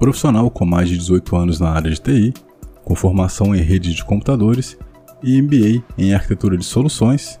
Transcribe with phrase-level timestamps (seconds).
[0.00, 2.32] Profissional com mais de 18 anos na área de TI,
[2.82, 4.78] com formação em rede de computadores
[5.22, 7.38] e MBA em arquitetura de soluções,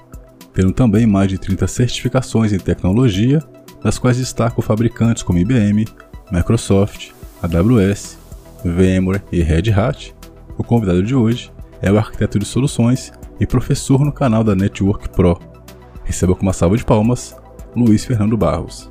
[0.52, 3.42] tendo também mais de 30 certificações em tecnologia,
[3.82, 5.86] das quais destaco fabricantes como IBM,
[6.30, 7.12] Microsoft,
[7.42, 8.18] AWS,
[8.62, 10.14] VMware e Red Hat.
[10.58, 11.50] O convidado de hoje
[11.80, 15.40] é o arquiteto de soluções e professor no canal da Network Pro.
[16.04, 17.34] Receba com uma salva de palmas
[17.74, 18.90] Luiz Fernando Barros.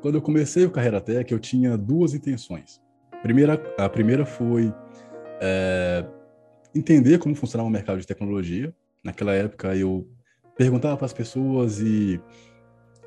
[0.00, 2.80] Quando eu comecei o Carreira Tech, eu tinha duas intenções.
[3.22, 4.72] Primeira, a primeira foi
[5.40, 6.06] é,
[6.74, 8.72] entender como funcionava o mercado de tecnologia.
[9.02, 10.08] Naquela época, eu
[10.56, 12.20] perguntava para as pessoas e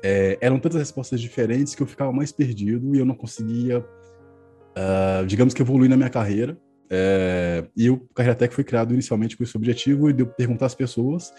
[0.02, 5.26] é, eram tantas respostas diferentes que eu ficava mais perdido e eu não conseguia, uh,
[5.26, 6.58] digamos que, evoluir na minha carreira.
[6.90, 10.74] É, e o Carreira Tech foi criado inicialmente com esse objetivo de eu perguntar às
[10.74, 11.32] pessoas.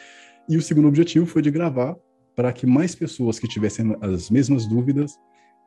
[0.49, 1.95] E o segundo objetivo foi de gravar
[2.35, 5.15] para que mais pessoas que tivessem as mesmas dúvidas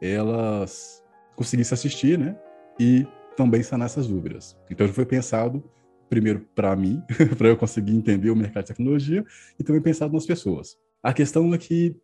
[0.01, 1.03] elas
[1.35, 2.37] conseguissem assistir, né?
[2.79, 4.57] E também sanar essas dúvidas.
[4.71, 5.63] Então, foi pensado
[6.09, 7.03] primeiro para mim,
[7.37, 9.25] para eu conseguir entender o mercado de tecnologia,
[9.59, 10.77] e também pensado nas pessoas.
[11.03, 11.97] A questão é que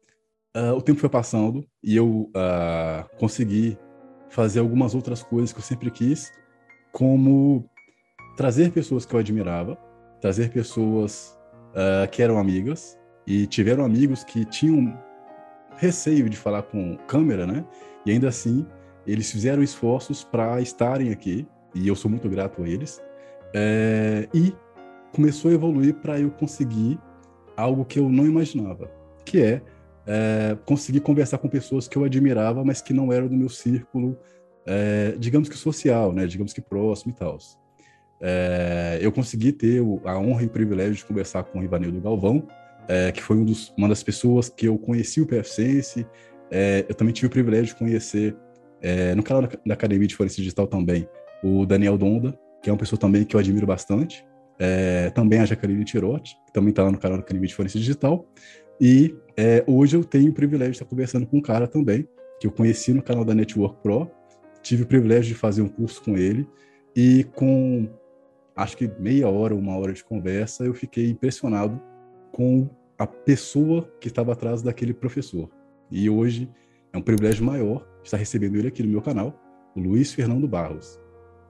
[0.56, 3.78] uh, o tempo foi passando e eu uh, consegui
[4.28, 6.32] fazer algumas outras coisas que eu sempre quis,
[6.90, 7.68] como
[8.36, 9.76] trazer pessoas que eu admirava,
[10.20, 11.38] trazer pessoas
[11.70, 14.98] uh, que eram amigas e tiveram amigos que tinham
[15.76, 17.64] receio de falar com câmera, né?
[18.04, 18.66] E ainda assim,
[19.06, 23.02] eles fizeram esforços para estarem aqui, e eu sou muito grato a eles.
[23.54, 24.54] É, e
[25.12, 26.98] começou a evoluir para eu conseguir
[27.56, 28.90] algo que eu não imaginava,
[29.24, 29.62] que é,
[30.06, 34.18] é, conseguir conversar com pessoas que eu admirava, mas que não eram do meu círculo,
[34.66, 36.26] é, digamos que social, né?
[36.26, 37.38] Digamos que próximo e tal.
[38.20, 42.46] É, eu consegui ter a honra e o privilégio de conversar com o Ivanildo Galvão,
[42.88, 46.06] é, que foi um dos, uma das pessoas que eu conheci o PFSense.
[46.50, 48.36] É, eu também tive o privilégio de conhecer,
[48.80, 51.08] é, no canal da, da Academia de Forense Digital também,
[51.42, 54.24] o Daniel Donda, que é uma pessoa também que eu admiro bastante.
[54.58, 57.78] É, também a Jaqueline Tirotti, que também está lá no canal da Academia de Forense
[57.78, 58.28] Digital.
[58.80, 62.06] E é, hoje eu tenho o privilégio de estar conversando com um cara também,
[62.38, 64.10] que eu conheci no canal da Network Pro.
[64.62, 66.46] Tive o privilégio de fazer um curso com ele.
[66.94, 67.88] E com,
[68.54, 71.80] acho que meia hora, uma hora de conversa, eu fiquei impressionado
[72.32, 75.50] com a pessoa que estava atrás daquele professor.
[75.90, 76.50] E hoje
[76.92, 79.38] é um privilégio maior estar recebendo ele aqui no meu canal,
[79.76, 80.98] o Luiz Fernando Barros.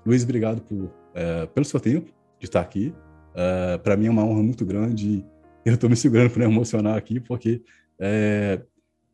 [0.04, 2.92] Luiz, obrigado por, é, pelo seu tempo de estar aqui.
[3.34, 5.24] É, Para mim é uma honra muito grande.
[5.64, 7.62] Eu estou me segurando para não emocionar aqui, porque
[7.96, 8.60] é,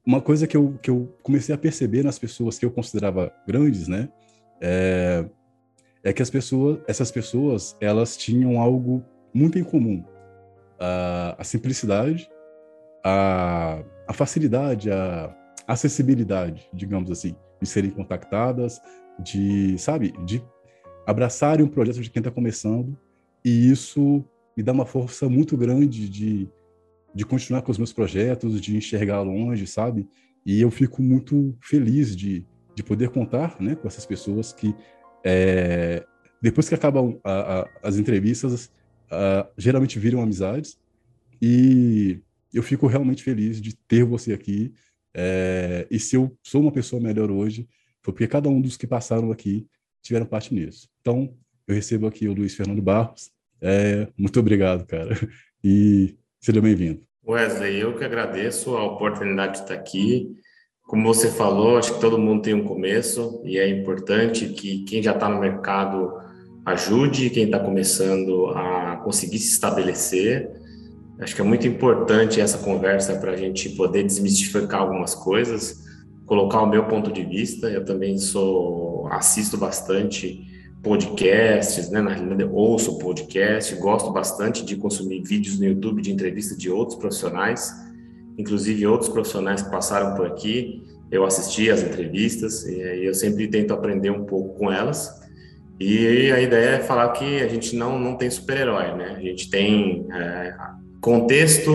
[0.05, 3.87] uma coisa que eu, que eu comecei a perceber nas pessoas que eu considerava grandes,
[3.87, 4.09] né,
[4.59, 5.27] é,
[6.03, 9.05] é que as pessoas, essas pessoas, elas tinham algo
[9.35, 10.03] muito em comum
[10.79, 12.29] a, a simplicidade,
[13.05, 15.35] a, a facilidade, a
[15.67, 18.81] acessibilidade, digamos assim, de serem contactadas,
[19.19, 20.43] de, sabe, de
[21.07, 22.97] abraçarem um projeto de quem está começando,
[23.45, 24.25] e isso
[24.57, 26.49] me dá uma força muito grande de,
[27.15, 30.09] de continuar com os meus projetos, de enxergar longe, sabe?
[30.45, 32.45] E eu fico muito feliz de,
[32.75, 34.75] de poder contar né, com essas pessoas que,
[35.25, 36.05] é,
[36.41, 38.71] depois que acabam a, a, as entrevistas,
[39.11, 40.79] uh, geralmente viram amizades
[41.41, 42.21] e
[42.53, 44.73] eu fico realmente feliz de ter você aqui.
[45.15, 47.69] É, e se eu sou uma pessoa melhor hoje,
[48.03, 49.67] foi porque cada um dos que passaram aqui
[50.03, 50.89] tiveram parte nisso.
[51.01, 51.35] Então,
[51.67, 53.31] eu recebo aqui o Luiz Fernando Barros.
[53.61, 55.15] É, muito obrigado, cara.
[55.63, 57.03] E seja bem-vindo.
[57.27, 60.37] Wesley, eu que agradeço a oportunidade de estar aqui.
[60.85, 65.03] Como você falou, acho que todo mundo tem um começo e é importante que quem
[65.03, 66.17] já está no mercado
[66.69, 70.51] ajude quem está começando a conseguir se estabelecer.
[71.19, 75.85] Acho que é muito importante essa conversa para a gente poder desmistificar algumas coisas,
[76.27, 77.69] colocar o meu ponto de vista.
[77.69, 80.47] Eu também sou assisto bastante
[80.83, 82.01] podcasts, né?
[82.01, 86.99] Na realidade, ouço podcast, gosto bastante de consumir vídeos no YouTube de entrevista de outros
[86.99, 87.73] profissionais,
[88.37, 90.85] inclusive outros profissionais que passaram por aqui.
[91.11, 95.18] Eu assisti às entrevistas e eu sempre tento aprender um pouco com elas.
[95.79, 99.15] E a ideia é falar que a gente não, não tem super-herói, né?
[99.17, 100.55] A gente tem é,
[101.01, 101.71] contexto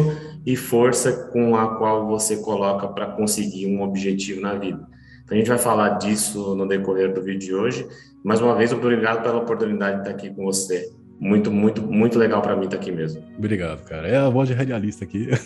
[0.46, 4.86] e força com a qual você coloca para conseguir um objetivo na vida.
[5.24, 7.88] Então a gente vai falar disso no decorrer do vídeo de hoje.
[8.24, 10.92] Mais uma vez, obrigado pela oportunidade de estar aqui com você
[11.24, 13.24] muito, muito, muito legal para mim estar aqui mesmo.
[13.38, 14.10] Obrigado, cara.
[14.10, 15.30] É a voz de radialista aqui.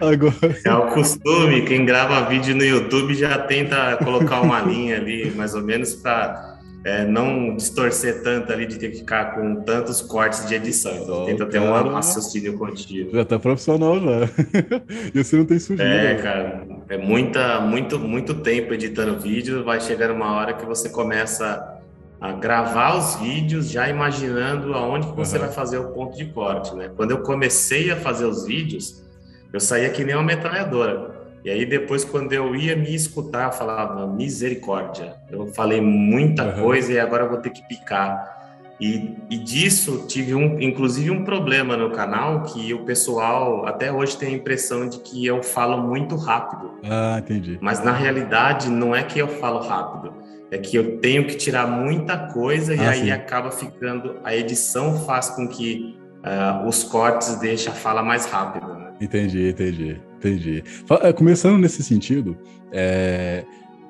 [0.00, 0.34] Agora...
[0.64, 5.54] É o costume, quem grava vídeo no YouTube já tenta colocar uma linha ali, mais
[5.54, 6.57] ou menos, para
[6.88, 10.94] é, não distorcer tanto ali de ter que ficar com tantos cortes de edição.
[10.96, 13.12] Então, tenta ter um raciocínio contínuo.
[13.12, 14.28] Já tá profissional já.
[15.14, 15.92] e você não tem sujeira.
[15.92, 19.62] É, cara, é muita, muito, muito tempo editando vídeo.
[19.62, 21.78] Vai chegar uma hora que você começa
[22.18, 25.44] a gravar os vídeos já imaginando aonde que você uhum.
[25.44, 26.90] vai fazer o ponto de corte, né?
[26.96, 29.04] Quando eu comecei a fazer os vídeos,
[29.52, 31.17] eu saía que nem uma metralhadora.
[31.44, 35.16] E aí depois, quando eu ia me escutar, eu falava, misericórdia.
[35.30, 36.62] Eu falei muita uhum.
[36.62, 38.38] coisa e agora eu vou ter que picar.
[38.80, 44.16] E, e, disso tive um, inclusive um problema no canal que o pessoal até hoje
[44.16, 46.78] tem a impressão de que eu falo muito rápido.
[46.84, 47.58] Ah, entendi.
[47.60, 50.14] Mas na realidade não é que eu falo rápido,
[50.48, 53.10] é que eu tenho que tirar muita coisa e ah, aí sim.
[53.10, 58.64] acaba ficando a edição faz com que uh, os cortes deixem a fala mais rápida.
[58.64, 58.92] Né?
[59.00, 60.62] Entendi, entendi, entendi.
[61.02, 62.36] Eh, começando nesse sentido,
[62.72, 63.44] é,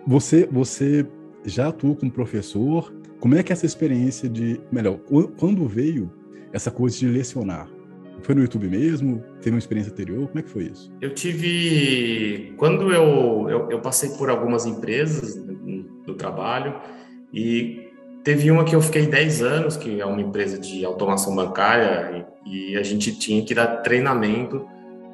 [0.07, 1.07] você você
[1.45, 2.93] já atuou como professor?
[3.21, 4.99] Como é que é essa experiência de, melhor,
[5.39, 6.13] quando veio
[6.53, 7.69] essa coisa de lecionar?
[8.23, 9.23] Foi no YouTube mesmo?
[9.41, 10.27] Teve uma experiência anterior?
[10.29, 10.93] Como é que foi isso?
[11.01, 12.53] Eu tive.
[12.57, 15.37] Quando eu, eu, eu passei por algumas empresas
[16.05, 16.75] do trabalho
[17.33, 17.89] e
[18.25, 22.73] teve uma que eu fiquei 10 anos, que é uma empresa de automação bancária, e,
[22.73, 24.67] e a gente tinha que dar treinamento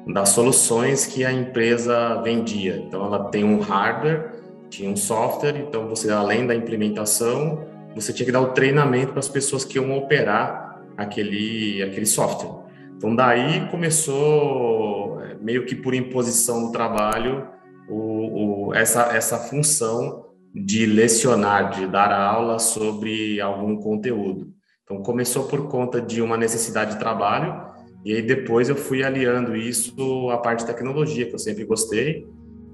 [0.07, 2.77] das soluções que a empresa vendia.
[2.77, 4.31] Então, ela tem um hardware,
[4.69, 7.65] tinha um software, então você, além da implementação,
[7.95, 12.65] você tinha que dar o treinamento para as pessoas que iam operar aquele, aquele software.
[12.97, 17.47] Então, daí começou, é, meio que por imposição do trabalho,
[17.89, 24.53] o, o, essa, essa função de lecionar, de dar aula sobre algum conteúdo.
[24.83, 27.64] Então, começou por conta de uma necessidade de trabalho,
[28.05, 32.27] e aí depois eu fui aliando isso à parte de tecnologia, que eu sempre gostei.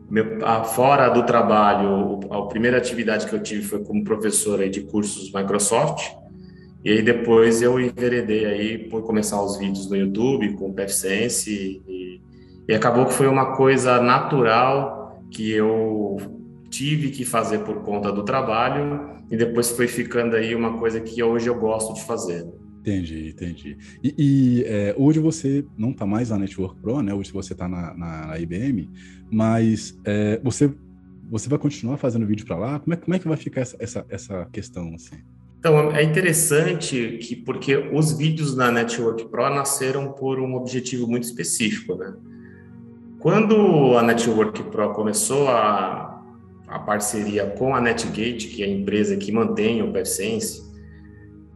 [0.10, 4.70] Meu, a, fora do trabalho, a primeira atividade que eu tive foi como professor aí
[4.70, 6.06] de cursos Microsoft,
[6.84, 11.82] e aí depois eu enveredei aí por começar os vídeos no YouTube com o PFSense
[11.88, 12.22] e,
[12.68, 16.18] e acabou que foi uma coisa natural que eu
[16.70, 21.24] tive que fazer por conta do trabalho e depois foi ficando aí uma coisa que
[21.24, 22.46] hoje eu gosto de fazer.
[22.82, 23.78] Entendi, entendi.
[24.04, 27.14] E, e é, hoje você não está mais na Network Pro, né?
[27.14, 28.90] Hoje você está na, na, na, IBM,
[29.32, 30.74] mas é, você
[31.30, 32.80] você vai continuar fazendo vídeo para lá?
[32.80, 35.16] Como é, como é que vai ficar essa, essa, essa questão assim?
[35.60, 41.24] Então, é interessante que porque os vídeos na Network Pro nasceram por um objetivo muito
[41.24, 42.14] específico, né?
[43.20, 46.20] Quando a Network Pro começou a,
[46.68, 50.71] a parceria com a NetGate, que é a empresa que mantém o PFSense,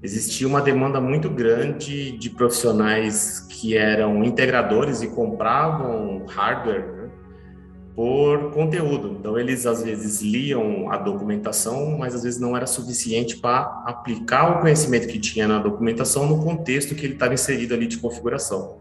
[0.05, 7.09] existia uma demanda muito grande de profissionais que eram integradores e compravam hardware
[7.95, 9.15] por conteúdo.
[9.19, 14.57] Então, eles às vezes liam a documentação, mas às vezes não era suficiente para aplicar
[14.57, 18.77] o conhecimento que tinha na documentação no contexto que ele estava inserido ali de configuração.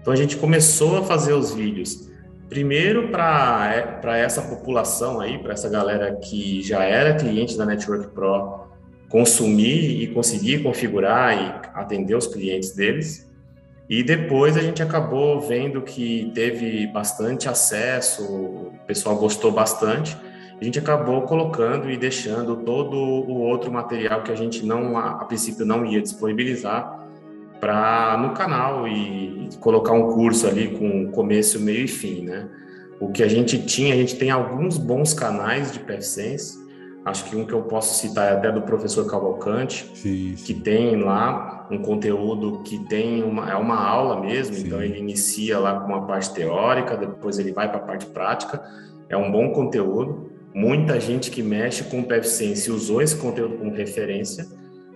[0.00, 2.08] Então, a gente começou a fazer os vídeos,
[2.48, 8.14] primeiro para é, essa população aí, para essa galera que já era cliente da Network
[8.14, 8.65] Pro,
[9.08, 13.26] consumir e conseguir configurar e atender os clientes deles.
[13.88, 20.16] E depois a gente acabou vendo que teve bastante acesso, o pessoal gostou bastante.
[20.60, 25.24] A gente acabou colocando e deixando todo o outro material que a gente não, a,
[25.24, 26.98] princípio, não ia disponibilizar
[27.60, 32.48] para no canal e colocar um curso ali com começo, meio e fim, né?
[32.98, 36.65] O que a gente tinha, a gente tem alguns bons canais de PFSense,
[37.06, 40.44] Acho que um que eu posso citar é até do professor Cavalcante, sim, sim.
[40.44, 44.66] que tem lá um conteúdo que tem uma, é uma aula mesmo, sim.
[44.66, 48.60] então ele inicia lá com uma parte teórica, depois ele vai para a parte prática.
[49.08, 50.32] É um bom conteúdo.
[50.52, 54.44] Muita gente que mexe com o PFSense usou esse conteúdo como referência.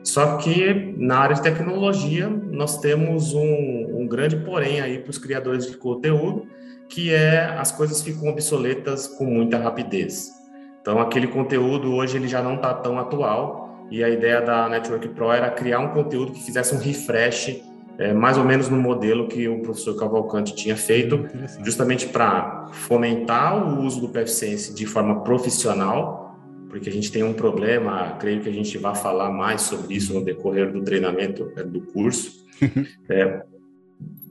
[0.03, 5.19] Só que na área de tecnologia nós temos um, um grande porém aí para os
[5.19, 6.49] criadores de conteúdo,
[6.89, 10.40] que é as coisas ficam obsoletas com muita rapidez.
[10.81, 15.09] Então, aquele conteúdo hoje ele já não está tão atual e a ideia da Network
[15.09, 17.61] Pro era criar um conteúdo que fizesse um refresh
[18.01, 21.29] é, mais ou menos no modelo que o professor Cavalcante tinha feito,
[21.63, 26.35] justamente para fomentar o uso do PFSense de forma profissional,
[26.71, 30.15] porque a gente tem um problema, creio que a gente vai falar mais sobre isso
[30.15, 32.47] no decorrer do treinamento é, do curso,
[33.11, 33.43] é,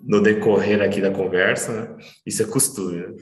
[0.03, 1.97] no decorrer aqui da conversa, né?
[2.25, 2.97] isso é costume.
[2.97, 3.13] Né?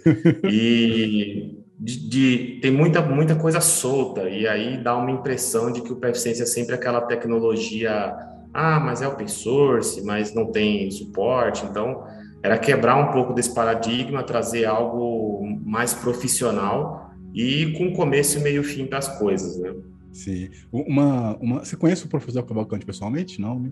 [0.50, 5.94] E de, de, tem muita, muita coisa solta, e aí dá uma impressão de que
[5.94, 8.16] o PFSense é sempre aquela tecnologia,
[8.54, 12.04] ah, mas é open source, mas não tem suporte, então
[12.42, 18.66] era quebrar um pouco desse paradigma, trazer algo mais profissional e com começo, meio e
[18.66, 19.74] fim das coisas, né?
[20.12, 20.50] Sim.
[20.72, 21.60] Uma, uma...
[21.60, 23.40] Você conhece o professor Cavalcante pessoalmente?
[23.40, 23.70] Não, né?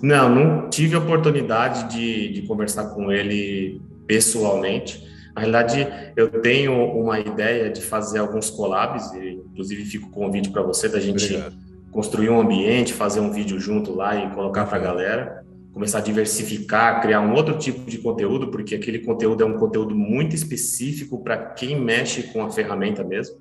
[0.00, 5.11] Não, não tive a oportunidade de, de conversar com ele pessoalmente.
[5.34, 10.24] Na realidade, eu tenho uma ideia de fazer alguns collabs, e inclusive fico com o
[10.26, 11.54] convite para você da gente Obrigado.
[11.90, 16.02] construir um ambiente, fazer um vídeo junto lá e colocar para a galera, começar a
[16.02, 21.22] diversificar, criar um outro tipo de conteúdo, porque aquele conteúdo é um conteúdo muito específico
[21.22, 23.36] para quem mexe com a ferramenta mesmo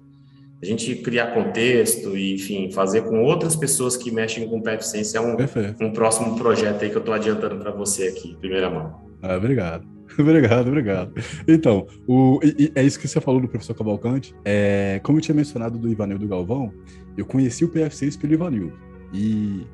[0.61, 5.21] a gente criar contexto e, enfim, fazer com outras pessoas que mexem com PFSense é
[5.21, 5.35] um,
[5.81, 9.01] um próximo projeto aí que eu estou adiantando para você aqui, primeira mão.
[9.23, 9.83] Ah, obrigado.
[10.19, 11.13] Obrigado, obrigado.
[11.47, 14.35] Então, o, e, e é isso que você falou do professor Cavalcante.
[14.43, 16.73] É, como eu tinha mencionado do Ivanildo Galvão,
[17.17, 18.73] eu conheci o PF6 pelo Ivanildo.
[19.13, 19.65] E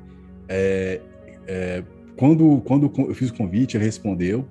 [0.48, 1.00] é,
[1.46, 1.82] é,
[2.16, 4.46] quando, quando eu fiz o convite, ele respondeu.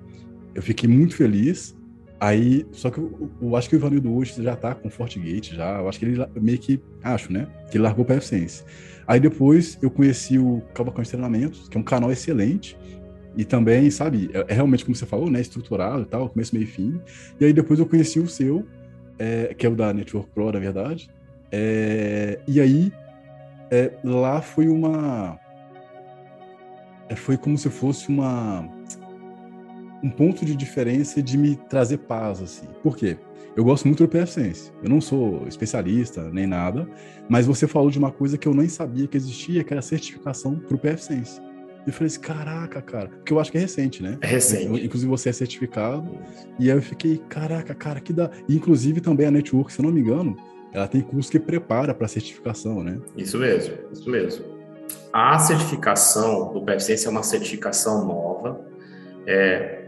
[0.53, 1.75] Eu fiquei muito feliz.
[2.19, 5.79] Aí, só que eu, eu, acho que o Ivanildo hoje já tá com Fortigate já.
[5.79, 7.47] Eu acho que ele meio que, acho, né?
[7.69, 8.63] Que ele largou o PFSense.
[9.05, 12.77] Aí depois eu conheci o Cavalcante Treinamentos, que é um canal excelente.
[13.37, 15.39] E também, sabe, é, é, realmente como você falou, né?
[15.39, 16.99] Estruturado e tal, começo, meio e fim.
[17.39, 18.65] E aí depois eu conheci o seu,
[19.19, 21.09] é, que é o da Network Pro, na verdade.
[21.51, 22.91] É, e aí,
[23.69, 25.39] é, lá foi uma.
[27.07, 28.67] É, foi como se fosse uma
[30.03, 32.67] um ponto de diferença de me trazer paz, assim.
[32.83, 33.17] Por quê?
[33.55, 34.71] Eu gosto muito do PFSense.
[34.83, 36.87] Eu não sou especialista nem nada,
[37.27, 39.83] mas você falou de uma coisa que eu nem sabia que existia, que era a
[39.83, 41.41] certificação para o PFSense.
[41.87, 44.17] E eu falei assim, caraca, cara, porque eu acho que é recente, né?
[44.19, 44.85] É recente.
[44.85, 46.19] Inclusive você é certificado.
[46.59, 48.29] E aí eu fiquei, caraca, cara, que dá.
[48.49, 50.35] E, inclusive também a Network, se eu não me engano,
[50.73, 52.99] ela tem curso que prepara para certificação, né?
[53.15, 54.43] Isso mesmo, isso mesmo.
[55.13, 58.59] A certificação do PFSense é uma certificação nova.
[59.25, 59.85] É,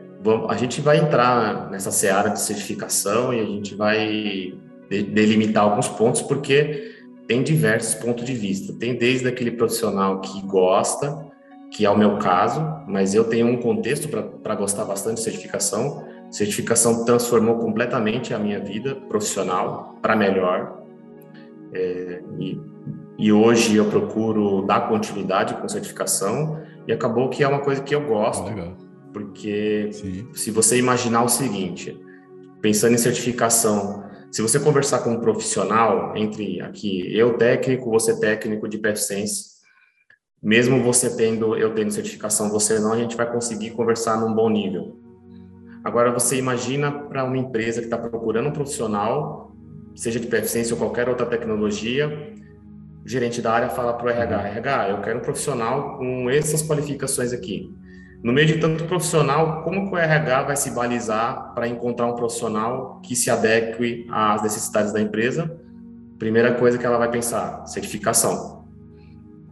[0.48, 4.58] a gente vai entrar nessa seara de certificação e a gente vai
[4.90, 6.96] delimitar alguns pontos, porque
[7.28, 8.72] tem diversos pontos de vista.
[8.72, 11.29] Tem desde aquele profissional que gosta,
[11.72, 16.04] que é o meu caso, mas eu tenho um contexto para gostar bastante de certificação.
[16.32, 20.84] Certificação transformou completamente a minha vida profissional para melhor.
[21.74, 22.60] É, e,
[23.18, 27.94] e hoje eu procuro dar continuidade com certificação e acabou que é uma coisa que
[27.94, 28.46] eu gosto.
[28.46, 30.28] Legal porque Sim.
[30.34, 32.00] se você imaginar o seguinte,
[32.62, 38.68] pensando em certificação, se você conversar com um profissional, entre aqui eu técnico, você técnico
[38.68, 39.59] de PFSense,
[40.42, 44.50] mesmo você tendo, eu tendo certificação, você não, a gente vai conseguir conversar num bom
[44.50, 44.98] nível.
[45.84, 49.52] Agora, você imagina para uma empresa que está procurando um profissional,
[49.96, 52.34] seja de PFSense ou qualquer outra tecnologia,
[53.04, 56.62] o gerente da área fala para o RH, RH, eu quero um profissional com essas
[56.62, 57.74] qualificações aqui.
[58.22, 62.16] No meio de tanto profissional, como que o RH vai se balizar para encontrar um
[62.16, 65.58] profissional que se adeque às necessidades da empresa?
[66.18, 68.59] Primeira coisa que ela vai pensar, certificação.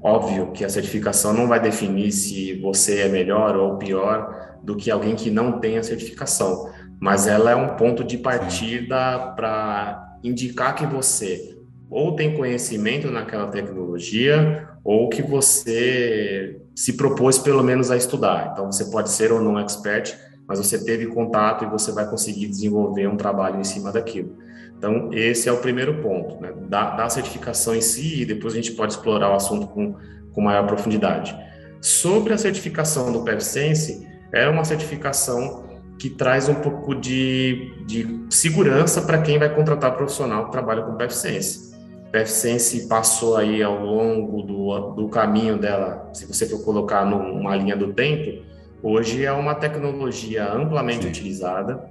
[0.01, 4.91] Óbvio que a certificação não vai definir se você é melhor ou pior do que
[4.91, 10.75] alguém que não tem a certificação, mas ela é um ponto de partida para indicar
[10.75, 11.57] que você
[11.89, 18.51] ou tem conhecimento naquela tecnologia ou que você se propôs pelo menos a estudar.
[18.51, 20.15] Então você pode ser ou não expert,
[20.47, 24.37] mas você teve contato e você vai conseguir desenvolver um trabalho em cima daquilo.
[24.77, 26.53] Então esse é o primeiro ponto, né?
[26.67, 29.95] da, da certificação em si e depois a gente pode explorar o assunto com,
[30.31, 31.35] com maior profundidade.
[31.81, 35.65] Sobre a certificação do PevSense, é uma certificação
[35.97, 40.95] que traz um pouco de, de segurança para quem vai contratar profissional que trabalha com
[40.95, 41.75] PevSense.
[42.11, 47.75] PFSense passou aí ao longo do, do caminho dela, se você for colocar numa linha
[47.75, 48.43] do tempo,
[48.81, 51.09] hoje é uma tecnologia amplamente Sim.
[51.09, 51.89] utilizada.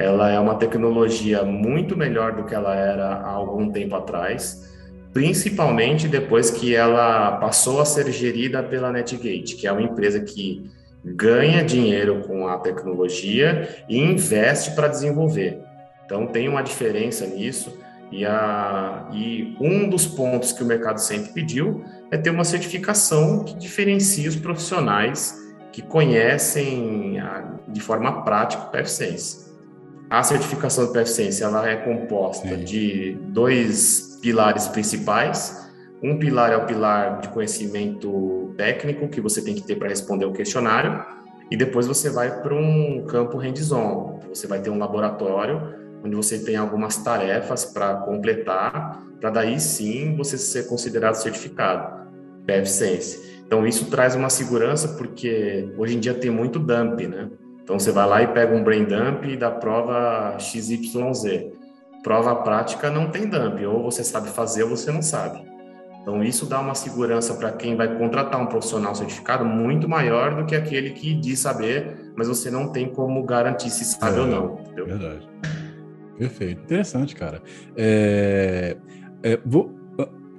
[0.00, 4.66] Ela é uma tecnologia muito melhor do que ela era há algum tempo atrás,
[5.12, 10.64] principalmente depois que ela passou a ser gerida pela Netgate, que é uma empresa que
[11.04, 15.60] ganha dinheiro com a tecnologia e investe para desenvolver.
[16.06, 17.78] Então tem uma diferença nisso.
[18.10, 23.44] E, a, e um dos pontos que o mercado sempre pediu é ter uma certificação
[23.44, 25.38] que diferencie os profissionais
[25.70, 29.49] que conhecem a, de forma prática o PFSense.
[30.10, 32.64] A certificação do PFSense ela é composta Sim.
[32.64, 35.70] de dois pilares principais.
[36.02, 40.24] Um pilar é o pilar de conhecimento técnico que você tem que ter para responder
[40.24, 41.04] o questionário,
[41.48, 44.18] e depois você vai para um campo hands-on.
[44.28, 50.16] Você vai ter um laboratório onde você tem algumas tarefas para completar, para daí sim
[50.16, 52.08] você ser considerado certificado
[52.46, 53.42] PFSense.
[53.46, 57.28] Então isso traz uma segurança porque hoje em dia tem muito dump, né?
[57.70, 61.52] Então você vai lá e pega um brain dump da prova XYZ.
[62.02, 65.40] Prova prática não tem dump, ou você sabe fazer ou você não sabe.
[66.02, 70.46] Então, isso dá uma segurança para quem vai contratar um profissional certificado muito maior do
[70.46, 74.26] que aquele que diz saber, mas você não tem como garantir se sabe é, ou
[74.26, 74.58] não.
[74.58, 74.86] Entendeu?
[74.86, 75.28] Verdade.
[76.18, 76.62] Perfeito.
[76.62, 77.40] Interessante, cara.
[77.76, 78.76] É,
[79.22, 79.72] é, vou,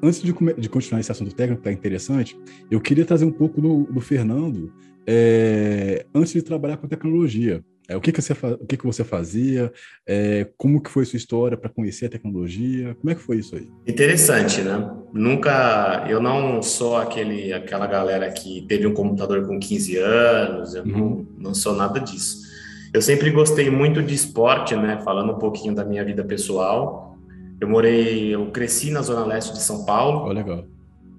[0.03, 2.37] antes de, de, continuar esse assunto técnico, que é interessante,
[2.69, 4.73] eu queria trazer um pouco do, do Fernando
[5.07, 7.63] é, antes de trabalhar com tecnologia.
[7.87, 9.71] É, o que, que, você, o que, que você fazia?
[10.07, 12.95] É, como que foi sua história para conhecer a tecnologia?
[12.95, 13.67] Como é que foi isso aí?
[13.85, 14.89] Interessante, né?
[15.11, 20.83] Nunca, eu não sou aquele, aquela galera que teve um computador com 15 anos, eu
[20.83, 20.89] uhum.
[20.89, 22.49] não, não sou nada disso.
[22.93, 25.01] Eu sempre gostei muito de esporte, né?
[25.03, 27.17] Falando um pouquinho da minha vida pessoal,
[27.59, 30.29] eu morei, eu cresci na zona leste de São Paulo.
[30.29, 30.65] Oh, legal.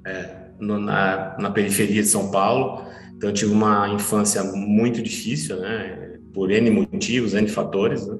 [0.06, 2.82] É, no, na, na periferia de São Paulo.
[3.22, 6.16] Então eu tive uma infância muito difícil, né?
[6.34, 8.04] por N motivos, N fatores.
[8.04, 8.18] Né?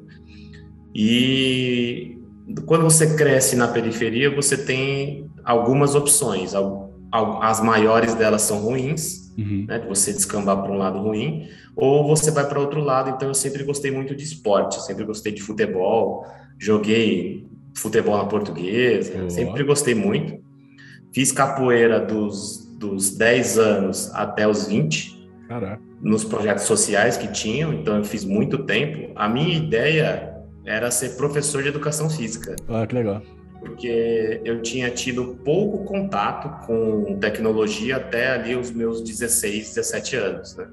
[0.95, 2.19] E
[2.67, 6.53] quando você cresce na periferia, você tem algumas opções.
[7.41, 9.65] As maiores delas são ruins, uhum.
[9.67, 13.11] né, você descambar para um lado ruim, ou você vai para outro lado.
[13.11, 16.25] Então, eu sempre gostei muito de esporte, sempre gostei de futebol,
[16.57, 17.45] joguei
[17.75, 19.31] futebol na portuguesa, uhum.
[19.31, 20.41] sempre gostei muito.
[21.13, 25.31] Fiz capoeira dos, dos 10 anos até os 20.
[25.49, 29.13] Caraca nos projetos sociais que tinham, então eu fiz muito tempo.
[29.15, 30.35] A minha ideia
[30.67, 32.57] era ser professor de educação física.
[32.69, 33.23] Ah, que legal.
[33.61, 40.57] Porque eu tinha tido pouco contato com tecnologia até ali os meus 16, 17 anos.
[40.57, 40.67] Né?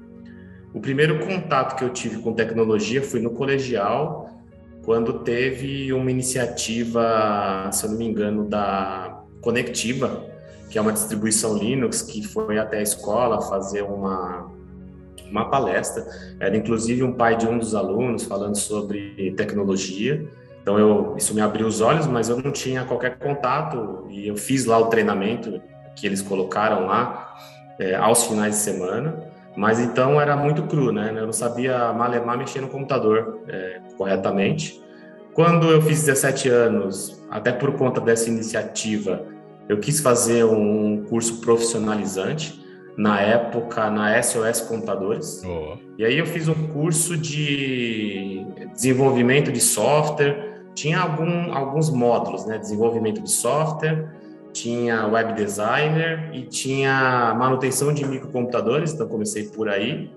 [0.74, 4.28] O primeiro contato que eu tive com tecnologia foi no colegial,
[4.84, 10.26] quando teve uma iniciativa, se eu não me engano, da Conectiva,
[10.70, 14.48] que é uma distribuição Linux, que foi até a escola fazer uma
[15.30, 16.04] uma palestra.
[16.40, 20.26] Era inclusive um pai de um dos alunos falando sobre tecnologia.
[20.62, 24.36] Então eu isso me abriu os olhos, mas eu não tinha qualquer contato e eu
[24.36, 25.60] fiz lá o treinamento
[25.94, 27.36] que eles colocaram lá
[27.78, 29.30] é, aos finais de semana.
[29.56, 31.12] Mas então era muito cru, né?
[31.14, 34.80] Eu não sabia malemar mexer no computador é, corretamente.
[35.32, 39.24] Quando eu fiz 17 anos, até por conta dessa iniciativa,
[39.70, 42.60] eu quis fazer um curso profissionalizante
[42.96, 45.44] na época na SOS Computadores.
[45.46, 45.76] Oh.
[45.96, 52.58] E aí eu fiz um curso de desenvolvimento de software, tinha algum, alguns módulos, né?
[52.58, 54.12] Desenvolvimento de software,
[54.52, 60.10] tinha web designer e tinha manutenção de microcomputadores, então comecei por aí.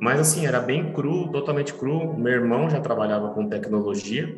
[0.00, 2.16] Mas assim, era bem cru, totalmente cru.
[2.16, 4.34] Meu irmão já trabalhava com tecnologia.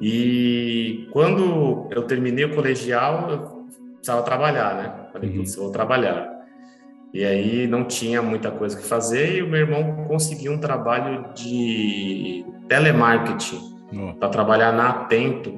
[0.00, 5.08] E quando eu terminei o colegial, eu precisava trabalhar, né?
[5.12, 5.44] Falei, uhum.
[5.44, 6.34] eu vou trabalhar.
[7.12, 11.32] E aí não tinha muita coisa que fazer e o meu irmão conseguiu um trabalho
[11.32, 13.60] de telemarketing
[14.18, 15.56] para trabalhar na Atento,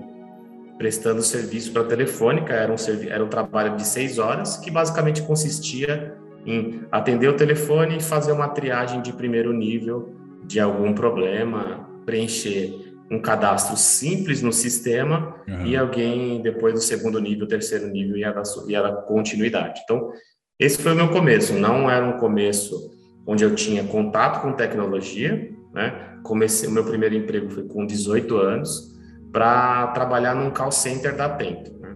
[0.76, 2.52] prestando serviço para telefônica.
[2.52, 2.76] Era um,
[3.08, 8.32] era um trabalho de seis horas que basicamente consistia em atender o telefone e fazer
[8.32, 15.66] uma triagem de primeiro nível de algum problema, preencher um cadastro simples no sistema uhum.
[15.66, 19.80] e alguém depois do segundo nível, terceiro nível ia dar, ia dar continuidade.
[19.84, 20.10] Então,
[20.58, 21.54] esse foi o meu começo.
[21.54, 22.90] Não era um começo
[23.26, 26.18] onde eu tinha contato com tecnologia, né?
[26.22, 28.96] Comecei, o meu primeiro emprego foi com 18 anos
[29.32, 31.72] para trabalhar num call center da Atento.
[31.78, 31.94] Né?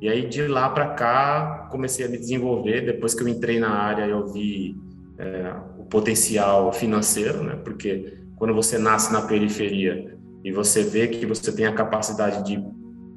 [0.00, 2.82] E aí de lá para cá comecei a me desenvolver.
[2.82, 4.76] Depois que eu entrei na área, eu vi
[5.18, 7.56] é, o potencial financeiro, né?
[7.62, 10.11] Porque quando você nasce na periferia
[10.44, 12.62] e você vê que você tem a capacidade de,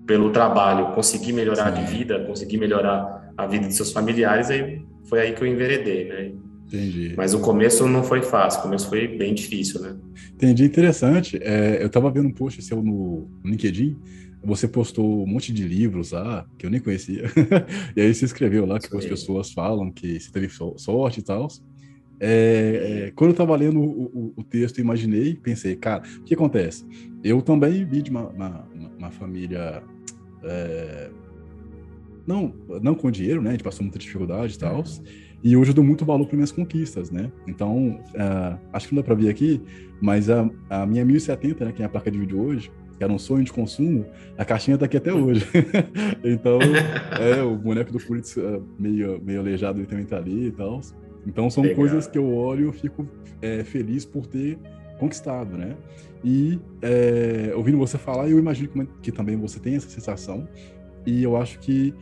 [0.06, 1.84] pelo trabalho, conseguir melhorar Sim.
[1.84, 6.06] de vida, conseguir melhorar a vida de seus familiares, aí foi aí que eu enveredei,
[6.06, 6.32] né?
[6.68, 7.14] Entendi.
[7.16, 9.96] Mas o começo não foi fácil, o começo foi bem difícil, né?
[10.34, 11.40] Entendi, interessante.
[11.42, 13.98] É, eu estava vendo um post seu no, LinkedIn,
[14.44, 17.24] você postou um monte de livros lá, que eu nem conhecia,
[17.96, 18.98] e aí você escreveu lá que Sim.
[18.98, 21.48] as pessoas falam que você teve sorte e tal.
[22.20, 26.34] É, é, quando eu estava lendo o, o, o, texto, imaginei, pensei, cara, o que
[26.34, 26.86] acontece?
[27.24, 29.84] Eu também vi de uma, uma, uma família
[30.44, 31.10] é,
[32.26, 33.50] não, não com dinheiro, né?
[33.50, 34.84] A gente passou muita dificuldade e tal.
[35.44, 37.32] E hoje eu dou muito valor para minhas conquistas, né?
[37.48, 39.62] Então, uh, acho que não dá para ver aqui,
[40.02, 43.14] mas a, a minha 1070, né, que é a placa de vídeo hoje, que era
[43.14, 44.06] um sonho de consumo,
[44.38, 45.46] a caixinha tá aqui até hoje.
[46.24, 46.58] então,
[47.20, 50.82] é, o boneco do Pulitz uh, meio, meio aleijado ele também tá ali e tal.
[51.26, 51.78] Então, são Legal.
[51.78, 53.08] coisas que eu olho e fico
[53.42, 54.58] é, feliz por ter
[55.00, 55.76] conquistado, né?
[56.24, 60.48] E é, ouvindo você falar, eu imagino que, que também você tem essa sensação.
[61.06, 61.94] E eu acho que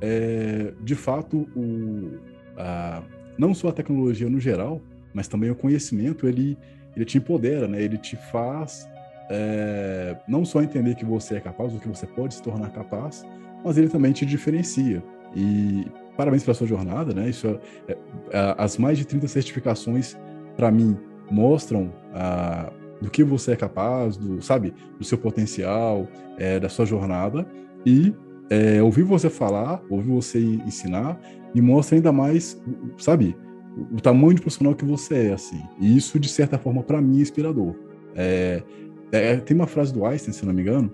[0.00, 2.18] é, de fato, o,
[2.56, 3.02] a,
[3.38, 4.80] não só a tecnologia no geral,
[5.14, 6.58] mas também o conhecimento, ele,
[6.94, 7.82] ele te empodera, né?
[7.82, 8.88] Ele te faz
[9.30, 13.24] é, não só entender que você é capaz, ou que você pode se tornar capaz,
[13.64, 15.02] mas ele também te diferencia.
[15.34, 15.86] E
[16.16, 17.28] parabéns pela sua jornada, né?
[17.28, 20.16] Isso é, é, as mais de 30 certificações,
[20.56, 20.96] para mim,
[21.30, 22.70] mostram a,
[23.00, 26.06] do que você é capaz, do, sabe, do seu potencial,
[26.38, 27.46] é, da sua jornada.
[27.84, 28.14] E
[28.50, 31.20] é, ouvir você falar, ouvir você ensinar,
[31.54, 32.60] me mostra ainda mais,
[32.98, 33.36] sabe,
[33.76, 35.62] o, o tamanho de profissional que você é, assim.
[35.80, 37.74] E isso, de certa forma, para mim é inspirador.
[38.14, 38.62] É,
[39.10, 40.92] é, tem uma frase do Einstein, se não me engano,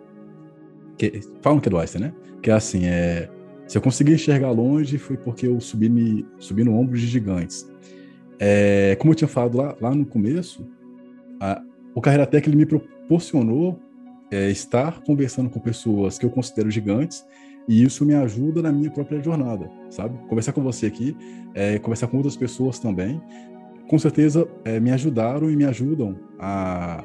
[0.97, 2.15] que falam que é do Einstein, né?
[2.43, 3.29] Que é assim, é,
[3.69, 7.71] se eu consegui enxergar longe foi porque eu subi, me, subi no ombro de gigantes.
[8.41, 10.67] É, como eu tinha falado lá, lá no começo,
[11.39, 11.63] a,
[11.95, 13.79] o Carreira Tech ele me proporcionou
[14.31, 17.25] é, estar conversando com pessoas que eu considero gigantes
[17.69, 20.17] e isso me ajuda na minha própria jornada, sabe?
[20.29, 21.15] Conversar com você aqui,
[21.55, 23.21] é, conversar com outras pessoas também,
[23.87, 27.05] com certeza é, me ajudaram e me ajudam a,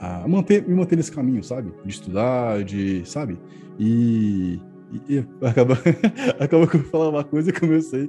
[0.00, 1.72] a manter, me manter nesse caminho, sabe?
[1.84, 3.36] De estudar, de, sabe?
[3.80, 4.60] E,
[5.08, 5.78] e, acaba,
[6.38, 8.08] acaba que eu falar uma coisa e comecei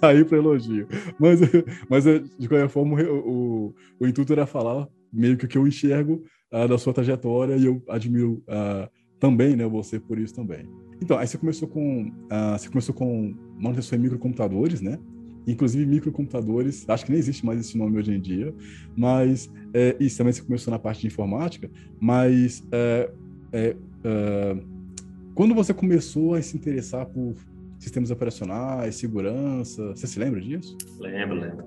[0.00, 0.86] a ir para elogio.
[1.18, 1.40] Mas,
[1.88, 3.18] mas de qualquer forma, o,
[3.68, 7.56] o, o intuito era falar meio que o que eu enxergo uh, da sua trajetória
[7.56, 8.88] e eu admiro uh,
[9.18, 10.68] também, né, você por isso também.
[11.02, 14.98] Então, aí você começou com, uh, você começou com manutenção em microcomputadores, né?
[15.46, 18.54] Inclusive microcomputadores, acho que nem existe mais esse nome hoje em dia,
[18.94, 23.10] mas é, isso também você começou na parte de informática, mas é,
[23.50, 23.76] é
[25.34, 27.34] quando você começou a se interessar por
[27.78, 30.76] sistemas operacionais, segurança, você se lembra disso?
[30.98, 31.64] Lembro, lembro.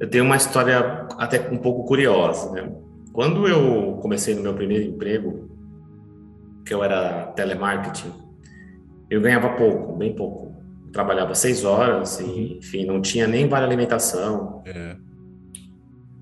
[0.00, 2.72] Eu tenho uma história até um pouco curiosa, né?
[3.12, 5.50] Quando eu comecei no meu primeiro emprego,
[6.64, 8.12] que eu era telemarketing,
[9.10, 10.54] eu ganhava pouco, bem pouco.
[10.86, 12.58] Eu trabalhava seis horas e, uhum.
[12.58, 14.62] enfim, não tinha nem vale alimentação.
[14.66, 14.96] É.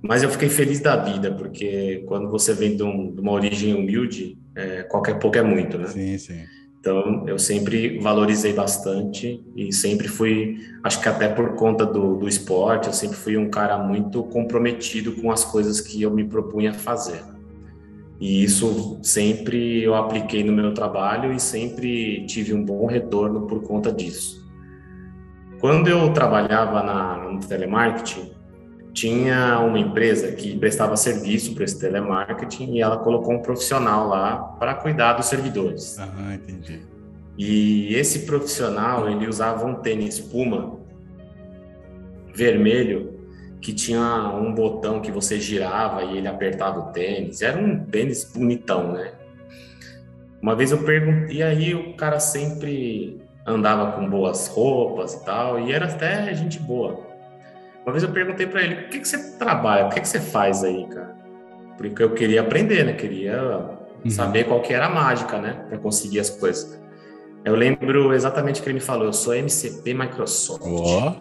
[0.03, 3.75] Mas eu fiquei feliz da vida, porque quando você vem de, um, de uma origem
[3.75, 5.87] humilde, é, qualquer pouco é muito, né?
[5.87, 6.45] Sim, sim.
[6.81, 12.29] Então, eu sempre valorizei bastante e sempre fui, acho que até por conta do, do
[12.29, 16.73] esporte, eu sempre fui um cara muito comprometido com as coisas que eu me propunha
[16.73, 17.23] fazer.
[18.21, 23.63] E isso sempre eu apliquei no meu trabalho e sempre tive um bom retorno por
[23.63, 24.49] conta disso.
[25.61, 28.31] Quando eu trabalhava na, no telemarketing,
[28.99, 34.39] tinha uma empresa que prestava serviço para esse telemarketing e ela colocou um profissional lá
[34.59, 35.97] para cuidar dos servidores.
[36.01, 36.81] Ah, entendi.
[37.37, 40.77] E esse profissional, ele usava um tênis Puma
[42.35, 43.17] vermelho
[43.61, 47.41] que tinha um botão que você girava e ele apertava o tênis.
[47.41, 49.13] Era um tênis bonitão, né?
[50.43, 55.61] Uma vez eu perguntei, e aí o cara sempre andava com boas roupas e tal,
[55.61, 57.08] e era até gente boa.
[57.89, 60.21] Uma vez eu perguntei para ele, o que, que você trabalha, o que, que você
[60.21, 61.17] faz aí, cara?
[61.79, 62.93] Porque eu queria aprender, né?
[62.93, 63.43] Queria
[64.05, 64.11] uhum.
[64.11, 65.65] saber qual que era a mágica, né?
[65.67, 66.79] Para conseguir as coisas.
[67.43, 70.67] Eu lembro exatamente o que ele me falou, eu sou MCP Microsoft.
[70.67, 71.15] Oh.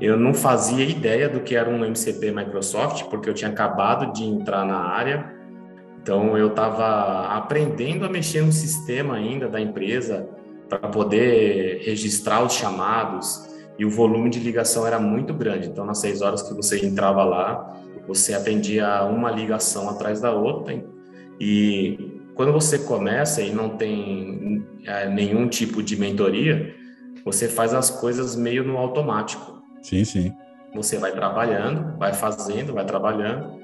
[0.00, 4.22] Eu não fazia ideia do que era um MCP Microsoft, porque eu tinha acabado de
[4.22, 5.28] entrar na área.
[6.00, 10.24] Então eu estava aprendendo a mexer no sistema ainda da empresa
[10.68, 15.68] para poder registrar os chamados, e o volume de ligação era muito grande.
[15.68, 20.84] Então, nas seis horas que você entrava lá, você atendia uma ligação atrás da outra.
[21.40, 26.74] E quando você começa e não tem é, nenhum tipo de mentoria,
[27.24, 29.62] você faz as coisas meio no automático.
[29.82, 30.32] Sim, sim.
[30.74, 33.60] Você vai trabalhando, vai fazendo, vai trabalhando.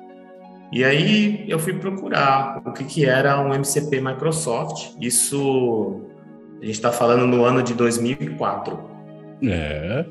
[0.71, 4.91] E aí eu fui procurar o que, que era um MCP Microsoft.
[5.01, 6.03] Isso
[6.61, 8.98] a gente está falando no ano de 2004.
[9.43, 10.05] É.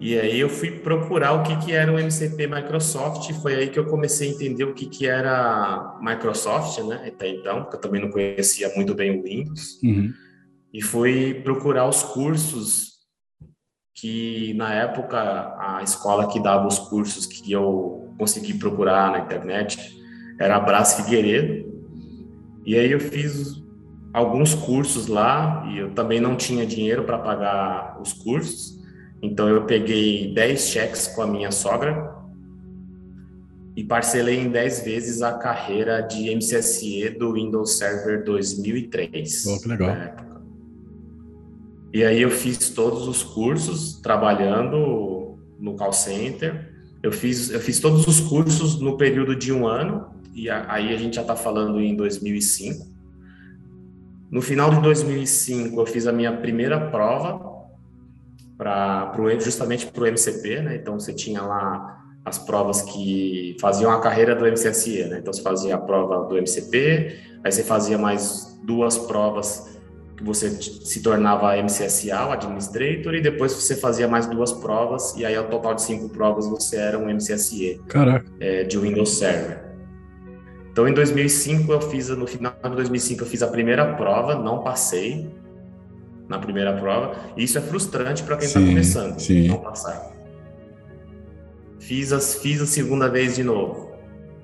[0.00, 3.78] E aí eu fui procurar o que, que era o MCP Microsoft, foi aí que
[3.78, 7.04] eu comecei a entender o que, que era Microsoft, né?
[7.06, 9.80] Até então, porque eu também não conhecia muito bem o Windows.
[9.80, 10.12] Uhum.
[10.74, 12.94] E fui procurar os cursos
[13.94, 15.20] que, na época,
[15.56, 19.96] a escola que dava os cursos que eu consegui procurar na internet
[20.40, 21.70] era a Brás Figueiredo.
[22.66, 23.61] E aí eu fiz
[24.12, 28.80] alguns cursos lá e eu também não tinha dinheiro para pagar os cursos.
[29.22, 32.12] Então eu peguei 10 cheques com a minha sogra
[33.76, 39.46] e parcelei em 10 vezes a carreira de MCSE do Windows Server 2003.
[39.46, 39.96] Oh, que legal.
[41.92, 46.70] E aí eu fiz todos os cursos trabalhando no call center.
[47.02, 50.96] Eu fiz, eu fiz todos os cursos no período de um ano, e aí a
[50.96, 52.91] gente já está falando em 2005.
[54.32, 57.38] No final de 2005, eu fiz a minha primeira prova
[58.56, 60.76] para pro, justamente para o MCP, né?
[60.76, 65.18] Então você tinha lá as provas que faziam a carreira do MCSE, né?
[65.18, 67.14] Então você fazia a prova do MCP,
[67.44, 69.78] aí você fazia mais duas provas
[70.16, 75.26] que você se tornava MCSA, o Administrator, e depois você fazia mais duas provas, e
[75.26, 78.24] aí ao total de cinco provas você era um MCSE Caraca.
[78.40, 79.71] É, de Windows Server.
[80.72, 84.62] Então em 2005 eu fiz, no final de 2005 eu fiz a primeira prova, não
[84.62, 85.30] passei
[86.26, 89.48] na primeira prova, e isso é frustrante para quem está começando, sim.
[89.48, 90.10] não passar.
[91.78, 93.92] Fiz, as, fiz a segunda vez de novo,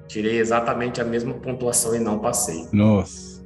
[0.07, 2.67] tirei exatamente a mesma pontuação e não passei.
[2.73, 3.39] Nossa.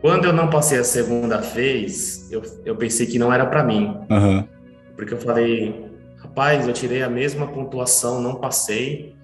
[0.00, 3.96] Quando eu não passei a segunda vez, eu, eu pensei que não era para mim.
[4.10, 4.48] Uhum.
[4.96, 9.14] Porque eu falei, rapaz, eu tirei a mesma pontuação, não passei.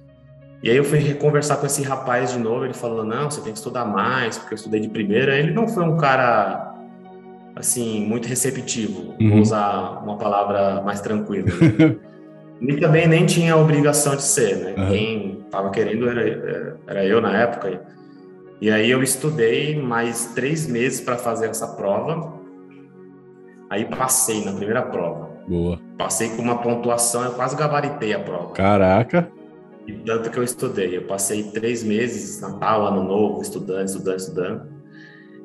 [0.63, 3.53] E aí eu fui conversar com esse rapaz de novo, ele falou, não, você tem
[3.53, 5.39] que estudar mais, porque eu estudei de primeira.
[5.39, 6.75] Ele não foi um cara,
[7.55, 9.31] assim, muito receptivo, uhum.
[9.31, 11.49] vou usar uma palavra mais tranquila.
[12.61, 14.75] e também nem tinha a obrigação de ser, né?
[14.77, 14.89] Uhum.
[14.89, 17.83] Quem estava querendo era, era eu na época.
[18.61, 22.35] E aí eu estudei mais três meses para fazer essa prova.
[23.69, 25.29] Aí passei na primeira prova.
[25.47, 25.79] Boa.
[25.99, 28.53] Passei com uma pontuação, eu quase gabaritei a prova.
[28.53, 29.31] Caraca!
[29.87, 30.97] E tanto que eu estudei.
[30.97, 34.77] Eu passei três meses, Natal, Ano Novo, estudando, estudando, estudando.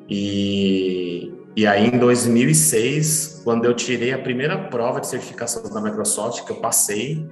[0.08, 6.44] E, e aí em 2006, quando eu tirei a primeira prova de certificação da Microsoft,
[6.44, 7.24] que eu passei,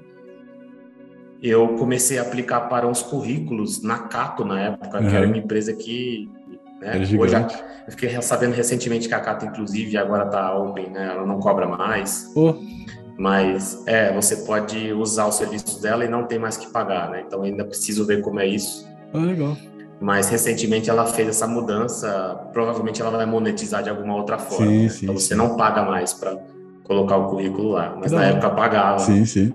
[1.43, 5.09] eu comecei a aplicar para uns currículos na Cato na época, uhum.
[5.09, 6.31] que era uma empresa que
[6.81, 11.27] né, hoje eu fiquei sabendo recentemente que a Cato inclusive agora está open, né, ela
[11.27, 12.31] não cobra mais.
[12.37, 12.55] Oh.
[13.21, 17.23] Mas é, você pode usar os serviços dela e não tem mais que pagar, né?
[17.27, 18.89] Então ainda preciso ver como é isso.
[19.13, 19.59] Ah, legal.
[20.01, 24.67] Mas recentemente ela fez essa mudança, provavelmente ela vai monetizar de alguma outra forma.
[24.67, 24.89] Sim, né?
[24.89, 25.39] sim, então você sim.
[25.39, 26.39] não paga mais para
[26.83, 29.01] colocar o currículo lá, mas na época pagava.
[29.01, 29.53] Sim, sim.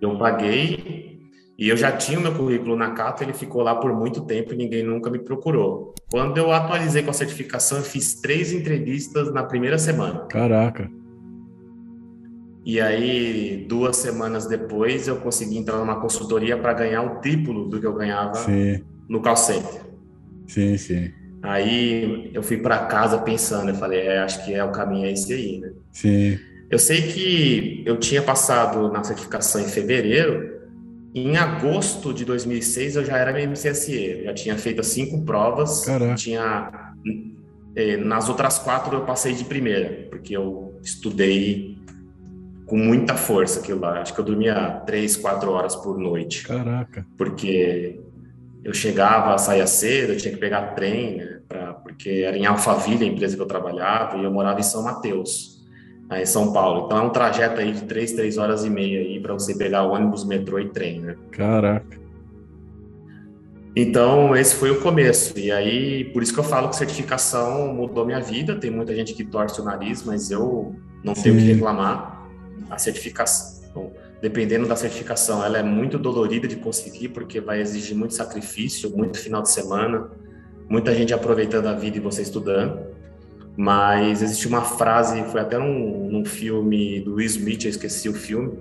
[0.00, 1.20] Eu paguei
[1.56, 4.52] e eu já tinha o meu currículo na Cato, ele ficou lá por muito tempo
[4.52, 5.94] e ninguém nunca me procurou.
[6.10, 10.26] Quando eu atualizei com a certificação, eu fiz três entrevistas na primeira semana.
[10.28, 10.90] Caraca.
[12.66, 17.78] E aí, duas semanas depois, eu consegui entrar numa consultoria para ganhar o triplo do
[17.80, 19.82] que eu ganhava Sim, no call center.
[20.48, 21.12] sim, sim.
[21.42, 25.12] Aí eu fui para casa pensando, eu falei, é, acho que é o caminho é
[25.12, 25.70] esse aí, né?
[25.92, 26.38] Sim.
[26.68, 30.56] Eu sei que eu tinha passado na certificação em fevereiro,
[31.14, 36.16] em agosto de 2006 eu já era MCSE, eu já tinha feito cinco provas, Caraca.
[36.16, 36.92] tinha
[37.76, 41.75] eh, nas outras quatro eu passei de primeira, porque eu estudei
[42.66, 44.00] com muita força aquilo lá.
[44.00, 47.06] Acho que eu dormia três, quatro horas por noite, Caraca.
[47.16, 48.00] porque
[48.64, 53.04] eu chegava, saía cedo, eu tinha que pegar trem, né, pra, porque era em Alphaville
[53.04, 55.64] a empresa que eu trabalhava e eu morava em São Mateus,
[56.10, 56.86] aí em São Paulo.
[56.86, 59.84] Então é um trajeto aí de três, três horas e meia aí para você pegar
[59.84, 61.14] ônibus, metrô e trem, né?
[61.30, 62.04] Caraca.
[63.78, 65.38] Então, esse foi o começo.
[65.38, 68.56] E aí, por isso que eu falo que certificação mudou minha vida.
[68.56, 70.74] Tem muita gente que torce o nariz, mas eu
[71.04, 71.52] não tenho o que Sim.
[71.52, 72.15] reclamar.
[72.70, 78.14] A certificação, dependendo da certificação, ela é muito dolorida de conseguir, porque vai exigir muito
[78.14, 80.10] sacrifício, muito final de semana,
[80.68, 82.94] muita gente aproveitando a vida e você estudando.
[83.56, 88.14] Mas existe uma frase, foi até num, num filme do Will Smith, eu esqueci o
[88.14, 88.58] filme,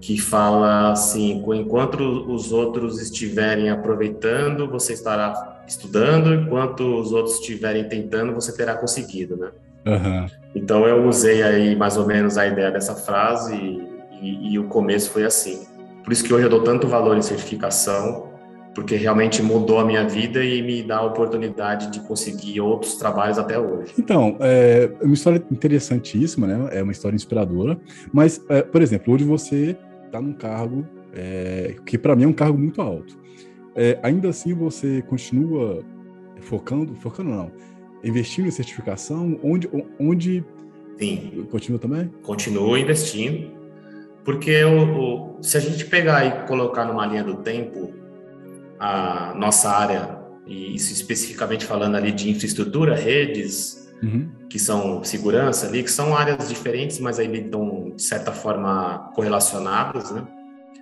[0.00, 2.00] que fala assim: enquanto
[2.32, 9.36] os outros estiverem aproveitando, você estará estudando, enquanto os outros estiverem tentando, você terá conseguido,
[9.36, 9.50] né?
[9.86, 10.26] Aham.
[10.54, 13.88] Então eu usei aí mais ou menos a ideia dessa frase e,
[14.20, 15.66] e- e o começo foi assim.
[16.02, 18.30] Por isso que hoje eu dou tanto valor em certificação,
[18.74, 23.38] porque realmente mudou a minha vida e me dá a oportunidade de conseguir outros trabalhos
[23.38, 23.92] até hoje.
[23.98, 26.68] Então, é uma história interessantíssima, né?
[26.72, 27.78] É uma história inspiradora.
[28.12, 32.32] Mas, é, por exemplo, hoje você está num cargo é, que para mim é um
[32.32, 33.18] cargo muito alto.
[33.74, 35.82] É, ainda assim, você continua
[36.40, 37.50] focando, focando não,
[38.04, 40.44] investindo em certificação, onde, onde
[40.98, 41.46] Sim.
[41.50, 42.10] continua também?
[42.22, 43.50] continuo investindo,
[44.24, 47.92] porque o, o- se a gente pegar e colocar numa linha do tempo
[48.78, 54.28] a nossa área, e isso especificamente falando ali de infraestrutura, redes, Uhum.
[54.50, 60.10] que são segurança ali, que são áreas diferentes, mas aí estão, de certa forma, correlacionadas,
[60.10, 60.22] né?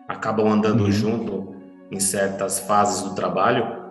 [0.08, 0.90] Acabam andando Uhum.
[0.90, 1.54] junto
[1.92, 3.83] em certas fases do trabalho.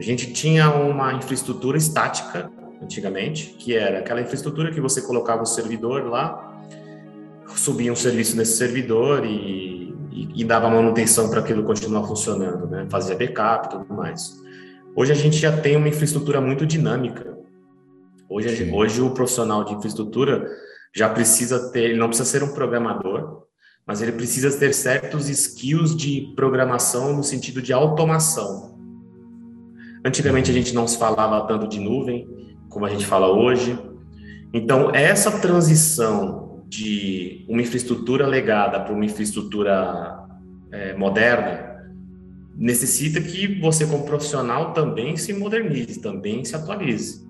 [0.00, 2.50] A gente tinha uma infraestrutura estática,
[2.82, 6.58] antigamente, que era aquela infraestrutura que você colocava o servidor lá,
[7.54, 12.86] subia um serviço nesse servidor e, e, e dava manutenção para aquilo continuar funcionando, né?
[12.88, 14.40] Fazia backup e tudo mais.
[14.96, 17.36] Hoje a gente já tem uma infraestrutura muito dinâmica.
[18.26, 18.74] Hoje, Sim.
[18.74, 20.48] hoje o profissional de infraestrutura
[20.96, 23.42] já precisa ter, ele não precisa ser um programador,
[23.86, 28.69] mas ele precisa ter certos skills de programação no sentido de automação.
[30.04, 32.28] Antigamente a gente não se falava tanto de nuvem
[32.68, 33.78] como a gente fala hoje.
[34.52, 40.24] Então, essa transição de uma infraestrutura legada para uma infraestrutura
[40.70, 41.68] é, moderna
[42.56, 47.26] necessita que você, como profissional, também se modernize, também se atualize.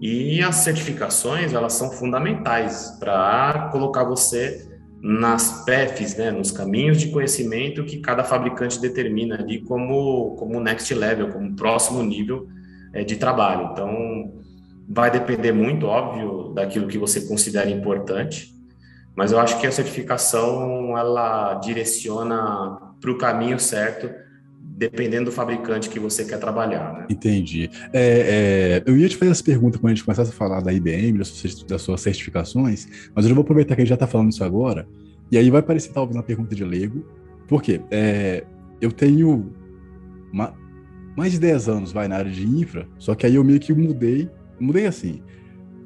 [0.00, 4.69] E as certificações, elas são fundamentais para colocar você
[5.02, 10.92] nas PEFs, né, nos caminhos de conhecimento que cada fabricante determina ali como, como next
[10.92, 12.46] level, como próximo nível
[12.92, 13.70] é, de trabalho.
[13.72, 14.34] Então,
[14.88, 18.52] vai depender muito, óbvio, daquilo que você considera importante,
[19.16, 24.10] mas eu acho que a certificação, ela direciona para o caminho certo,
[24.80, 26.94] dependendo do fabricante que você quer trabalhar.
[26.94, 27.06] Né?
[27.10, 27.70] Entendi.
[27.92, 30.72] É, é, eu ia te fazer essa pergunta quando a gente começasse a falar da
[30.72, 34.32] IBM, das suas, certificações, mas eu já vou aproveitar que a gente já está falando
[34.32, 34.88] isso agora,
[35.30, 37.04] e aí vai parecer talvez uma pergunta de leigo,
[37.46, 37.82] por quê?
[37.90, 38.42] É,
[38.80, 39.52] eu tenho
[40.32, 40.54] uma,
[41.14, 43.74] mais de 10 anos vai na área de infra, só que aí eu meio que
[43.74, 45.20] mudei, mudei assim.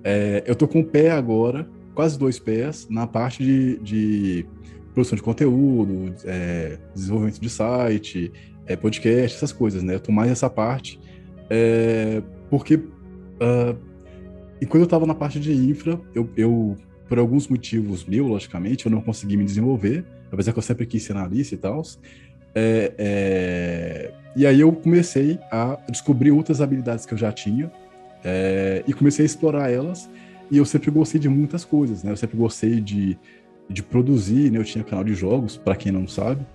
[0.05, 4.47] É, eu tô com o pé agora, quase dois pés, na parte de, de
[4.93, 8.33] produção de conteúdo, é, desenvolvimento de site,
[8.67, 9.95] é, podcast, essas coisas, né?
[9.95, 11.01] Eu tô mais nessa parte,
[11.51, 13.77] é, porque uh,
[14.61, 16.77] enquanto eu estava na parte de infra, eu, eu,
[17.09, 21.03] por alguns motivos meus, logicamente, eu não consegui me desenvolver, apesar que eu sempre quis
[21.03, 21.83] ser analista e tal.
[22.55, 27.71] É, é, e aí eu comecei a descobrir outras habilidades que eu já tinha
[28.25, 30.09] é, e comecei a explorar elas.
[30.51, 32.13] E eu sempre gostei de muitas coisas, né?
[32.13, 33.19] Eu sempre gostei de,
[33.69, 34.59] de produzir, né?
[34.59, 36.47] Eu tinha canal de jogos, para quem não sabe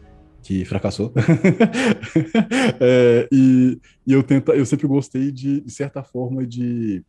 [0.43, 1.13] que fracassou.
[2.79, 7.03] é, e, e, eu tenta, eu sempre gostei de, de certa forma, de,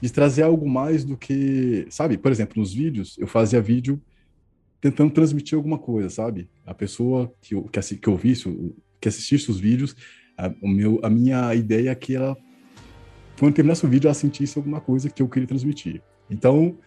[0.00, 2.18] de trazer algo mais do que, sabe?
[2.18, 4.00] Por exemplo, nos vídeos, eu fazia vídeo
[4.80, 6.48] tentando transmitir alguma coisa, sabe?
[6.64, 9.96] A pessoa que eu, que, que eu visse, que assistisse os vídeos,
[10.36, 12.36] a, o meu, a minha ideia é que ela,
[13.38, 16.02] quando terminasse o vídeo, ela sentisse alguma coisa que eu queria transmitir.
[16.30, 16.78] Então,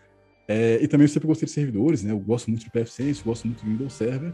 [0.48, 2.12] é, e também eu sempre gostei de servidores, né?
[2.12, 4.34] Eu gosto muito de PFSense, gosto muito do Windows Server.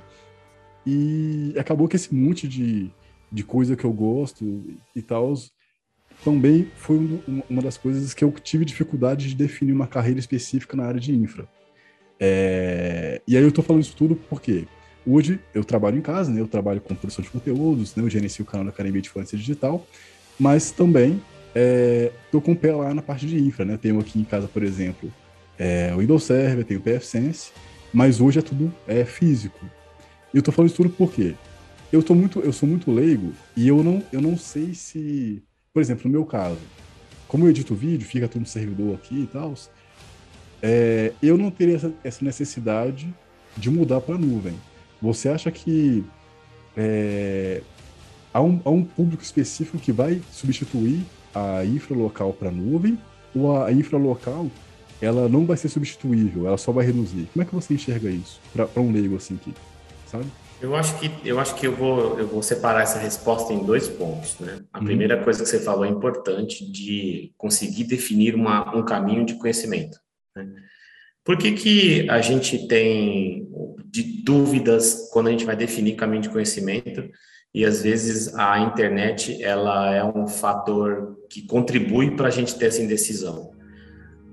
[0.86, 2.92] E acabou que esse monte de,
[3.32, 4.64] de coisa que eu gosto
[4.96, 5.34] e tal
[6.24, 10.78] também foi um, uma das coisas que eu tive dificuldade de definir uma carreira específica
[10.78, 11.48] na área de infra.
[12.20, 14.68] É, e aí eu tô falando isso tudo porque
[15.06, 16.40] hoje eu trabalho em casa, né?
[16.40, 18.04] Eu trabalho com produção de conteúdos, né?
[18.04, 19.86] Eu gerencio o canal da Academia de Influência Digital,
[20.40, 21.22] mas também
[21.54, 23.78] é, tô com o pé lá na parte de infra, né?
[23.78, 25.12] Tenho aqui em casa, por exemplo,
[25.58, 27.52] é, o Windows Server, tenho o PFSense,
[27.94, 29.66] mas hoje é tudo é, físico.
[30.36, 31.34] Eu tô falando isso tudo porque
[31.94, 35.42] eu tô muito, eu sou muito leigo e eu não, eu não sei se,
[35.74, 36.60] por exemplo, no meu caso,
[37.26, 39.54] como eu edito vídeo, fica tudo no servidor aqui e tal,
[40.62, 43.16] é, eu não teria essa, essa necessidade
[43.56, 44.54] de mudar para nuvem.
[45.02, 46.04] Você acha que
[46.76, 47.62] é,
[48.34, 51.00] há, um, há um público específico que vai substituir
[51.34, 53.00] a infra local para nuvem
[53.34, 54.52] ou a infra local
[55.02, 57.30] ela não vai ser substituível, ela só vai reduzir?
[57.32, 59.54] Como é que você enxerga isso para um leigo assim que
[60.16, 60.32] sabe?
[60.62, 63.88] Eu acho que eu acho que eu vou eu vou separar essa resposta em dois
[63.88, 64.60] pontos, né?
[64.72, 64.86] A uhum.
[64.86, 70.00] primeira coisa que você falou é importante de conseguir definir uma, um caminho de conhecimento.
[70.36, 70.48] Né?
[71.24, 73.48] Por que, que a gente tem
[73.86, 77.10] de dúvidas quando a gente vai definir caminho de conhecimento
[77.54, 82.68] e às vezes a internet ela é um fator que contribui para a gente ter
[82.68, 83.52] essa indecisão.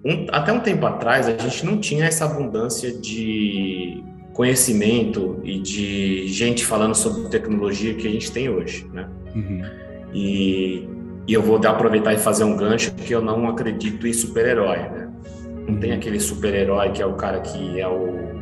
[0.04, 6.26] Um, até um tempo atrás a gente não tinha essa abundância de conhecimento e de
[6.28, 9.08] gente falando sobre tecnologia que a gente tem hoje, né?
[9.34, 9.62] Uhum.
[10.12, 10.88] E,
[11.26, 15.08] e, eu vou aproveitar e fazer um gancho que eu não acredito em super-herói, né?
[15.66, 15.80] Não uhum.
[15.80, 18.32] tem aquele super-herói que é o cara que é o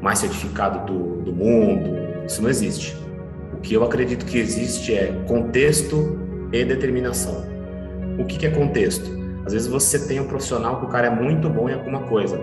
[0.00, 1.90] mais certificado do, do mundo,
[2.26, 2.96] isso não existe.
[3.52, 6.18] O que eu acredito que existe é contexto
[6.52, 7.44] e determinação.
[8.18, 9.10] O que, que é contexto?
[9.44, 12.40] Às vezes você tem um profissional que o cara é muito bom em alguma coisa,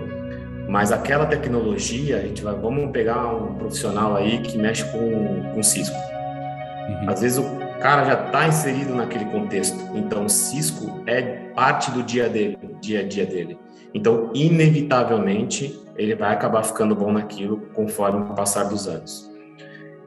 [0.70, 5.62] mas aquela tecnologia, a gente vai, vamos pegar um profissional aí que mexe com, com
[5.64, 5.96] Cisco.
[5.96, 7.10] Uhum.
[7.10, 9.76] Às vezes o cara já está inserido naquele contexto.
[9.96, 11.22] Então, Cisco é
[11.56, 13.58] parte do dia dele, dia a dia dele.
[13.92, 19.28] Então, inevitavelmente, ele vai acabar ficando bom naquilo conforme o passar dos anos.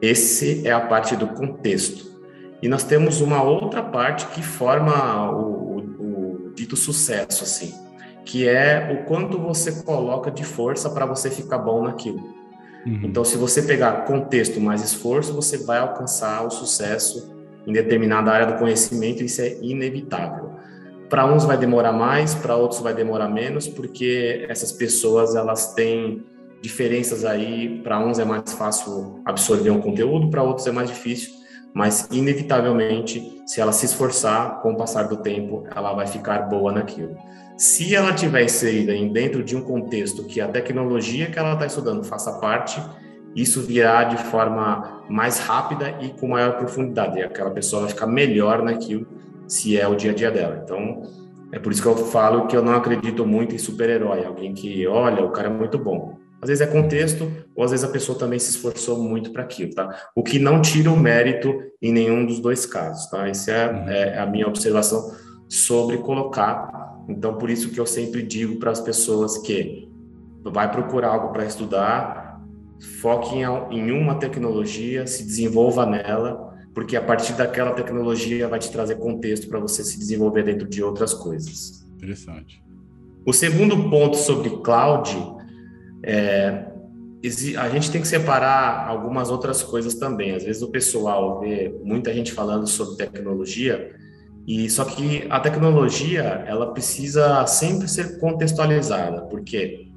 [0.00, 2.18] Esse é a parte do contexto.
[2.62, 7.83] E nós temos uma outra parte que forma o, o, o dito sucesso, assim
[8.24, 12.18] que é o quanto você coloca de força para você ficar bom naquilo.
[12.86, 13.00] Uhum.
[13.04, 17.34] Então, se você pegar contexto mais esforço, você vai alcançar o sucesso
[17.66, 20.52] em determinada área do conhecimento, isso é inevitável.
[21.08, 26.22] Para uns vai demorar mais, para outros vai demorar menos, porque essas pessoas elas têm
[26.60, 27.80] diferenças aí.
[27.82, 31.32] Para uns é mais fácil absorver um conteúdo, para outros é mais difícil.
[31.72, 36.72] Mas inevitavelmente, se ela se esforçar, com o passar do tempo, ela vai ficar boa
[36.72, 37.16] naquilo.
[37.56, 42.02] Se ela tiver inserida dentro de um contexto que a tecnologia que ela está estudando
[42.02, 42.82] faça parte,
[43.34, 47.18] isso virá de forma mais rápida e com maior profundidade.
[47.18, 49.06] E aquela pessoa vai ficar melhor naquilo,
[49.46, 50.60] se é o dia a dia dela.
[50.64, 51.02] Então,
[51.52, 54.86] é por isso que eu falo que eu não acredito muito em super-herói, alguém que,
[54.88, 56.18] olha, o cara é muito bom.
[56.42, 59.72] Às vezes é contexto, ou às vezes a pessoa também se esforçou muito para aquilo,
[59.72, 59.88] tá?
[60.14, 63.28] O que não tira o mérito em nenhum dos dois casos, tá?
[63.28, 63.88] Essa é, uhum.
[63.88, 65.14] é a minha observação
[65.48, 66.83] sobre colocar.
[67.08, 69.88] Então, por isso que eu sempre digo para as pessoas que
[70.42, 72.40] vai procurar algo para estudar,
[73.00, 78.70] foque em, em uma tecnologia, se desenvolva nela, porque a partir daquela tecnologia vai te
[78.70, 81.86] trazer contexto para você se desenvolver dentro de outras coisas.
[81.96, 82.62] Interessante.
[83.24, 85.16] O segundo ponto sobre cloud
[86.02, 86.70] é
[87.56, 90.32] a gente tem que separar algumas outras coisas também.
[90.32, 93.94] Às vezes o pessoal vê muita gente falando sobre tecnologia
[94.46, 99.22] e só que a tecnologia ela precisa sempre ser contextualizada.
[99.22, 99.88] Por quê?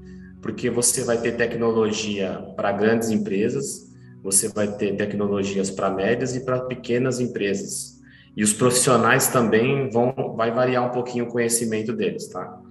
[0.41, 3.91] Porque você vai ter tecnologia para grandes empresas,
[4.23, 7.97] você vai ter tecnologias para médias e para pequenas empresas.
[8.35, 12.61] E os profissionais também vão vai variar um pouquinho o conhecimento deles, tá?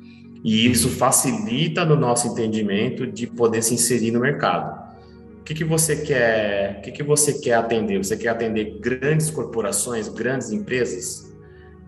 [0.44, 4.86] E isso facilita no nosso entendimento de poder se inserir no mercado.
[5.40, 6.78] O que, que você quer?
[6.78, 7.98] O que, que você quer atender?
[7.98, 11.25] Você quer atender grandes corporações, grandes empresas?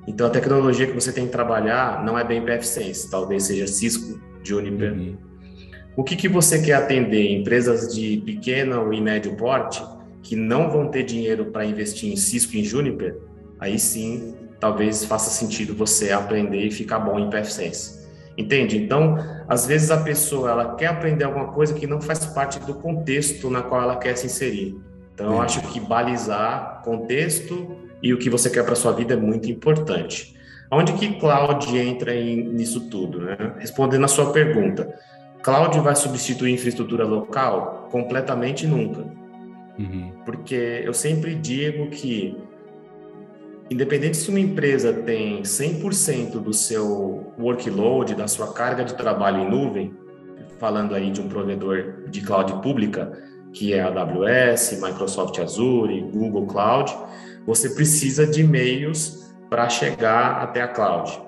[0.08, 4.18] Então a tecnologia que você tem que trabalhar não é bem PFSense, talvez seja Cisco,
[4.42, 4.94] Juniper.
[4.94, 5.18] Uhum.
[5.94, 7.30] O que, que você quer atender?
[7.30, 9.84] Empresas de pequeno e médio porte
[10.22, 13.18] que não vão ter dinheiro para investir em Cisco e em Juniper?
[13.60, 18.08] Aí sim, talvez faça sentido você aprender e ficar bom em PFSense.
[18.36, 18.78] Entende?
[18.78, 22.72] Então, às vezes a pessoa ela quer aprender alguma coisa que não faz parte do
[22.72, 24.74] contexto na qual ela quer se inserir.
[25.12, 29.16] Então, eu acho que balizar contexto e o que você quer para sua vida é
[29.16, 30.36] muito importante.
[30.70, 33.20] Onde que cloud entra em, nisso tudo?
[33.20, 33.36] Né?
[33.58, 34.94] Respondendo a sua pergunta,
[35.42, 37.88] cloud vai substituir infraestrutura local?
[37.90, 39.00] Completamente nunca.
[39.78, 40.12] Uhum.
[40.24, 42.36] Porque eu sempre digo que
[43.70, 49.50] independente se uma empresa tem 100% do seu workload, da sua carga de trabalho em
[49.50, 49.94] nuvem,
[50.58, 53.12] falando aí de um provedor de cloud pública,
[53.52, 56.94] que é a AWS, Microsoft Azure, Google Cloud,
[57.48, 61.18] você precisa de meios para chegar até a cloud.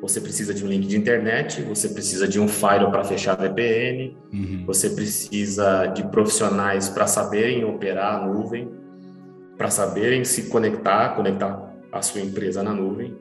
[0.00, 4.16] Você precisa de um link de internet, você precisa de um firewall para fechar VPN,
[4.32, 4.64] uhum.
[4.64, 8.70] você precisa de profissionais para saberem operar a nuvem,
[9.58, 13.14] para saberem se conectar, conectar a sua empresa na nuvem.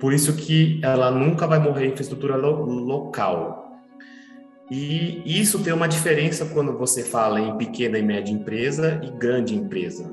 [0.00, 3.82] Por isso que ela nunca vai morrer em infraestrutura lo local.
[4.70, 9.54] E isso tem uma diferença quando você fala em pequena e média empresa e grande
[9.54, 10.10] empresa.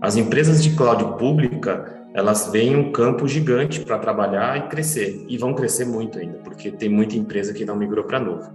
[0.00, 5.24] As empresas de cloud pública, elas veem um campo gigante para trabalhar e crescer.
[5.28, 8.50] E vão crescer muito ainda, porque tem muita empresa que não migrou para nuvem.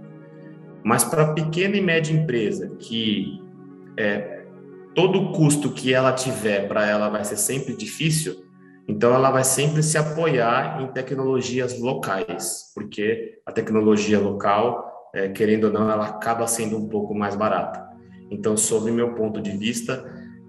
[0.82, 3.42] Mas para pequena e média empresa, que
[3.98, 4.44] é,
[4.94, 8.44] todo custo que ela tiver para ela vai ser sempre difícil,
[8.86, 15.64] então ela vai sempre se apoiar em tecnologias locais, porque a tecnologia local, é, querendo
[15.64, 17.82] ou não, ela acaba sendo um pouco mais barata.
[18.30, 20.04] Então, sob meu ponto de vista,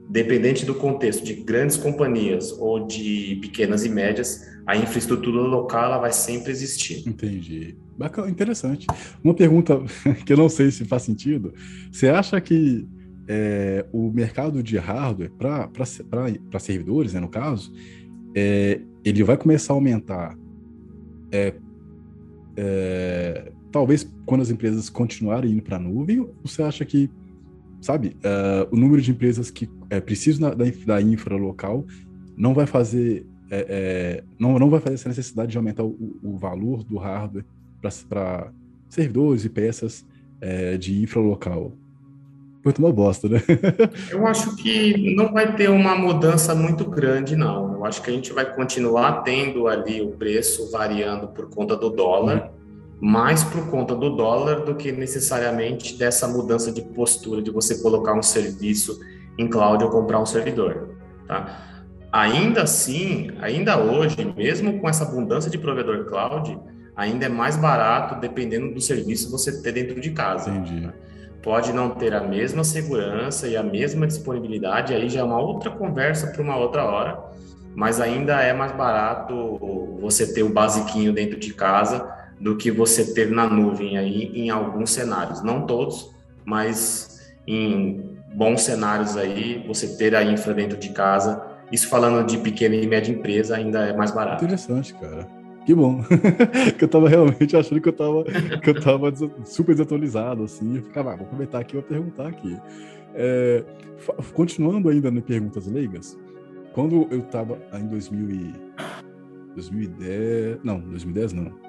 [0.10, 5.98] dependente do contexto de grandes companhias ou de pequenas e médias, a infraestrutura local ela
[5.98, 7.08] vai sempre existir.
[7.08, 7.76] Entendi.
[7.98, 8.88] Bacana, interessante.
[9.24, 9.82] Uma pergunta
[10.26, 11.54] que eu não sei se faz sentido.
[11.92, 12.88] Você acha que
[13.28, 17.72] é, o mercado de hardware para servidores, né, no caso,
[18.36, 20.38] é, ele vai começar a aumentar.
[21.32, 21.54] É,
[22.58, 27.10] é talvez quando as empresas continuarem indo para a nuvem, você acha que,
[27.82, 31.86] sabe, uh, o número de empresas que é, precisam da, da, infra local
[32.38, 36.84] não vai fazer é, não, não vai fazer essa necessidade de aumentar o, o valor
[36.84, 37.46] do hardware
[38.10, 38.52] para
[38.90, 40.06] servidores e peças
[40.80, 41.72] de infra local?
[42.66, 43.42] muito uma bosta, né?
[44.10, 47.76] Eu acho que não vai ter uma mudança muito grande, não.
[47.76, 51.92] Eu acho que a gente vai continuar tendo ali o preço variando por conta do
[51.92, 52.50] dólar,
[53.00, 53.08] uhum.
[53.08, 58.16] mais por conta do dólar do que necessariamente dessa mudança de postura de você colocar
[58.16, 59.00] um serviço
[59.38, 60.96] em cloud ou comprar um servidor,
[61.28, 61.62] tá?
[62.12, 66.58] Ainda assim, ainda hoje, mesmo com essa abundância de provedor cloud,
[66.96, 70.50] ainda é mais barato dependendo do serviço você ter dentro de casa.
[70.50, 70.88] Entendi.
[70.88, 70.94] Tá?
[71.46, 75.70] pode não ter a mesma segurança e a mesma disponibilidade, aí já é uma outra
[75.70, 77.24] conversa para uma outra hora,
[77.76, 79.60] mas ainda é mais barato
[80.02, 82.12] você ter o basiquinho dentro de casa
[82.42, 86.10] do que você ter na nuvem aí em alguns cenários, não todos,
[86.44, 88.05] mas em
[88.36, 92.86] bons cenários aí, você ter a infra dentro de casa, isso falando de pequena e
[92.86, 94.44] média empresa, ainda é mais barato.
[94.44, 95.28] Interessante, cara.
[95.66, 96.04] Que bom.
[96.78, 98.24] que eu tava realmente achando que eu tava,
[98.62, 99.12] que eu tava
[99.46, 100.78] super desatualizado, assim.
[100.78, 102.56] Eu ficava, ah, vou aproveitar aqui vou perguntar aqui.
[103.16, 103.64] É,
[104.34, 106.18] continuando ainda nas perguntas leigas,
[106.74, 108.54] quando eu tava em 2000 e,
[109.56, 111.65] 2010, não, 2010 não.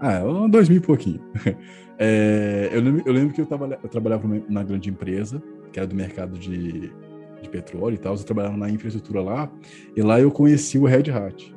[0.00, 1.20] Ah, 2000 e pouquinho.
[1.96, 3.46] É, eu, lembro, eu, lembro, que eu,
[3.80, 5.40] eu trabalhava na grande empresa,
[5.72, 6.92] que era do mercado de,
[7.40, 9.48] de petróleo e tal, eu trabalhava na infraestrutura lá,
[9.96, 11.54] e lá eu conheci o Red Hat.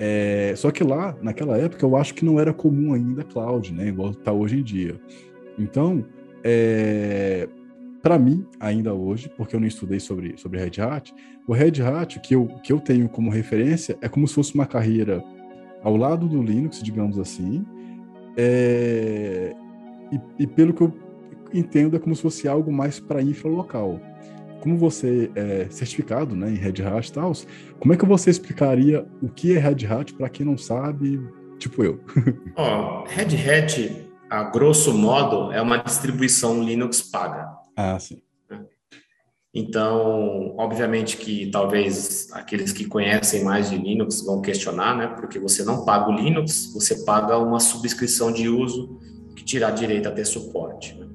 [0.00, 3.88] É, só que lá, naquela época, eu acho que não era comum ainda cloud, né?
[3.88, 5.00] Igual está hoje em dia.
[5.58, 6.04] Então,
[6.44, 7.48] é,
[8.02, 11.12] para mim, ainda hoje, porque eu não estudei sobre, sobre Red Hat,
[11.46, 14.66] o Red Hat que eu, que eu tenho como referência é como se fosse uma
[14.66, 15.22] carreira
[15.82, 17.64] ao lado do Linux, digamos assim,
[18.36, 19.54] é,
[20.12, 20.92] e, e, pelo que eu
[21.52, 24.00] entendo, é como se fosse algo mais para infra local
[24.60, 27.32] como você é certificado né, em Red Hat e tal,
[27.78, 31.20] como é que você explicaria o que é Red Hat para quem não sabe,
[31.58, 32.00] tipo eu?
[32.56, 37.48] Ó, Red Hat, a grosso modo, é uma distribuição Linux paga.
[37.76, 38.20] Ah, sim.
[39.54, 45.06] Então, obviamente que talvez aqueles que conhecem mais de Linux vão questionar, né?
[45.06, 48.98] Porque você não paga o Linux, você paga uma subscrição de uso
[49.48, 50.94] que dá direito a ter suporte.
[50.94, 51.06] Né?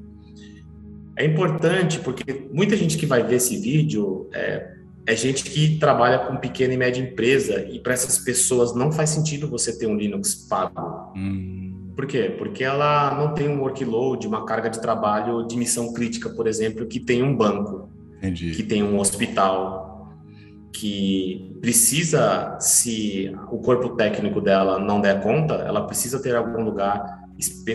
[1.16, 4.74] É importante porque muita gente que vai ver esse vídeo é,
[5.06, 9.12] é gente que trabalha com pequena e média empresa e para essas pessoas não faz
[9.12, 11.14] sentido você ter um Linux pago.
[11.16, 11.92] Hum.
[11.96, 12.34] Por quê?
[12.36, 16.88] Porque ela não tem um workload, uma carga de trabalho de missão crítica, por exemplo,
[16.88, 17.88] que tem um banco,
[18.24, 18.52] Entendi.
[18.52, 20.14] que tem um hospital,
[20.72, 27.22] que precisa, se o corpo técnico dela não der conta, ela precisa ter algum lugar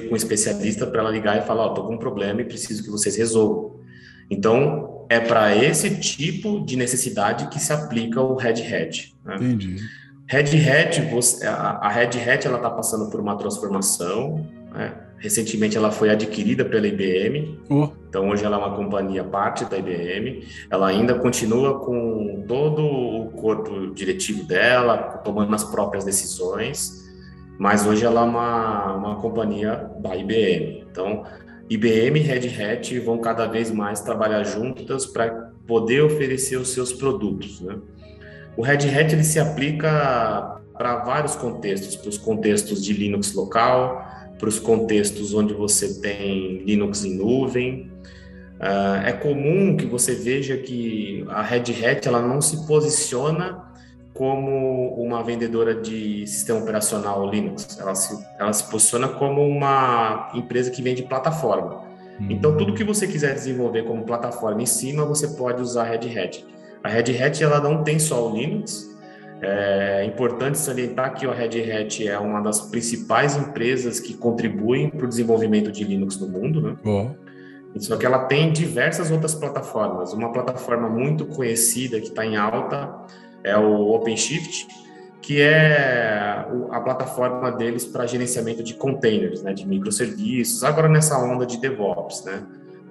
[0.09, 2.45] com um especialista para ela ligar e falar, ó, oh, tô com um problema e
[2.45, 3.79] preciso que vocês resolvam.
[4.31, 9.15] Então, é para esse tipo de necessidade que se aplica o Red Hat.
[9.25, 9.37] Né?
[9.37, 9.77] Entendi.
[10.27, 11.01] Red Hat,
[11.45, 14.47] a Red Hat ela está passando por uma transformação.
[14.73, 14.95] Né?
[15.19, 17.61] Recentemente ela foi adquirida pela IBM.
[17.69, 17.89] Oh.
[18.09, 20.47] Então hoje ela é uma companhia parte da IBM.
[20.71, 27.09] Ela ainda continua com todo o corpo diretivo dela, tomando as próprias decisões
[27.59, 30.87] mas hoje ela é uma, uma companhia da IBM.
[30.91, 31.25] Então,
[31.69, 36.93] IBM e Red Hat vão cada vez mais trabalhar juntas para poder oferecer os seus
[36.93, 37.61] produtos.
[37.61, 37.77] Né?
[38.57, 44.07] O Red Hat ele se aplica para vários contextos, para os contextos de Linux local,
[44.39, 47.91] para os contextos onde você tem Linux em nuvem.
[48.59, 53.69] Uh, é comum que você veja que a Red Hat ela não se posiciona
[54.19, 57.79] como uma vendedora de sistema operacional Linux.
[57.79, 61.85] Ela se, ela se posiciona como uma empresa que vende plataforma.
[62.21, 62.27] Hum.
[62.29, 66.19] Então, tudo que você quiser desenvolver como plataforma em cima, você pode usar a Red
[66.19, 66.45] Hat.
[66.83, 68.88] A Red Hat ela não tem só o Linux.
[69.41, 75.07] É importante salientar que a Red Hat é uma das principais empresas que contribuem para
[75.07, 76.61] o desenvolvimento de Linux no mundo.
[76.61, 76.77] Né?
[77.77, 80.13] Só que ela tem diversas outras plataformas.
[80.13, 82.93] Uma plataforma muito conhecida que está em alta
[83.45, 84.67] é o OpenShift,
[85.21, 91.45] que é a plataforma deles para gerenciamento de containers, né, de microserviços, agora nessa onda
[91.45, 92.43] de DevOps, né?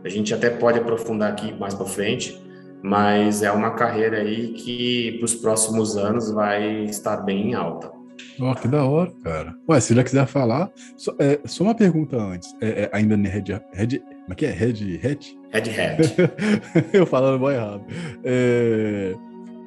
[0.04, 2.40] A gente até pode aprofundar aqui mais para frente,
[2.88, 7.92] mas é uma carreira aí que para os próximos anos vai estar bem em alta.
[8.40, 9.56] Oh, que da hora, cara.
[9.70, 12.56] Ué, se já quiser falar, só, é, só uma pergunta antes.
[12.62, 14.52] É, é, ainda no Red, Red, como é que é?
[14.52, 15.38] Red Hat?
[15.52, 16.16] Red Hat.
[16.94, 17.84] Eu falando bom errado.
[18.24, 19.16] É,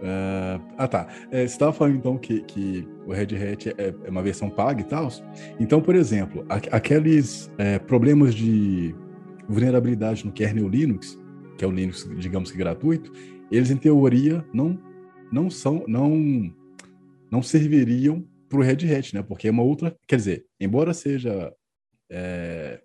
[0.01, 1.09] Uh, ah, tá.
[1.31, 4.81] É, você estava falando então que, que o Red Hat é, é uma versão paga
[4.81, 5.09] e tal.
[5.59, 8.95] Então, por exemplo, aqueles é, problemas de
[9.47, 11.19] vulnerabilidade no kernel Linux,
[11.61, 13.13] que é o Linux, digamos que gratuito,
[13.53, 14.79] eles em teoria não
[15.31, 16.51] não são não
[17.31, 19.23] não serviriam para o Red Hat, né?
[19.23, 21.53] Porque é uma outra, quer dizer, embora seja
[22.11, 22.81] é,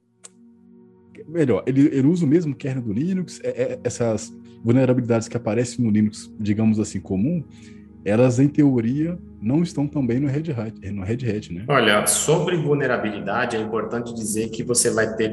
[1.25, 4.29] melhor, ele, ele usa o mesmo kernel do Linux, é, é, essas
[4.61, 7.45] vulnerabilidades que aparecem no Linux, digamos assim, comum,
[8.03, 11.63] elas em teoria não estão também no Red Hat, no Red Hat, né?
[11.69, 15.31] Olha, sobre vulnerabilidade é importante dizer que você vai ter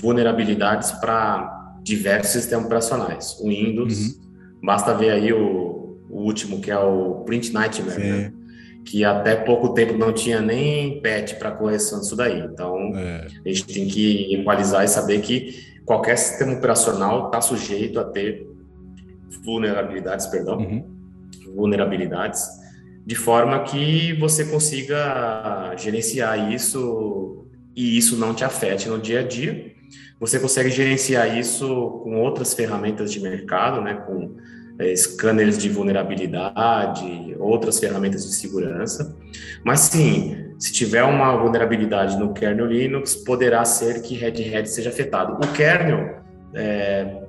[0.00, 3.36] vulnerabilidades para diversos sistemas operacionais.
[3.40, 4.20] O Windows, uhum.
[4.62, 8.32] basta ver aí o, o, último que é o Print Nightmare, né?
[8.84, 12.40] que até pouco tempo não tinha nem patch para correção disso daí.
[12.40, 13.26] Então, é.
[13.44, 15.54] a gente tem que equalizar e saber que
[15.84, 18.46] qualquer sistema operacional está sujeito a ter
[19.44, 20.84] vulnerabilidades, perdão, uhum.
[21.54, 22.42] vulnerabilidades,
[23.04, 29.22] de forma que você consiga gerenciar isso e isso não te afete no dia a
[29.22, 29.71] dia.
[30.22, 31.66] Você consegue gerenciar isso
[32.04, 34.36] com outras ferramentas de mercado, né, com
[34.78, 39.16] é, scanners de vulnerabilidade, outras ferramentas de segurança.
[39.64, 44.90] Mas sim, se tiver uma vulnerabilidade no kernel Linux, poderá ser que Red Hat seja
[44.90, 45.44] afetado.
[45.44, 46.20] O kernel
[46.54, 47.20] é,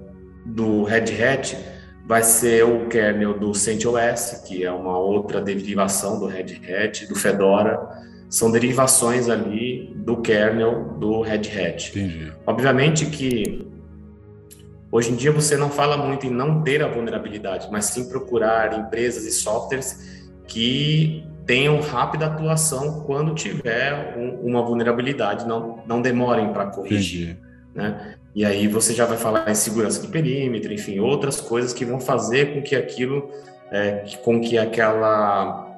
[0.45, 1.57] do Red Hat
[2.05, 7.15] vai ser o kernel do CentOS, que é uma outra derivação do Red Hat, do
[7.15, 8.02] Fedora.
[8.29, 11.89] São derivações ali do kernel do Red Hat.
[11.89, 12.31] Entendi.
[12.45, 13.67] Obviamente que
[14.93, 18.77] Hoje em dia você não fala muito em não ter a vulnerabilidade, mas sim procurar
[18.77, 26.53] empresas e softwares que tenham rápida atuação quando tiver um, uma vulnerabilidade, não, não demorem
[26.53, 27.39] para corrigir.
[27.73, 28.15] Né?
[28.35, 31.99] E aí você já vai falar em segurança do perímetro, enfim, outras coisas que vão
[31.99, 33.31] fazer com que aquilo,
[33.71, 35.72] é, com que aquela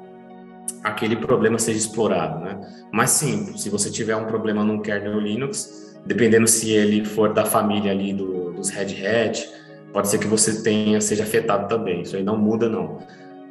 [0.86, 2.60] aquele problema seja explorado, né?
[2.92, 7.44] Mas sim, se você tiver um problema num kernel Linux, dependendo se ele for da
[7.44, 9.50] família ali do dos Red Hat,
[9.92, 12.02] pode ser que você tenha seja afetado também.
[12.02, 13.00] Isso aí não muda não.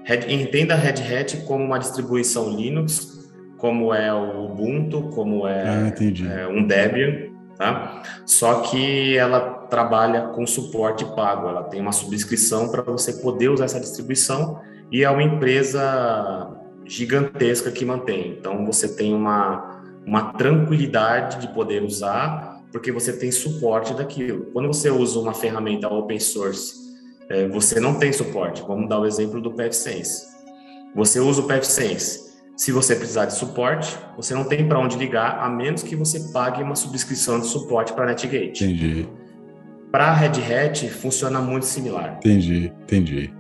[0.05, 5.65] Red, entenda a Red Hat como uma distribuição Linux, como é o Ubuntu, como é,
[5.69, 8.03] ah, é um Debian, tá?
[8.27, 11.49] Só que ela trabalha com suporte pago.
[11.49, 14.61] Ela tem uma subscrição para você poder usar essa distribuição
[14.93, 18.37] e é uma empresa gigantesca que mantém.
[18.39, 19.73] Então você tem uma
[20.07, 24.47] uma tranquilidade de poder usar porque você tem suporte daquilo.
[24.53, 26.75] Quando você usa uma ferramenta open source,
[27.29, 28.63] é, você não tem suporte.
[28.67, 30.27] Vamos dar o exemplo do PFSense.
[30.95, 32.35] Você usa o PFSense.
[32.57, 36.33] Se você precisar de suporte, você não tem para onde ligar, a menos que você
[36.33, 38.65] pague uma subscrição de suporte para NetGate.
[38.65, 39.09] Entendi.
[39.91, 42.17] Para a Red Hat, funciona muito similar.
[42.19, 43.33] Entendi, entendi.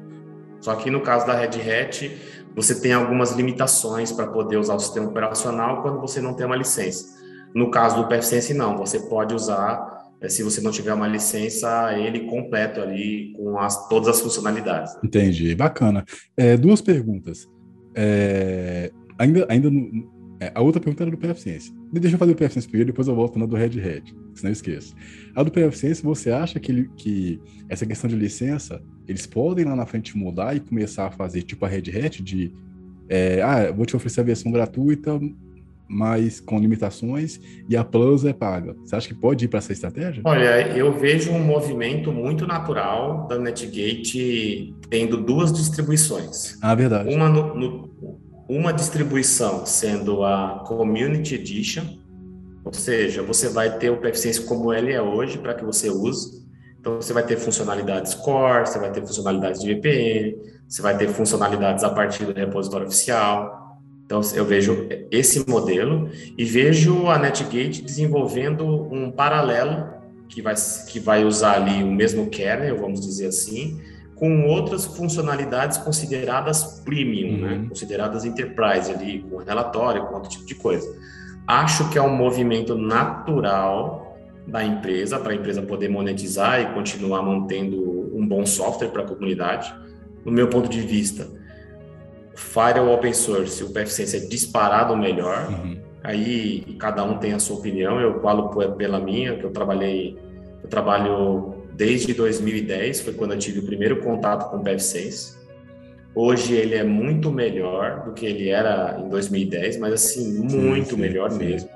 [0.60, 2.10] Só que no caso da Red Hat,
[2.54, 6.56] você tem algumas limitações para poder usar o sistema operacional quando você não tem uma
[6.56, 7.14] licença.
[7.54, 8.76] No caso do PFSense, não.
[8.78, 13.88] Você pode usar, eh, se você não tiver uma licença, ele completo ali com as,
[13.88, 14.96] todas as funcionalidades.
[15.02, 16.04] Entendi, bacana.
[16.36, 17.48] É, duas perguntas.
[17.94, 20.12] É, ainda ainda no,
[20.44, 21.72] é, a outra pergunta era do PFSense.
[21.92, 24.52] Deixa eu fazer o PFSense primeiro, depois eu volto na do Red Hat, senão eu
[24.52, 24.94] esqueço.
[25.34, 29.74] A do PFSense, você acha que, ele, que essa questão de licença, eles podem lá
[29.74, 32.52] na frente mudar e começar a fazer tipo a Red Hat de
[33.08, 35.20] é, ah, vou te oferecer a versão gratuita,
[35.86, 37.38] mas com limitações,
[37.68, 38.74] e a Plus é paga.
[38.84, 40.22] Você acha que pode ir para essa estratégia?
[40.24, 46.58] Olha, eu vejo um movimento muito natural da Netgate tendo duas distribuições.
[46.62, 47.14] Ah, verdade.
[47.14, 51.84] Uma, no, no, uma distribuição sendo a Community Edition,
[52.64, 56.44] ou seja, você vai ter o PFSense como ele é hoje para que você use.
[56.78, 60.36] Então, você vai ter funcionalidades core, você vai ter funcionalidades de VPN,
[60.68, 63.64] você vai ter funcionalidades a partir do repositório oficial,
[64.04, 69.94] então, eu vejo esse modelo e vejo a NetGate desenvolvendo um paralelo
[70.28, 70.54] que vai,
[70.88, 73.80] que vai usar ali o mesmo kernel, vamos dizer assim,
[74.16, 77.52] com outras funcionalidades consideradas premium, né?
[77.52, 77.58] uhum.
[77.62, 77.68] né?
[77.68, 80.86] consideradas enterprise ali, com relatório, com outro tipo de coisa.
[81.46, 87.22] Acho que é um movimento natural da empresa, para a empresa poder monetizar e continuar
[87.22, 89.74] mantendo um bom software para a comunidade.
[90.24, 91.26] No meu ponto de vista,
[92.34, 95.48] Firewall open source, o PFSense é disparado melhor.
[95.50, 95.78] Uhum.
[96.02, 98.00] Aí cada um tem a sua opinião.
[98.00, 100.18] Eu falo pela minha, que eu trabalhei,
[100.62, 105.34] eu trabalho desde 2010, foi quando eu tive o primeiro contato com o PFSense.
[106.14, 110.94] Hoje ele é muito melhor do que ele era em 2010, mas assim, muito sim,
[110.94, 111.38] sim, melhor sim.
[111.38, 111.68] mesmo.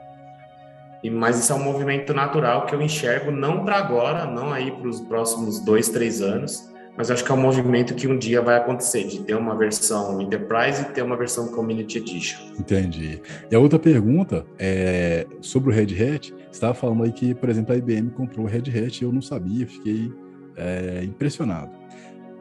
[1.02, 4.70] E, mas isso é um movimento natural que eu enxergo não para agora, não aí
[4.70, 8.42] para os próximos dois, três anos, mas acho que é um movimento que um dia
[8.42, 12.40] vai acontecer, de ter uma versão Enterprise e ter uma versão Community Edition.
[12.58, 13.22] Entendi.
[13.48, 16.34] E a outra pergunta é sobre o Red Hat.
[16.58, 19.22] Estava falando aí que, por exemplo, a IBM comprou o Red Hat e eu não
[19.22, 20.12] sabia, fiquei
[20.56, 21.70] é, impressionado.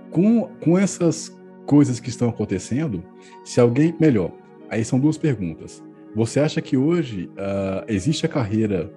[0.09, 1.31] Com, com essas
[1.67, 3.03] coisas que estão acontecendo,
[3.43, 3.95] se alguém.
[3.99, 4.31] Melhor,
[4.69, 5.83] aí são duas perguntas.
[6.15, 8.91] Você acha que hoje uh, existe a carreira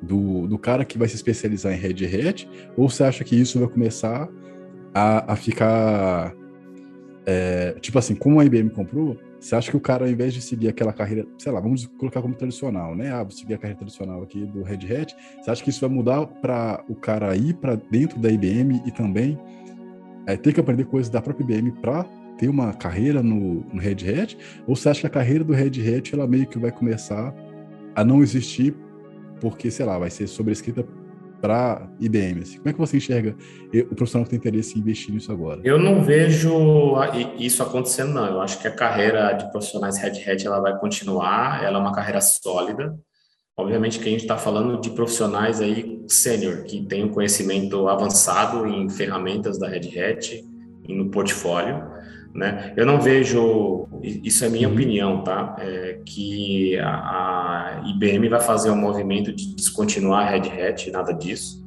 [0.00, 2.48] do, do cara que vai se especializar em Red Hat,
[2.78, 4.26] ou você acha que isso vai começar
[4.94, 6.34] a, a ficar.
[7.26, 10.40] É, tipo assim, como a IBM comprou, você acha que o cara, ao invés de
[10.40, 13.12] seguir aquela carreira, sei lá, vamos colocar como tradicional, né?
[13.12, 15.90] Ah, vou seguir a carreira tradicional aqui do Red Hat, você acha que isso vai
[15.90, 19.38] mudar para o cara ir para dentro da IBM e também
[20.26, 22.04] é, ter que aprender coisas da própria IBM para
[22.38, 24.38] ter uma carreira no, no, Red Hat?
[24.66, 27.34] Ou você acha que a carreira do Red Hat ela meio que vai começar
[27.94, 28.74] a não existir
[29.42, 30.86] porque, sei lá, vai ser sobrescrita
[31.44, 32.40] para IBM?
[32.40, 32.56] Assim?
[32.56, 33.36] Como é que você enxerga
[33.90, 35.60] o profissional que tem interesse em investir nisso agora?
[35.62, 36.94] Eu não vejo
[37.38, 38.24] isso acontecendo, não.
[38.24, 41.92] Eu acho que a carreira de profissionais Red Hat ela vai continuar, ela é uma
[41.92, 42.98] carreira sólida.
[43.58, 48.66] Obviamente que a gente está falando de profissionais aí sênior, que tem um conhecimento avançado
[48.66, 50.42] em ferramentas da Red Hat,
[50.88, 51.84] no portfólio.
[52.34, 52.72] Né?
[52.76, 54.74] Eu não vejo, isso é minha uhum.
[54.74, 55.54] opinião, tá?
[55.60, 61.12] É que a, a, IBM vai fazer um movimento de descontinuar a Red Hat, nada
[61.12, 61.64] disso.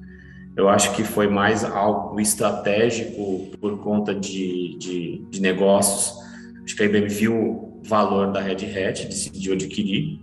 [0.58, 6.14] Eu acho que foi mais algo estratégico por conta de, de, de negócios.
[6.66, 10.20] Acho que a IBM viu o valor da Red Hat, decidiu adquirir.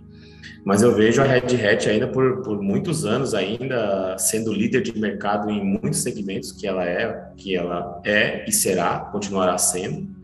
[0.63, 4.95] Mas eu vejo a Red Hat ainda por, por muitos anos ainda sendo líder de
[4.97, 10.14] mercado em muitos segmentos que ela é, que ela é e será, continuará sendo.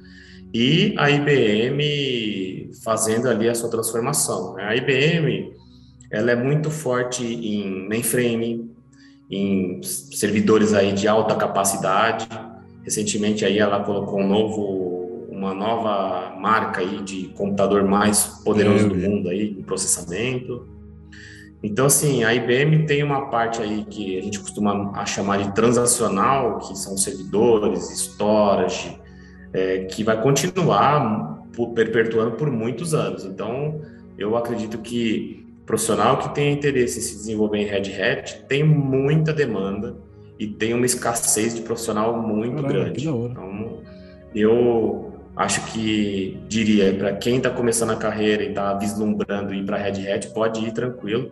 [0.54, 4.56] E a IBM fazendo ali a sua transformação.
[4.56, 4.64] Né?
[4.64, 5.54] A IBM
[6.12, 8.70] ela é muito forte em mainframe,
[9.30, 12.28] em servidores aí de alta capacidade.
[12.84, 14.82] Recentemente aí ela colocou um novo
[15.42, 20.68] uma nova marca aí de computador mais poderoso do mundo aí em processamento.
[21.64, 26.60] Então, assim, a IBM tem uma parte aí que a gente costuma chamar de transacional,
[26.60, 29.00] que são servidores, storage,
[29.54, 31.42] é, que vai continuar
[31.76, 33.26] perpetuando por muitos anos.
[33.26, 33.82] Então,
[34.18, 39.34] eu acredito que profissional que tem interesse em se desenvolver em Red Hat tem muita
[39.34, 39.96] demanda
[40.40, 43.08] e tem uma escassez de profissional muito Caramba, grande.
[43.08, 43.80] Então,
[44.34, 49.78] eu acho que diria para quem está começando a carreira e está vislumbrando ir para
[49.78, 51.32] Red Hat pode ir tranquilo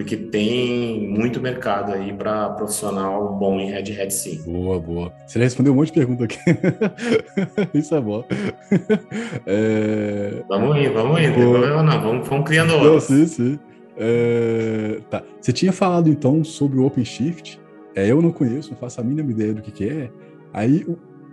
[0.00, 4.40] porque tem muito mercado aí para profissional bom em Red Hat sim.
[4.50, 5.12] Boa, boa.
[5.26, 6.38] Você já respondeu um monte de pergunta aqui.
[7.78, 8.24] Isso é bom.
[9.44, 10.42] É...
[10.48, 11.26] Vamos ir, vamos ir.
[11.28, 12.00] Não tem problema não.
[12.00, 13.04] Vamos, vamos criando outros.
[13.04, 13.58] Sim, sim.
[13.98, 15.00] É...
[15.10, 15.22] Tá.
[15.38, 17.60] Você tinha falado então sobre o OpenShift.
[17.94, 20.10] É, eu não conheço, não faço a mínima ideia do que, que é.
[20.50, 20.82] Aí,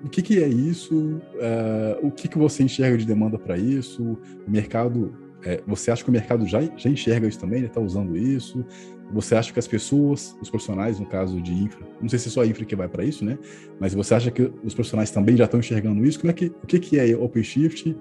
[0.04, 1.22] o que, que é isso?
[1.36, 4.20] Uh, o que, que você enxerga de demanda para isso?
[4.46, 5.14] O mercado,
[5.44, 7.60] é, você acha que o mercado já, já enxerga isso também?
[7.60, 8.66] Ele está usando isso?
[9.12, 12.32] Você acha que as pessoas, os profissionais, no caso de infra, não sei se é
[12.32, 13.38] só a infra que vai para isso, né?
[13.80, 16.20] Mas você acha que os profissionais também já estão enxergando isso?
[16.20, 17.96] Como é que, o que, que é OpenShift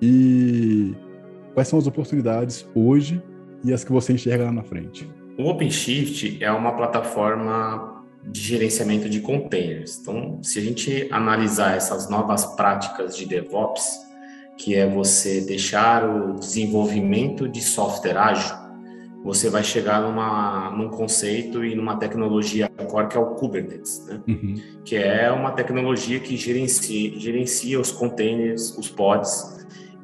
[0.00, 0.94] e
[1.52, 3.22] quais são as oportunidades hoje
[3.62, 5.10] e as que você enxerga lá na frente?
[5.36, 9.98] O OpenShift é uma plataforma de gerenciamento de containers.
[10.00, 14.07] Então, se a gente analisar essas novas práticas de DevOps,
[14.58, 18.56] que é você deixar o desenvolvimento de software ágil,
[19.24, 24.20] você vai chegar numa, num conceito e numa tecnologia core que é o Kubernetes, né?
[24.26, 24.54] uhum.
[24.84, 29.56] que é uma tecnologia que gerencia, gerencia os containers, os pods,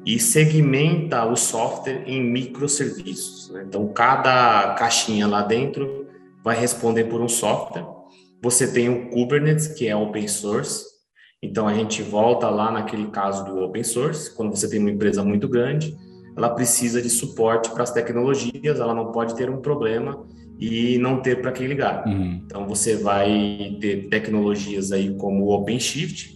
[0.05, 3.49] e segmenta o software em microserviços.
[3.51, 3.65] Né?
[3.67, 6.07] Então, cada caixinha lá dentro
[6.43, 7.95] vai responder por um software
[8.45, 10.85] você tem o Kubernetes, que é open source.
[11.45, 15.23] Então a gente volta lá naquele caso do open source, quando você tem uma empresa
[15.23, 15.95] muito grande,
[16.35, 20.25] ela precisa de suporte para as tecnologias, ela não pode ter um problema
[20.59, 22.05] e não ter para quem ligar.
[22.07, 22.41] Uhum.
[22.45, 26.35] Então você vai ter tecnologias aí como o OpenShift,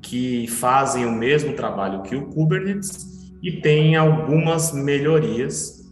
[0.00, 3.06] que fazem o mesmo trabalho que o Kubernetes
[3.42, 5.86] e tem algumas melhorias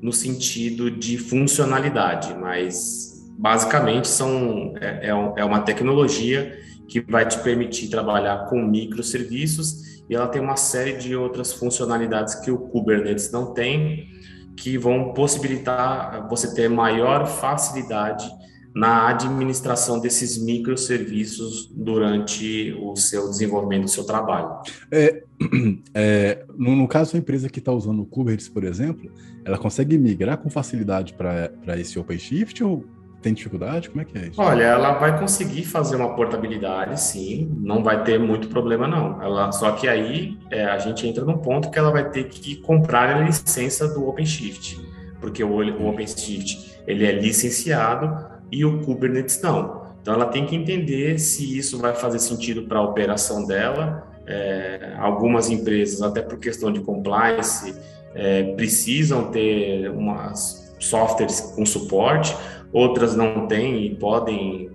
[0.00, 6.56] no sentido de funcionalidade, mas basicamente são é, é, é uma tecnologia
[6.88, 12.36] que vai te permitir trabalhar com microserviços e ela tem uma série de outras funcionalidades
[12.36, 14.08] que o Kubernetes não tem,
[14.56, 18.26] que vão possibilitar você ter maior facilidade
[18.74, 24.50] na administração desses microserviços durante o seu desenvolvimento do seu trabalho.
[24.90, 25.22] É,
[25.94, 29.10] é, no, no, caso, a empresa que está usando o Kubernetes, por exemplo,
[29.44, 32.84] ela consegue migrar com facilidade para esse OpenShift ou
[33.26, 33.90] tem dificuldade?
[33.90, 34.40] Como é que é isso?
[34.40, 39.20] Olha, ela vai conseguir fazer uma portabilidade, sim, não vai ter muito problema, não.
[39.20, 42.54] Ela, só que aí é, a gente entra num ponto que ela vai ter que
[42.56, 44.80] comprar a licença do OpenShift,
[45.20, 49.86] porque o, o OpenShift ele é licenciado e o Kubernetes não.
[50.00, 54.06] Então ela tem que entender se isso vai fazer sentido para a operação dela.
[54.24, 57.74] É, algumas empresas, até por questão de compliance,
[58.14, 62.36] é, precisam ter umas softwares com suporte,
[62.76, 64.70] outras não têm e podem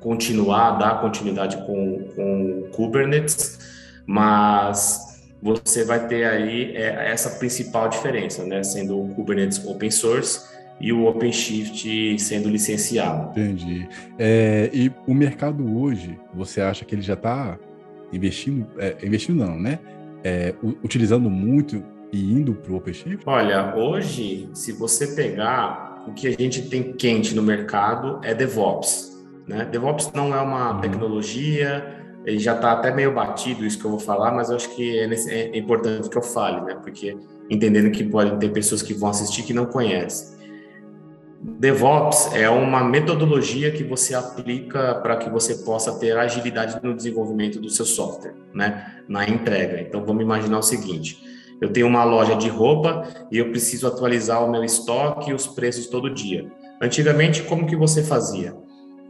[0.00, 3.58] continuar, dar continuidade com, com o Kubernetes,
[4.06, 8.62] mas você vai ter aí é, essa principal diferença, né?
[8.62, 10.48] Sendo o Kubernetes open source
[10.80, 13.38] e o OpenShift sendo licenciado.
[13.38, 13.86] Entendi.
[14.18, 17.58] É, e o mercado hoje, você acha que ele já está
[18.10, 19.78] investindo, é, investindo não, né?
[20.24, 23.22] É, utilizando muito e indo para o OpenShift?
[23.26, 29.24] Olha, hoje, se você pegar o que a gente tem quente no mercado é DevOps.
[29.46, 29.64] Né?
[29.64, 30.80] DevOps não é uma uhum.
[30.80, 34.74] tecnologia, ele já está até meio batido isso que eu vou falar, mas eu acho
[34.74, 36.74] que é, nesse, é, importante que eu fale, né?
[36.82, 37.16] Porque
[37.48, 40.36] entendendo que podem ter pessoas que vão assistir que não conhecem.
[41.40, 47.60] DevOps é uma metodologia que você aplica para que você possa ter agilidade no desenvolvimento
[47.60, 49.02] do seu software, né?
[49.08, 49.80] Na entrega.
[49.80, 51.22] Então, vamos imaginar o seguinte:
[51.60, 55.46] eu tenho uma loja de roupa e eu preciso atualizar o meu estoque e os
[55.46, 56.50] preços todo dia.
[56.80, 58.54] Antigamente, como que você fazia?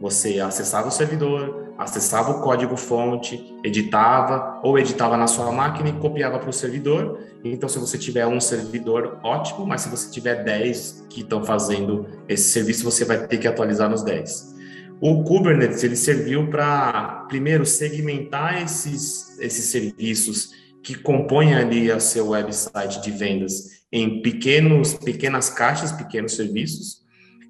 [0.01, 6.39] Você acessava o servidor, acessava o código-fonte, editava ou editava na sua máquina e copiava
[6.39, 7.19] para o servidor.
[7.43, 12.07] Então, se você tiver um servidor, ótimo, mas se você tiver 10 que estão fazendo
[12.29, 14.55] esse serviço, você vai ter que atualizar nos 10.
[15.01, 20.51] O Kubernetes ele serviu para, primeiro, segmentar esses, esses serviços
[20.83, 26.99] que compõem ali o seu website de vendas em pequenos, pequenas caixas, pequenos serviços,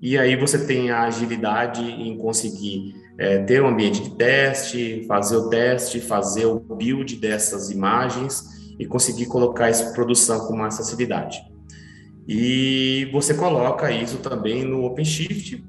[0.01, 5.35] e aí você tem a agilidade em conseguir é, ter um ambiente de teste, fazer
[5.35, 8.45] o teste, fazer o build dessas imagens
[8.79, 11.43] e conseguir colocar isso produção com mais facilidade.
[12.25, 15.65] E você coloca isso também no OpenShift,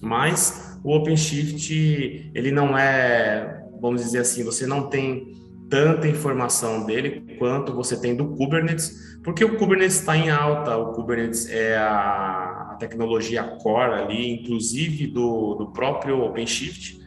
[0.00, 5.34] mas o OpenShift ele não é, vamos dizer assim, você não tem
[5.68, 10.92] tanta informação dele quanto você tem do Kubernetes, porque o Kubernetes está em alta, o
[10.92, 17.00] Kubernetes é a tecnologia core ali, inclusive do, do próprio OpenShift.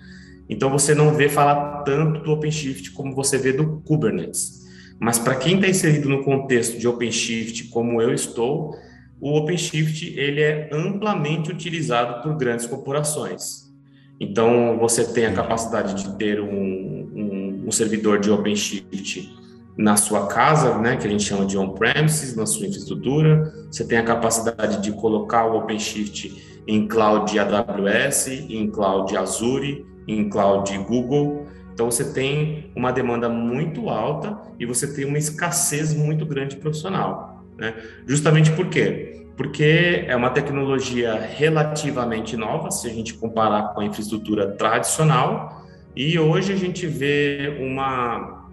[0.49, 4.66] Então você não vê falar tanto do OpenShift como você vê do Kubernetes.
[4.99, 8.76] Mas para quem está inserido no contexto de OpenShift, como eu estou,
[9.20, 13.68] o OpenShift ele é amplamente utilizado por grandes corporações.
[14.20, 16.77] Então você tem a capacidade de ter um,
[17.68, 19.36] um, servidor de OpenShift
[19.78, 23.53] na sua casa, né, que a gente chama de on-premises, na sua infraestrutura.
[23.70, 30.30] Você tem a capacidade de colocar o OpenShift em cloud AWS, em cloud Azure, em
[30.30, 31.45] cloud Google.
[31.74, 37.43] Então você tem uma demanda muito alta e você tem uma escassez muito grande profissional.
[37.57, 37.76] Né?
[38.07, 39.28] Justamente por quê?
[39.38, 45.57] Porque é uma tecnologia relativamente nova, se a gente comparar com a infraestrutura tradicional,
[45.98, 48.45] e hoje a gente vê uma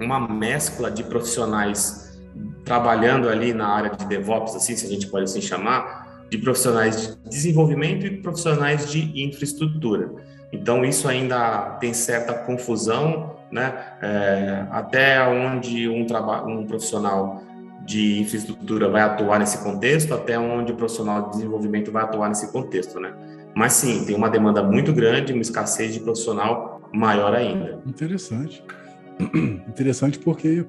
[0.00, 2.20] uma mescla de profissionais
[2.64, 7.18] trabalhando ali na área de DevOps, assim, se a gente pode assim chamar, de profissionais
[7.24, 10.10] de desenvolvimento e profissionais de infraestrutura.
[10.52, 13.74] Então, isso ainda tem certa confusão, né?
[14.02, 16.06] É, até onde um,
[16.46, 17.42] um profissional
[17.84, 22.52] de infraestrutura vai atuar nesse contexto, até onde o profissional de desenvolvimento vai atuar nesse
[22.52, 23.12] contexto, né?
[23.54, 27.80] Mas sim, tem uma demanda muito grande, uma escassez de profissional maior ainda.
[27.86, 28.62] Interessante.
[29.68, 30.64] interessante porque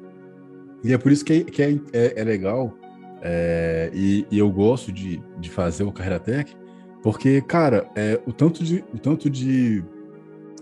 [0.84, 2.74] e é por isso que é, que é, é, é legal
[3.22, 6.56] é, e, e, eu gosto de, de fazer o Carreira Tech,
[7.04, 9.84] porque, cara, é, o tanto, de, o tanto de,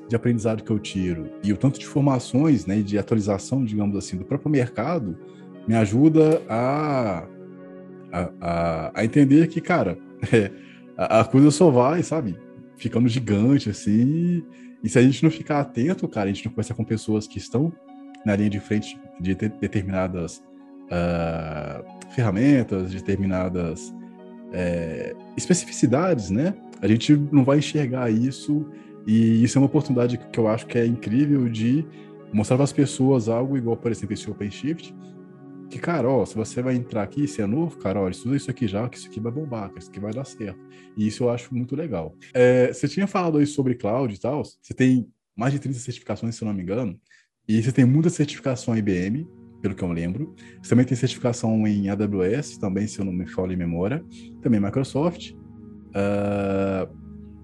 [0.08, 4.18] de aprendizado que eu tiro e o tanto de informações, né, de atualização, digamos assim,
[4.18, 5.18] do próprio mercado,
[5.68, 7.28] me ajuda a,
[8.12, 9.98] a, a, a entender que, cara,
[10.34, 10.52] é,
[10.98, 12.38] a, a, coisa só vai, sabe,
[12.76, 14.44] ficando gigante, assim,
[14.84, 17.38] e se a gente não ficar atento, cara, a gente não conversa com pessoas que
[17.38, 17.72] estão
[18.26, 20.44] na linha de frente de determinadas
[20.88, 23.94] uh, ferramentas, determinadas
[24.54, 26.54] é, especificidades, né?
[26.82, 28.66] A gente não vai enxergar isso
[29.06, 31.86] e isso é uma oportunidade que eu acho que é incrível de
[32.32, 34.94] mostrar para as pessoas algo igual, por exemplo, esse OpenShift,
[35.70, 38.50] que, cara, ó, se você vai entrar aqui, se é novo, cara, ó, estuda isso
[38.50, 40.60] aqui já, que isso aqui vai bombar, que isso aqui vai dar certo.
[40.96, 42.16] E isso eu acho muito legal.
[42.34, 46.36] É, você tinha falado aí sobre cloud e tal, você tem mais de 30 certificações,
[46.36, 47.00] se eu não me engano,
[47.48, 49.28] e você tem muita certificação IBM,
[49.62, 50.36] pelo que eu lembro.
[50.62, 54.04] Você também tem certificação em AWS, também, se eu não me falo em memória.
[54.42, 55.32] Também Microsoft.
[55.32, 56.96] Uh,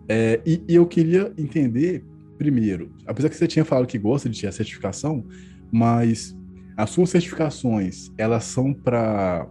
[0.08, 2.06] é, e, e, eu queria entender,
[2.38, 5.26] primeiro, apesar que você tinha falado que gosta de ter a certificação,
[5.72, 6.38] mas
[6.76, 9.48] as suas certificações, elas são para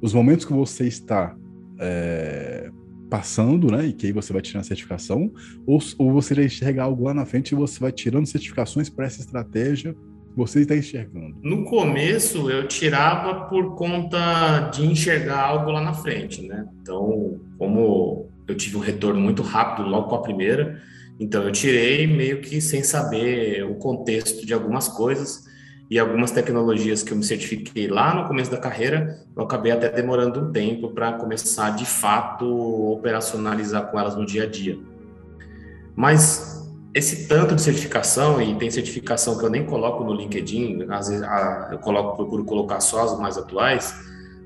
[0.00, 1.36] os momentos que você está
[1.78, 2.70] é,
[3.08, 3.86] passando, né?
[3.86, 5.30] E que aí você vai tirando a certificação,
[5.66, 9.06] ou, ou você vai enxergar algo lá na frente e você vai tirando certificações para
[9.06, 11.36] essa estratégia que você está enxergando?
[11.42, 16.66] No começo eu tirava por conta de enxergar algo lá na frente, né?
[16.80, 20.80] Então, como eu tive um retorno muito rápido logo com a primeira,
[21.18, 25.49] então eu tirei meio que sem saber o contexto de algumas coisas
[25.90, 29.88] e algumas tecnologias que eu me certifiquei lá no começo da carreira, eu acabei até
[29.88, 32.46] demorando um tempo para começar de fato
[32.92, 34.78] operacionalizar com elas no dia a dia.
[35.96, 36.64] Mas
[36.94, 41.26] esse tanto de certificação, e tem certificação que eu nem coloco no LinkedIn, às vezes
[41.72, 43.92] eu coloco, procuro colocar só as mais atuais,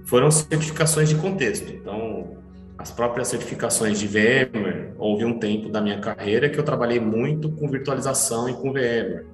[0.06, 1.70] foram certificações de contexto.
[1.70, 2.38] Então,
[2.78, 7.50] as próprias certificações de VMware, houve um tempo da minha carreira que eu trabalhei muito
[7.50, 9.33] com virtualização e com VMware.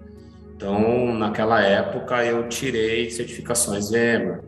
[0.61, 4.43] Então, naquela época, eu tirei certificações VMware,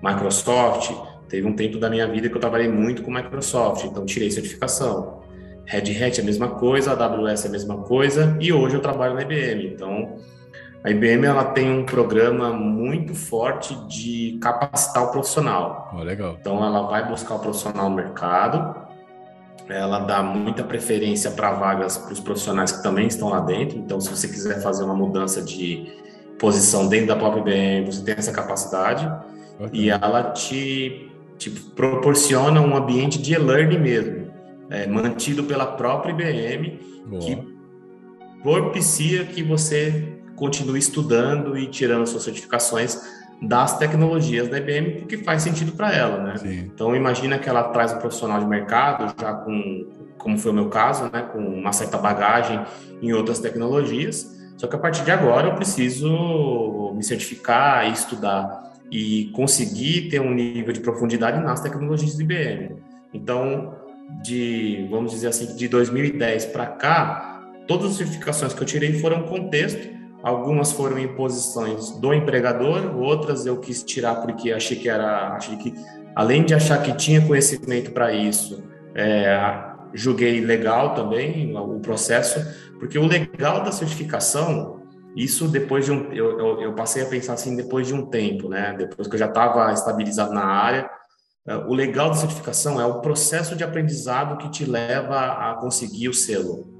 [0.00, 0.92] Microsoft,
[1.28, 5.22] Teve um tempo da minha vida que eu trabalhei muito com Microsoft, então tirei certificação.
[5.64, 8.80] Red Hat é a mesma coisa, a AWS é a mesma coisa, e hoje eu
[8.80, 9.66] trabalho na IBM.
[9.74, 10.16] Então,
[10.84, 15.90] a IBM ela tem um programa muito forte de capacitar o profissional.
[15.92, 16.36] Oh, legal.
[16.40, 18.85] Então, ela vai buscar o profissional no mercado,
[19.68, 23.78] ela dá muita preferência para vagas para os profissionais que também estão lá dentro.
[23.78, 25.92] Então, se você quiser fazer uma mudança de
[26.38, 29.06] posição dentro da própria IBM, você tem essa capacidade.
[29.58, 29.80] Okay.
[29.80, 34.30] E ela te, te proporciona um ambiente de e-learning mesmo,
[34.70, 37.22] é, mantido pela própria IBM, Boa.
[37.22, 37.56] que
[38.42, 43.00] propicia que você continue estudando e tirando suas certificações
[43.40, 46.36] das tecnologias da IBM, porque faz sentido para ela, né?
[46.36, 46.70] Sim.
[46.74, 50.68] Então imagina que ela traz um profissional de mercado já com, como foi o meu
[50.68, 52.64] caso, né, com uma certa bagagem
[53.02, 54.34] em outras tecnologias.
[54.56, 60.20] Só que a partir de agora eu preciso me certificar e estudar e conseguir ter
[60.20, 62.76] um nível de profundidade nas tecnologias do IBM.
[63.12, 63.74] Então,
[64.22, 69.24] de vamos dizer assim, de 2010 para cá, todas as certificações que eu tirei foram
[69.24, 75.34] contexto Algumas foram em posições do empregador, outras eu quis tirar porque achei que era,
[75.34, 75.72] achei que
[76.14, 78.64] além de achar que tinha conhecimento para isso,
[78.94, 79.38] é,
[79.92, 82.40] julguei legal também o processo,
[82.78, 84.82] porque o legal da certificação,
[85.14, 88.48] isso depois de um, eu, eu, eu passei a pensar assim depois de um tempo,
[88.48, 88.74] né?
[88.76, 90.90] Depois que eu já estava estabilizado na área,
[91.46, 96.08] é, o legal da certificação é o processo de aprendizado que te leva a conseguir
[96.08, 96.75] o selo.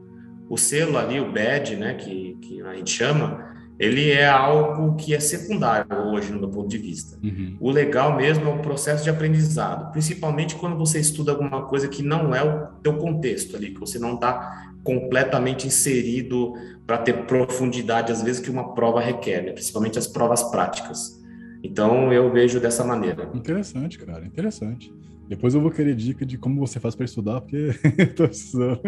[0.49, 5.15] O selo ali, o badge, né, que, que a gente chama, ele é algo que
[5.15, 7.19] é secundário hoje no meu ponto de vista.
[7.23, 7.57] Uhum.
[7.61, 12.03] O legal mesmo é o processo de aprendizado, principalmente quando você estuda alguma coisa que
[12.03, 16.55] não é o teu contexto ali, que você não está completamente inserido
[16.87, 19.53] para ter profundidade, às vezes, que uma prova requer, né?
[19.53, 21.21] principalmente as provas práticas.
[21.63, 23.29] Então, eu vejo dessa maneira.
[23.35, 24.95] Interessante, cara, interessante.
[25.29, 27.71] Depois eu vou querer dica de como você faz para estudar, porque
[28.15, 28.81] tô precisando.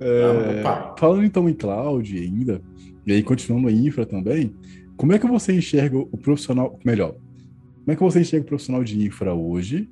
[0.00, 0.62] É,
[0.98, 2.62] falando então em cloud ainda,
[3.06, 4.54] e aí continuando em infra também,
[4.96, 8.84] como é que você enxerga o profissional, melhor, como é que você enxerga o profissional
[8.84, 9.88] de infra hoje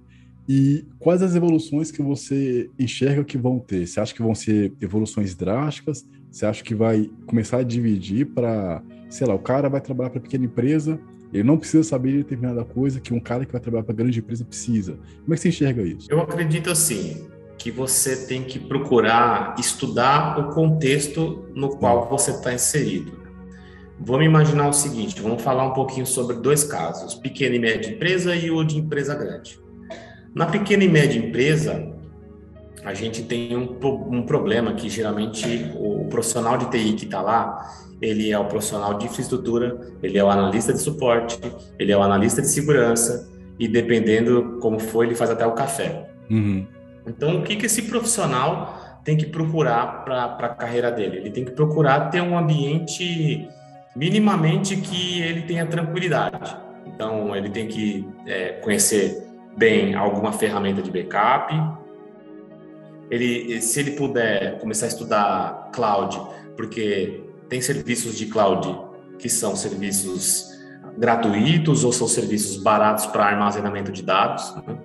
[0.49, 3.87] e quais as evoluções que você enxerga que vão ter?
[3.87, 6.07] Você acha que vão ser evoluções drásticas?
[6.31, 10.21] Você acha que vai começar a dividir para, sei lá, o cara vai trabalhar para
[10.21, 11.01] pequena empresa,
[11.37, 14.19] ele não precisa saber de determinada coisa que um cara que vai trabalhar para grande
[14.19, 14.99] empresa precisa.
[15.23, 16.09] Como é que você enxerga isso?
[16.11, 17.27] Eu acredito assim
[17.59, 23.13] que você tem que procurar estudar o contexto no qual você está inserido.
[23.99, 28.35] Vamos imaginar o seguinte: vamos falar um pouquinho sobre dois casos, pequena e média empresa
[28.35, 29.59] e o de empresa grande.
[30.35, 31.93] Na pequena e média empresa,
[32.85, 33.77] a gente tem um,
[34.11, 38.45] um problema que geralmente o, o profissional de TI que está lá, ele é o
[38.45, 41.39] profissional de infraestrutura, ele é o analista de suporte,
[41.79, 43.29] ele é o analista de segurança
[43.59, 46.09] e dependendo como for, ele faz até o café.
[46.31, 46.67] Uhum.
[47.07, 51.19] Então, o que, que esse profissional tem que procurar para a carreira dele?
[51.19, 53.49] Ele tem que procurar ter um ambiente
[53.95, 56.57] minimamente que ele tenha tranquilidade.
[56.87, 59.25] Então, ele tem que é, conhecer
[59.57, 61.55] bem alguma ferramenta de backup.
[63.11, 66.21] Ele, se ele puder começar a estudar cloud,
[66.57, 68.79] porque tem serviços de cloud
[69.19, 70.47] que são serviços
[70.99, 74.55] gratuitos ou são serviços baratos para armazenamento de dados.
[74.67, 74.77] Né?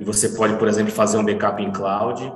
[0.00, 2.32] E você pode, por exemplo, fazer um backup em cloud,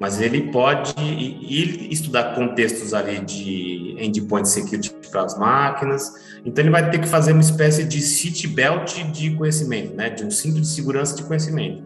[0.00, 6.12] mas ele pode ir estudar contextos ali de endpoint security para as máquinas.
[6.44, 10.10] Então ele vai ter que fazer uma espécie de city belt de conhecimento, né?
[10.10, 11.84] De um cinto de segurança de conhecimento,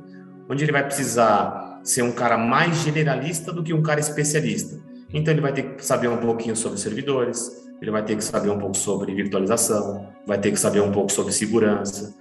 [0.49, 4.81] onde ele vai precisar ser um cara mais generalista do que um cara especialista.
[5.13, 8.51] Então ele vai ter que saber um pouquinho sobre servidores, ele vai ter que saber
[8.51, 12.15] um pouco sobre virtualização, vai ter que saber um pouco sobre segurança.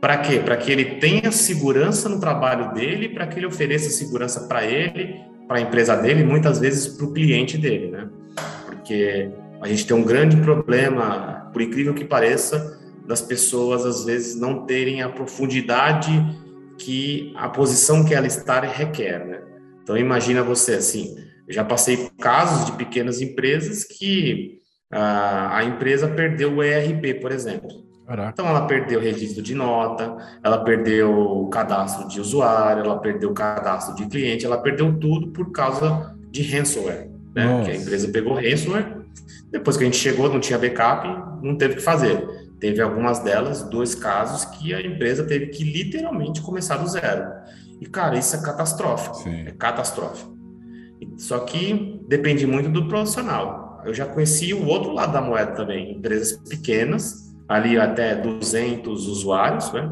[0.00, 0.38] Para quê?
[0.38, 5.20] Para que ele tenha segurança no trabalho dele, para que ele ofereça segurança para ele,
[5.48, 8.08] para a empresa dele, muitas vezes para o cliente dele, né?
[8.66, 9.30] Porque
[9.60, 14.66] a gente tem um grande problema, por incrível que pareça, das pessoas às vezes não
[14.66, 16.10] terem a profundidade
[16.76, 19.40] que a posição que ela está requer, né?
[19.82, 21.16] Então imagina você assim,
[21.46, 24.58] eu já passei por casos de pequenas empresas que
[24.90, 27.86] a, a empresa perdeu o ERP, por exemplo.
[28.06, 28.30] Caraca.
[28.30, 33.30] Então, ela perdeu o registro de nota, ela perdeu o cadastro de usuário, ela perdeu
[33.30, 37.10] o cadastro de cliente, ela perdeu tudo por causa de ransomware.
[37.34, 37.64] Né?
[37.64, 39.04] Que a empresa pegou ransomware,
[39.50, 41.06] depois que a gente chegou, não tinha backup,
[41.44, 42.26] não teve o que fazer.
[42.60, 47.28] Teve algumas delas, dois casos, que a empresa teve que literalmente começar do zero.
[47.80, 49.16] E, cara, isso é catastrófico.
[49.16, 49.46] Sim.
[49.46, 50.35] É catastrófico.
[51.16, 53.82] Só que depende muito do profissional.
[53.84, 59.72] Eu já conheci o outro lado da moeda também, empresas pequenas, ali até 200 usuários,
[59.72, 59.90] né?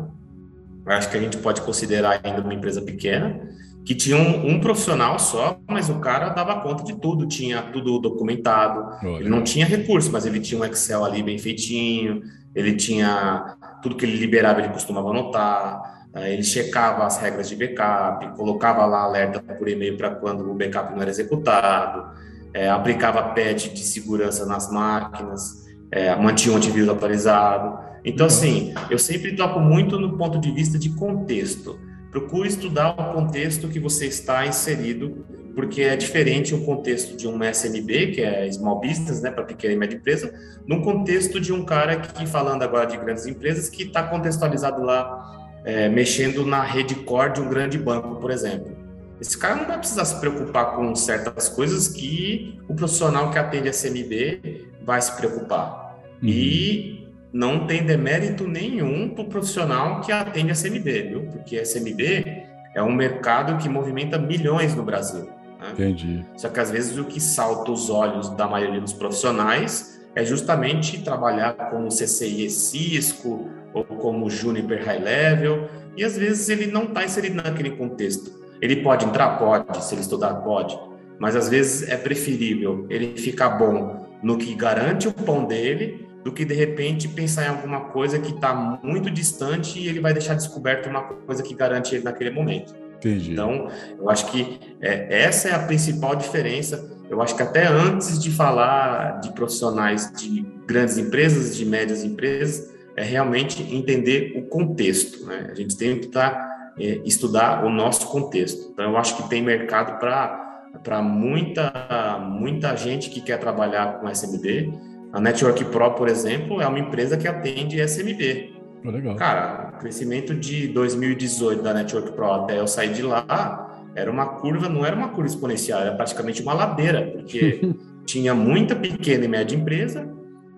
[0.87, 3.41] acho que a gente pode considerar ainda uma empresa pequena,
[3.85, 7.99] que tinha um, um, profissional só, mas o cara dava conta de tudo, tinha tudo
[7.99, 9.07] documentado.
[9.07, 9.21] Olha.
[9.21, 12.23] Ele não tinha recurso, mas ele tinha um Excel ali bem feitinho,
[12.55, 16.04] ele tinha tudo que ele liberava, ele costumava anotar.
[16.17, 20.93] Ele checava as regras de backup, colocava lá alerta por e-mail para quando o backup
[20.93, 22.11] não era executado,
[22.53, 27.79] é, aplicava patch de segurança nas máquinas, é, mantinha o antivírus atualizado.
[28.05, 31.79] Então, assim, eu sempre toco muito no ponto de vista de contexto
[32.15, 37.43] procure estudar o contexto que você está inserido, porque é diferente o contexto de um
[37.43, 40.33] SMB, que é Small Business, né, para pequena e média empresa,
[40.65, 45.34] num contexto de um cara que, falando agora de grandes empresas, que está contextualizado lá,
[45.65, 48.77] é, mexendo na rede core de um grande banco, por exemplo.
[49.21, 53.69] Esse cara não vai precisar se preocupar com certas coisas que o profissional que atende
[53.73, 55.99] SMB vai se preocupar.
[56.23, 56.29] Uhum.
[56.29, 61.23] E não tem demérito nenhum para o profissional que atende a SMB, viu?
[61.33, 62.45] Porque a SMB
[62.75, 65.25] é um mercado que movimenta milhões no Brasil.
[65.25, 65.71] Né?
[65.73, 66.25] Entendi.
[66.37, 71.03] Só que às vezes o que salta os olhos da maioria dos profissionais é justamente
[71.03, 77.05] trabalhar como CCIE Cisco ou como Juniper High Level, e às vezes ele não está
[77.05, 78.45] inserido naquele contexto.
[78.61, 79.39] Ele pode entrar?
[79.39, 80.79] Pode, se ele estudar, pode,
[81.19, 86.33] mas às vezes é preferível ele ficar bom no que garante o pão dele do
[86.33, 90.35] que de repente pensar em alguma coisa que está muito distante e ele vai deixar
[90.35, 92.75] descoberto uma coisa que garante ele naquele momento.
[92.97, 93.33] Entendi.
[93.33, 96.94] Então, eu acho que é, essa é a principal diferença.
[97.15, 102.73] Eu acho que até antes de falar de profissionais de grandes empresas, de médias empresas,
[102.97, 105.25] é realmente entender o contexto.
[105.27, 105.49] Né?
[105.51, 108.71] A gente tem que tá, é, estudar o nosso contexto.
[108.73, 114.95] Então, eu acho que tem mercado para muita muita gente que quer trabalhar com SMB
[115.15, 118.53] a Network Pro, por exemplo, é uma empresa que atende SMB.
[118.85, 119.15] Legal.
[119.15, 123.64] Cara, o crescimento de 2018 da Network Pro até eu sair de lá
[123.95, 127.75] era uma curva, não era uma curva exponencial, era praticamente uma ladeira, porque
[128.05, 130.09] tinha muita pequena e média empresa,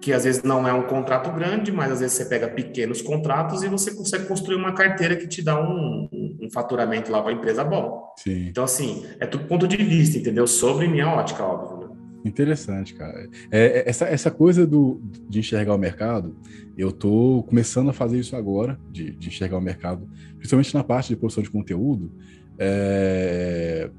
[0.01, 3.63] que às vezes não é um contrato grande, mas às vezes você pega pequenos contratos
[3.63, 6.09] e você consegue construir uma carteira que te dá um,
[6.41, 8.15] um faturamento lá para a empresa bom.
[8.19, 8.49] Sim.
[8.49, 10.47] Então, assim, é tudo ponto de vista, entendeu?
[10.47, 11.89] Sobre minha ótica, óbvio.
[11.89, 11.97] Né?
[12.25, 13.29] Interessante, cara.
[13.51, 16.37] É, é, essa, essa coisa do, de enxergar o mercado,
[16.77, 21.09] eu tô começando a fazer isso agora, de, de enxergar o mercado, principalmente na parte
[21.09, 22.13] de produção de conteúdo,
[22.59, 23.91] é,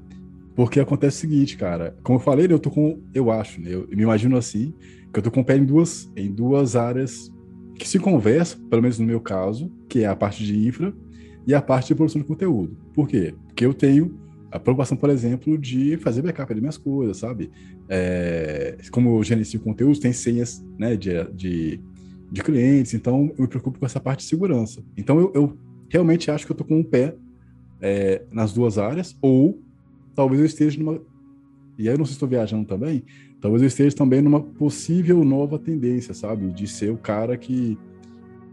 [0.54, 1.96] porque acontece o seguinte, cara.
[2.02, 4.74] Como eu falei, eu tô com, eu acho, né, eu, me imagino assim,
[5.12, 7.32] que eu tô com o pé em duas, em duas áreas
[7.76, 10.92] que se conversam, pelo menos no meu caso, que é a parte de infra
[11.46, 12.76] e a parte de produção de conteúdo.
[12.92, 13.34] Por quê?
[13.46, 14.18] Porque eu tenho
[14.50, 17.50] a preocupação, por exemplo, de fazer backup das minhas coisas, sabe?
[17.88, 21.80] É, como eu gerencio conteúdo, tem senhas né, de, de,
[22.32, 24.82] de, clientes, então eu me preocupo com essa parte de segurança.
[24.96, 27.14] Então eu, eu realmente acho que eu estou com um pé
[27.80, 29.58] é, nas duas áreas, ou
[30.14, 31.00] talvez eu esteja numa.
[31.78, 33.04] E aí eu não sei se estou viajando também,
[33.40, 36.50] talvez eu esteja também numa possível nova tendência, sabe?
[36.52, 37.78] De ser o cara que.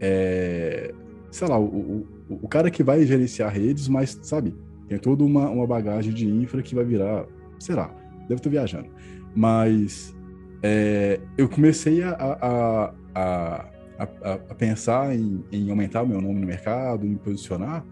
[0.00, 0.94] É,
[1.30, 2.06] sei lá, o, o,
[2.42, 4.54] o cara que vai gerenciar redes, mas, sabe?
[4.88, 7.26] Tem toda uma, uma bagagem de infra que vai virar,
[7.58, 7.92] sei lá,
[8.28, 8.88] deve estar viajando.
[9.34, 10.14] Mas
[10.62, 13.66] é, eu comecei a, a, a,
[13.98, 17.84] a pensar em, em, aumentar o meu nome no mercado, em posicionar,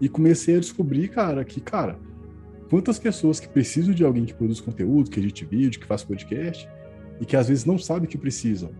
[0.00, 1.98] e comecei a descobrir, cara, que, cara,
[2.68, 6.68] quantas pessoas que precisam de alguém que produz conteúdo, que edite vídeo, que faz podcast,
[7.20, 8.70] e que às vezes não sabem que precisam.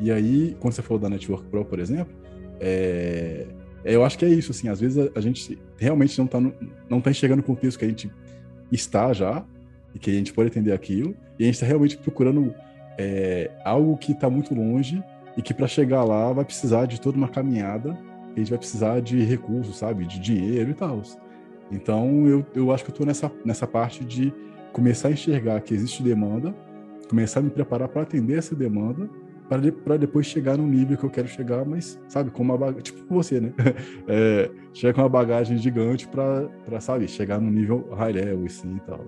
[0.00, 2.14] E aí, quando você falou da Network Pro, por exemplo,
[2.60, 3.46] é,
[3.84, 6.40] é, eu acho que é isso, assim, às vezes a, gente realmente não está
[6.88, 8.10] não tá enxergando o contexto que a gente
[8.70, 9.44] está já,
[9.94, 12.54] e que a gente pode entender aquilo, e a gente está realmente procurando
[12.98, 15.02] é, algo que está muito longe
[15.36, 17.96] e que para chegar lá vai precisar de toda uma caminhada,
[18.36, 21.02] a gente vai precisar de recursos, sabe, de dinheiro e tal.
[21.70, 24.32] Então eu, eu acho que eu estou nessa, nessa parte de
[24.72, 26.54] começar a enxergar que existe demanda,
[27.08, 29.08] começar a me preparar para atender essa demanda
[29.48, 33.14] para depois chegar no nível que eu quero chegar, mas, sabe, com uma bagagem, tipo
[33.14, 33.52] você, né?
[34.08, 38.80] É, chega com uma bagagem gigante para, sabe, chegar no nível high level, assim, e
[38.80, 39.04] tal.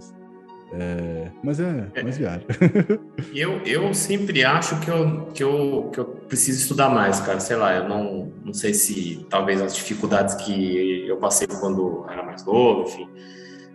[0.73, 2.47] É, mas é, é mais viagem.
[3.35, 7.40] eu, eu sempre acho que eu, que, eu, que eu preciso estudar mais, cara.
[7.40, 12.23] Sei lá, eu não, não sei se talvez as dificuldades que eu passei quando era
[12.23, 13.09] mais novo, enfim,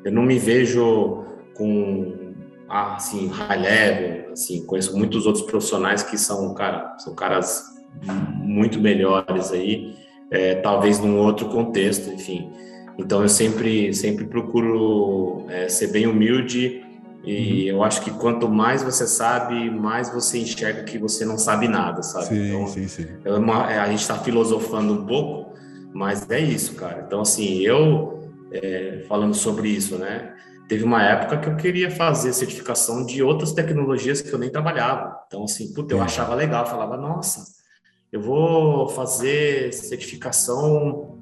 [0.06, 1.26] eu não me vejo
[1.56, 2.34] com
[2.70, 7.64] assim, high level, assim, conheço muitos outros profissionais que são, cara, são caras
[8.42, 9.96] muito melhores aí,
[10.32, 12.52] é, talvez num outro contexto, enfim.
[12.98, 16.84] Então eu sempre, sempre procuro é, ser bem humilde
[17.24, 17.78] e uhum.
[17.78, 22.04] eu acho que quanto mais você sabe, mais você enxerga que você não sabe nada,
[22.04, 22.26] sabe?
[22.26, 23.08] Sim, então, sim, sim.
[23.24, 25.54] É uma, é, a gente está filosofando um pouco,
[25.94, 27.04] Mas é isso, cara.
[27.06, 30.34] Então, assim, eu, é, falando sobre isso, né?
[30.68, 35.20] Teve uma época que eu queria fazer certificação de outras tecnologias que eu nem trabalhava.
[35.28, 37.44] Então, assim, puta, eu achava legal, falava, nossa,
[38.12, 41.13] eu vou fazer certificação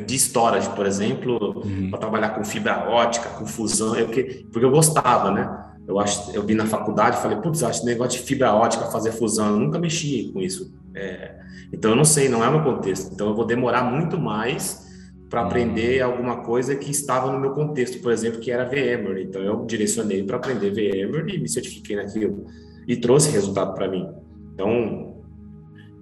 [0.00, 1.90] de storage, por exemplo, uhum.
[1.90, 5.58] para trabalhar com fibra ótica, com fusão, eu, porque eu gostava, né?
[5.86, 9.50] Eu acho, eu vi na faculdade, falei, putz, acho negócio de fibra ótica, fazer fusão,
[9.50, 10.72] eu nunca mexi com isso.
[10.94, 11.36] É,
[11.72, 13.12] então eu não sei, não é o meu contexto.
[13.12, 14.90] Então eu vou demorar muito mais
[15.28, 16.12] para aprender uhum.
[16.12, 19.22] alguma coisa que estava no meu contexto, por exemplo, que era VMware.
[19.22, 22.46] Então eu direcionei para aprender VMware e me certifiquei naquilo
[22.86, 24.06] e trouxe resultado para mim.
[24.54, 25.11] Então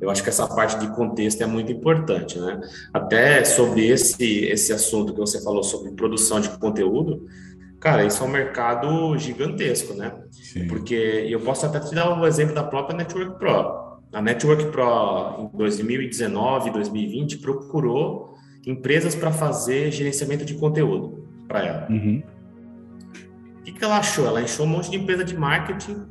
[0.00, 2.60] eu acho que essa parte de contexto é muito importante, né?
[2.92, 7.26] Até sobre esse esse assunto que você falou sobre produção de conteúdo,
[7.78, 10.12] cara, isso é um mercado gigantesco, né?
[10.30, 10.66] Sim.
[10.66, 14.00] Porque eu posso até te dar o um exemplo da própria Network Pro.
[14.12, 18.34] A Network Pro em 2019, 2020 procurou
[18.66, 21.86] empresas para fazer gerenciamento de conteúdo para ela.
[21.90, 22.22] Uhum.
[23.58, 24.26] O que, que ela achou?
[24.26, 26.04] Ela achou um monte de empresa de marketing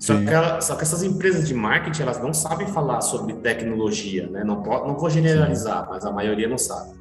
[0.00, 4.26] só que, ela, só que, essas empresas de marketing, elas não sabem falar sobre tecnologia,
[4.28, 4.42] né?
[4.42, 5.90] Não, pode, não vou generalizar, Sim.
[5.90, 6.98] mas a maioria não sabe.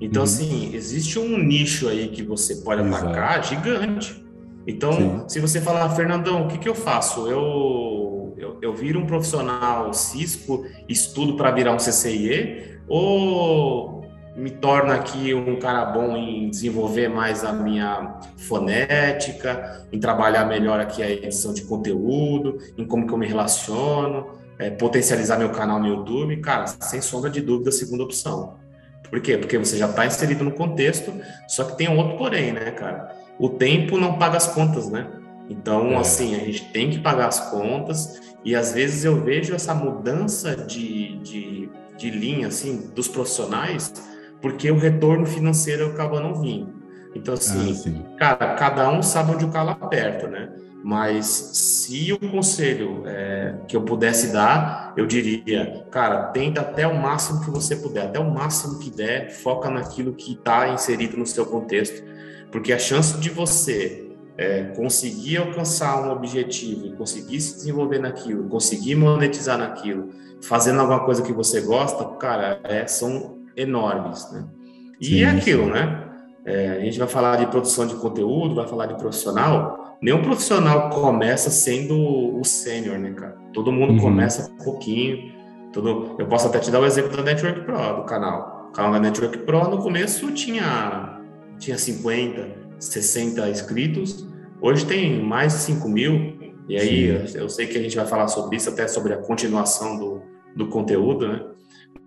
[0.00, 0.28] Então, uhum.
[0.28, 3.48] assim, existe um nicho aí que você pode atacar Exato.
[3.48, 4.26] gigante.
[4.66, 5.24] Então, Sim.
[5.28, 7.28] se você falar, Fernandão, o que, que eu faço?
[7.28, 14.01] Eu, eu, eu viro um profissional Cisco, estudo para virar um CCIE, ou
[14.34, 20.80] me torna aqui um cara bom em desenvolver mais a minha fonética, em trabalhar melhor
[20.80, 24.26] aqui a edição de conteúdo, em como que eu me relaciono,
[24.58, 28.56] é, potencializar meu canal no YouTube, cara, sem sombra de dúvida, a segunda opção.
[29.10, 29.36] Por quê?
[29.36, 31.12] Porque você já está inserido no contexto,
[31.46, 33.14] só que tem um outro porém, né, cara?
[33.38, 35.06] O tempo não paga as contas, né?
[35.50, 35.96] Então, é.
[35.96, 40.56] assim, a gente tem que pagar as contas e às vezes eu vejo essa mudança
[40.56, 43.92] de, de, de linha, assim, dos profissionais,
[44.42, 46.82] porque o retorno financeiro acaba não vindo.
[47.14, 50.50] Então, assim, ah, cara, cada um sabe onde o calo aperta, né?
[50.82, 57.00] Mas se o conselho é, que eu pudesse dar, eu diria, cara, tenta até o
[57.00, 61.26] máximo que você puder, até o máximo que der, foca naquilo que está inserido no
[61.26, 62.02] seu contexto,
[62.50, 68.96] porque a chance de você é, conseguir alcançar um objetivo, conseguir se desenvolver naquilo, conseguir
[68.96, 70.10] monetizar naquilo,
[70.42, 74.44] fazendo alguma coisa que você gosta, cara, é, são enormes, né?
[75.00, 75.70] E sim, é aquilo, sim.
[75.70, 76.08] né?
[76.44, 79.96] É, a gente vai falar de produção de conteúdo, vai falar de profissional.
[80.02, 83.36] Nenhum profissional começa sendo o sênior, né, cara?
[83.52, 84.00] Todo mundo uhum.
[84.00, 85.32] começa um pouquinho.
[85.72, 86.16] Todo...
[86.18, 88.68] Eu posso até te dar o exemplo da Network Pro, do canal.
[88.70, 91.20] O canal da Network Pro, no começo, tinha,
[91.58, 92.48] tinha 50,
[92.80, 94.26] 60 inscritos.
[94.60, 96.54] Hoje tem mais de 5 mil.
[96.68, 97.38] E aí, Sim.
[97.38, 100.22] eu sei que a gente vai falar sobre isso, até sobre a continuação do,
[100.56, 101.40] do conteúdo, né?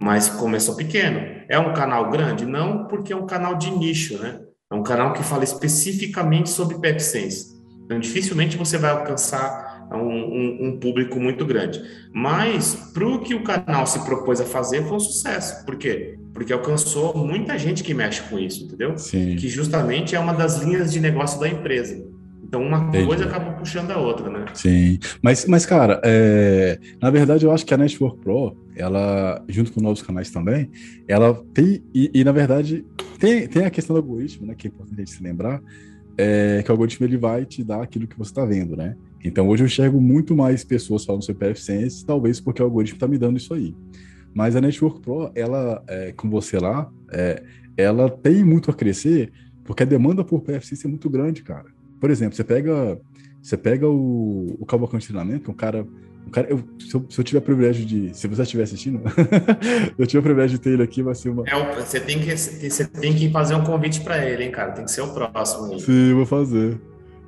[0.02, 1.20] Mas começou pequeno.
[1.50, 2.46] É um canal grande?
[2.46, 4.40] Não, porque é um canal de nicho, né?
[4.72, 7.56] É um canal que fala especificamente sobre PepSense.
[7.86, 11.82] Então, dificilmente você vai alcançar um, um, um público muito grande.
[12.12, 15.64] Mas, para o que o canal se propôs a fazer, foi um sucesso.
[15.66, 16.18] Por quê?
[16.34, 18.98] Porque alcançou muita gente que mexe com isso, entendeu?
[18.98, 19.36] Sim.
[19.36, 22.04] Que justamente é uma das linhas de negócio da empresa.
[22.48, 23.08] Então, uma Entendi.
[23.08, 24.46] coisa acaba puxando a outra, né?
[24.54, 25.00] Sim.
[25.22, 26.80] Mas, mas cara, é...
[27.02, 30.70] na verdade, eu acho que a Network Pro, ela, junto com novos canais também,
[31.08, 32.86] ela tem, e, e, na verdade,
[33.20, 35.60] tem, tem a questão do algoritmo, né, que é importante a gente se lembrar,
[36.18, 38.96] é, que o algoritmo ele vai te dar aquilo que você está vendo, né?
[39.24, 43.08] Então, hoje eu enxergo muito mais pessoas falando sobre PFSense, talvez porque o algoritmo está
[43.08, 43.76] me dando isso aí.
[44.34, 47.42] Mas a Network Pro, ela, é, com você lá, é,
[47.76, 49.32] ela tem muito a crescer,
[49.64, 51.75] porque a demanda por PFSense é muito grande, cara.
[52.00, 53.00] Por exemplo, você pega,
[53.42, 55.88] você pega o, o Cavalcante Treinamento, que é um cara.
[56.26, 58.18] Um cara eu, se, eu, se eu tiver privilégio de.
[58.18, 59.02] Se você estiver assistindo,
[59.98, 61.44] eu tiver o privilégio de ter ele aqui, vai ser uma.
[61.48, 64.72] É, você, tem que, você tem que fazer um convite para ele, hein, cara?
[64.72, 65.74] Tem que ser o próximo.
[65.74, 65.80] Aí.
[65.80, 66.80] Sim, eu vou fazer.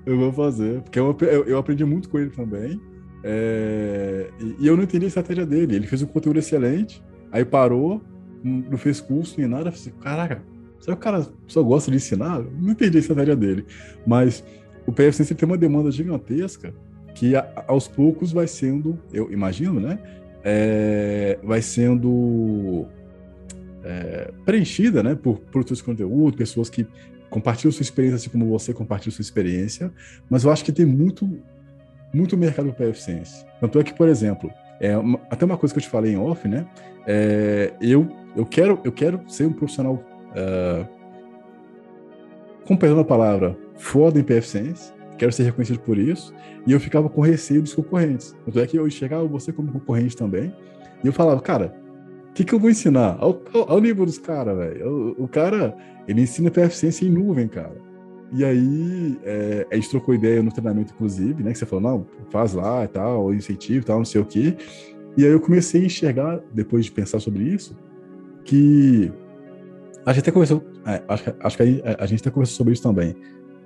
[0.05, 0.81] Eu vou fazer.
[0.81, 2.79] Porque eu, eu, eu aprendi muito com ele também.
[3.23, 5.75] É, e, e, eu não entendi a estratégia dele.
[5.75, 8.01] Ele fez um conteúdo excelente, aí parou,
[8.43, 9.69] não fez curso nem nada.
[9.69, 10.43] Eu falei, caraca,
[10.79, 12.41] será que o cara só gosta de ensinar?
[12.59, 13.65] Não entendi a estratégia dele.
[14.05, 14.43] Mas
[14.85, 16.73] o PFC tem uma demanda gigantesca
[17.13, 17.33] que
[17.67, 19.99] aos poucos vai sendo, eu imagino, né?
[20.43, 22.85] É, vai sendo
[23.83, 25.15] é, preenchida, né?
[25.15, 26.85] Por produtores de conteúdo, pessoas que
[27.29, 29.91] compartilham sua experiência, assim como você compartilha sua experiência.
[30.29, 31.27] Mas eu acho que tem muito,
[32.13, 33.45] muito mercado para PFSense.
[33.59, 36.17] Tanto é que, por exemplo, é uma, até uma coisa que eu te falei em
[36.17, 36.67] off, né?
[37.05, 40.03] É, eu, eu, quero, eu quero ser um profissional,
[40.37, 40.87] uh,
[42.65, 46.33] com perdão a palavra, foda em PFSense, quero ser reconhecido por isso,
[46.65, 48.35] e eu ficava com receio dos concorrentes.
[48.45, 50.53] Tanto é que eu enxergava você como concorrente também,
[51.03, 51.73] e eu falava, cara,
[52.37, 53.17] que, que eu vou ensinar?
[53.19, 55.15] Ao, ao, nível dos caras, velho.
[55.17, 55.75] O, o, cara,
[56.07, 57.75] ele ensina PFC em nuvem, cara.
[58.31, 61.51] E aí, é, a gente trocou ideia no treinamento, inclusive, né?
[61.51, 64.55] Que você falou, não, faz lá e tal, incentivo e tal, não sei o quê.
[65.17, 67.75] E aí eu comecei a enxergar, depois de pensar sobre isso,
[68.43, 69.11] que
[70.07, 72.81] a gente até conversou, é, acho, acho que a, a, gente até conversou sobre isso
[72.81, 73.13] também,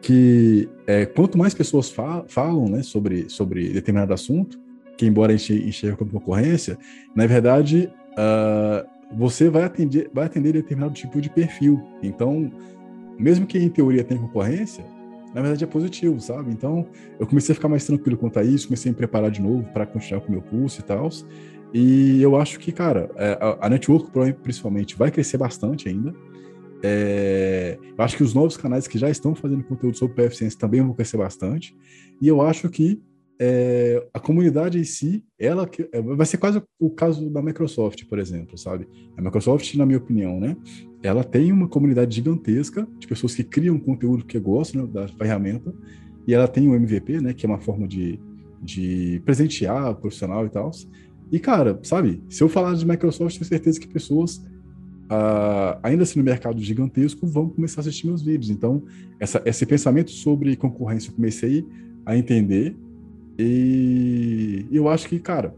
[0.02, 4.60] que é, quanto mais pessoas fa falam né, sobre, sobre determinado assunto,
[4.98, 6.80] que embora a gente enxergue como concorrência,
[7.16, 11.80] na verdade, uh, você vai atender, vai atender determinado tipo de perfil.
[12.02, 12.52] Então,
[13.20, 14.84] mesmo que em teoria tenha concorrência,
[15.36, 16.50] na verdade é positivo, sabe?
[16.50, 16.88] Então,
[17.20, 19.64] eu comecei a ficar mais tranquilo quanto a isso, comecei a me preparar de novo
[19.72, 21.08] para continuar com o meu curso e tal.
[21.72, 26.14] E eu acho que, cara, é, a Network Pro, principalmente, vai crescer bastante ainda.
[26.84, 30.82] É, eu acho que os novos canais que já estão fazendo conteúdo sobre PFCS também
[30.82, 31.76] vão crescer bastante.
[32.22, 33.02] E eu acho que
[33.44, 38.20] é, a comunidade em si, ela é, vai ser quase o caso da Microsoft, por
[38.20, 38.88] exemplo, sabe?
[39.18, 40.56] A Microsoft, na minha opinião, né,
[41.02, 45.74] ela tem uma comunidade gigantesca de pessoas que criam conteúdo que gostam né, da ferramenta,
[46.28, 48.20] e ela tem o MVP, né, que é uma forma de,
[48.62, 50.70] de presentear o profissional e tal.
[51.32, 54.46] E, cara, sabe, se eu falar de Microsoft, tenho certeza que pessoas,
[55.12, 58.50] uh, ainda assim no mercado gigantesco, vão começar a assistir meus vídeos.
[58.50, 58.84] Então,
[59.20, 61.68] essa, esse pensamento sobre concorrência eu comecei
[62.06, 62.76] a entender
[63.38, 65.54] e eu acho que, cara,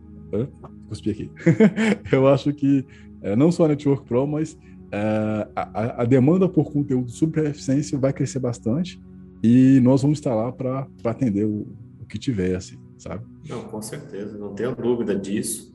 [0.88, 1.32] cuspi aqui.
[2.12, 2.86] eu acho que
[3.22, 4.58] é, não só a Network Pro, mas
[4.92, 9.02] é, a, a, demanda por conteúdo sobre eficiência vai crescer bastante
[9.44, 11.68] e nós vamos estar lá para atender o,
[12.02, 13.26] o, que tiver, assim, sabe?
[13.48, 15.73] Não, com certeza, não tenho dúvida disso.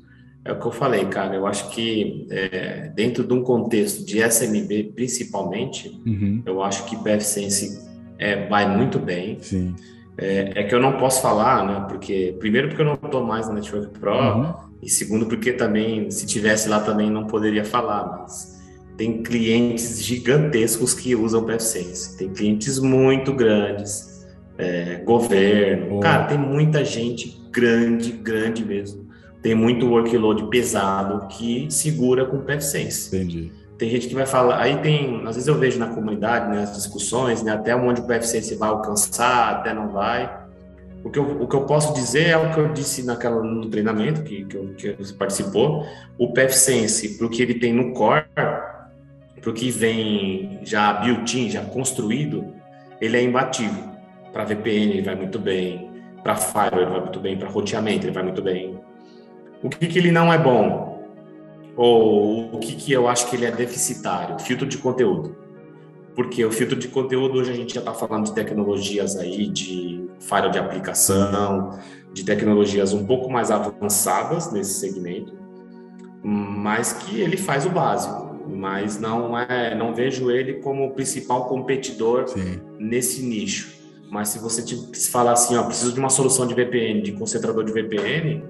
[0.49, 1.37] É o que eu falei, cara.
[1.37, 6.43] Eu acho que é, dentro de um contexto de SMB, principalmente, uhum.
[6.47, 7.87] eu acho que PFSense
[8.19, 9.37] é, vai muito bem.
[9.43, 9.75] Sim.
[10.16, 11.87] É, é, que eu não posso falar, né?
[11.87, 14.55] Porque primeiro porque eu não estou mais na Network Pro uhum.
[14.83, 18.59] e segundo porque também se tivesse lá também não poderia falar, mas
[18.97, 24.27] tem clientes gigantescos que usam PFSense, tem clientes muito grandes,
[24.57, 29.08] é, governo, cara, tem muita gente grande, grande mesmo.
[29.43, 33.15] Tem muito workload pesado que segura com PFSense.
[33.15, 33.52] Entendi.
[33.78, 36.74] Tem gente que vai falar, aí tem, às vezes eu vejo na comunidade, né, as
[36.74, 40.48] discussões, né, até onde o PFC se vai alcançar, até não vai.
[41.05, 43.70] O que, eu, o que eu posso dizer é o que eu disse naquela, no
[43.70, 45.86] treinamento que, que, eu, que você participou.
[46.19, 51.48] O PFSense, para o que ele tem no core, para o que vem já built-in,
[51.48, 52.52] já construído,
[53.01, 53.85] ele é imbatível.
[54.32, 55.90] Para VPN ele vai muito bem,
[56.23, 58.78] para Firewall ele vai muito bem, para roteamento ele vai muito bem.
[59.63, 60.89] O que, que ele não é bom?
[61.79, 64.37] ou o que, que eu acho que ele é deficitário?
[64.41, 65.37] Filtro de conteúdo.
[66.17, 70.11] Porque o filtro de conteúdo, hoje a gente já está falando de tecnologias aí, de
[70.19, 71.79] firewall de aplicação,
[72.13, 75.39] de tecnologias um pouco mais avançadas nesse segmento,
[76.21, 78.27] mas que ele faz o básico.
[78.49, 82.61] Mas não é, não vejo ele como o principal competidor Sim.
[82.81, 83.73] nesse nicho.
[84.11, 87.63] Mas se você se falar assim, ó, preciso de uma solução de VPN, de concentrador
[87.63, 88.43] de VPN,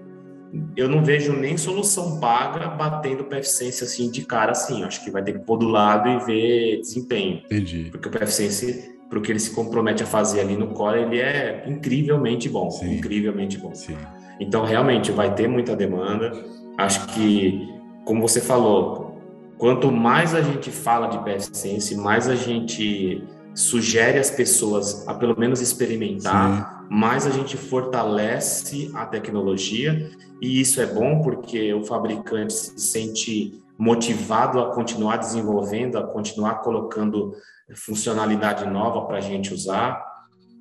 [0.76, 4.82] eu não vejo nem solução paga batendo o PFSense assim de cara assim.
[4.82, 7.42] Acho que vai ter que pôr do lado e ver desempenho.
[7.44, 7.88] Entendi.
[7.90, 11.20] Porque o PFSense, para o que ele se compromete a fazer ali no core, ele
[11.20, 12.70] é incrivelmente bom.
[12.70, 12.94] Sim.
[12.94, 13.74] Incrivelmente bom.
[13.74, 13.96] Sim.
[14.40, 16.32] Então, realmente, vai ter muita demanda.
[16.76, 17.68] Acho que,
[18.04, 19.20] como você falou,
[19.58, 23.22] quanto mais a gente fala de PFSense, mais a gente
[23.58, 26.86] sugere às pessoas a pelo menos experimentar, Sim.
[26.88, 30.10] mais a gente fortalece a tecnologia
[30.40, 36.62] e isso é bom porque o fabricante se sente motivado a continuar desenvolvendo, a continuar
[36.62, 37.34] colocando
[37.74, 40.04] funcionalidade nova para a gente usar,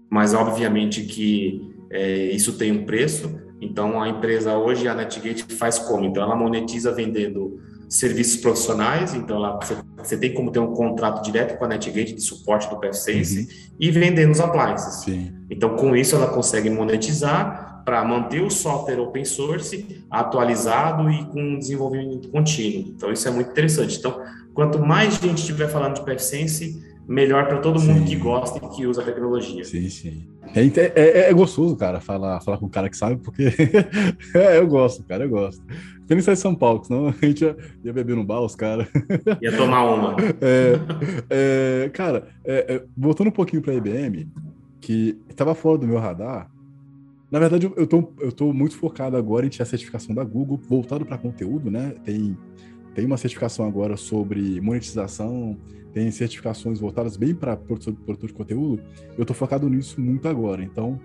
[0.09, 1.61] mas obviamente que
[1.91, 3.39] é, isso tem um preço.
[3.61, 6.03] Então a empresa hoje, a Netgate, faz como?
[6.03, 11.23] Então ela monetiza vendendo serviços profissionais, então lá você, você, tem como ter um contrato
[11.23, 13.75] direto com a NetGate de suporte do PFSense uhum.
[13.79, 15.03] e vendendo os appliances.
[15.03, 15.33] Sim.
[15.49, 21.57] Então com isso ela consegue monetizar para manter o software open source atualizado e com
[21.57, 22.89] desenvolvimento contínuo.
[22.89, 23.97] Então isso é muito interessante.
[23.97, 24.21] Então
[24.53, 28.05] quanto mais gente estiver falando de PFSense, melhor para todo mundo sim.
[28.05, 29.63] que gosta e que usa a tecnologia.
[29.63, 30.27] Sim, sim.
[30.53, 30.65] É,
[30.95, 33.53] é, é, gostoso, cara, falar, falar com um cara que sabe, porque
[34.35, 35.63] é, eu gosto, cara, eu gosto.
[36.07, 38.87] Pena sair de São Paulo, senão a gente ia, ia beber no bar, os caras.
[39.41, 40.15] Ia tomar uma.
[40.39, 40.79] É,
[41.85, 44.29] é, cara, é, é, voltando um pouquinho para a IBM,
[44.79, 46.49] que estava fora do meu radar,
[47.29, 50.57] na verdade, eu tô, eu tô muito focado agora em ter a certificação da Google,
[50.69, 51.93] voltado para conteúdo, né?
[52.03, 52.37] Tem,
[52.95, 55.57] tem uma certificação agora sobre monetização,
[55.93, 58.81] tem certificações voltadas bem para produtor, produtor de conteúdo.
[59.17, 60.63] Eu tô focado nisso muito agora.
[60.63, 60.99] Então,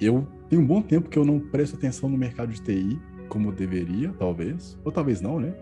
[0.00, 2.98] eu tenho um bom tempo que eu não presto atenção no mercado de TI,
[3.32, 5.54] como deveria, talvez, ou talvez não, né?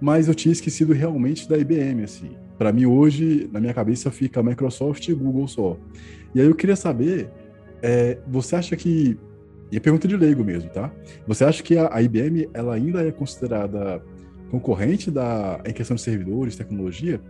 [0.00, 2.36] mas eu tinha esquecido realmente da IBM, assim.
[2.56, 5.76] Para mim, hoje, na minha cabeça, fica Microsoft e Google só.
[6.34, 7.28] E aí eu queria saber,
[7.82, 9.18] é, você acha que...
[9.70, 10.90] E a pergunta de leigo mesmo, tá?
[11.26, 14.02] Você acha que a, a IBM, ela ainda é considerada
[14.50, 17.20] concorrente da, em questão de servidores, tecnologia?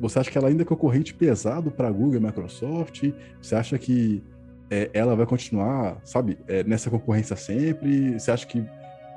[0.00, 3.10] Você acha que ela ainda é concorrente pesado para Google e Microsoft?
[3.42, 4.22] Você acha que
[4.70, 8.18] é, ela vai continuar, sabe, é, nessa concorrência sempre?
[8.18, 8.64] Você acha que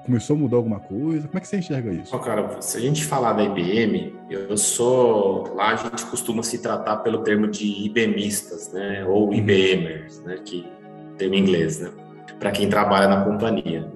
[0.09, 1.27] começou a mudar alguma coisa?
[1.27, 2.15] Como é que você enxerga isso?
[2.15, 5.53] Oh, cara, se a gente falar da IBM, eu sou.
[5.53, 9.05] Lá a gente costuma se tratar pelo termo de IBMistas, né?
[9.05, 9.33] Ou uhum.
[9.35, 10.39] IBMers, né?
[10.43, 10.67] Que
[11.15, 11.91] termo em inglês, né?
[12.39, 13.87] Para quem trabalha na companhia.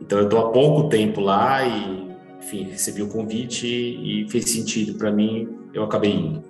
[0.00, 2.10] Então eu estou há pouco tempo lá e,
[2.40, 6.42] enfim, recebi o convite e fez sentido para mim, eu acabei indo.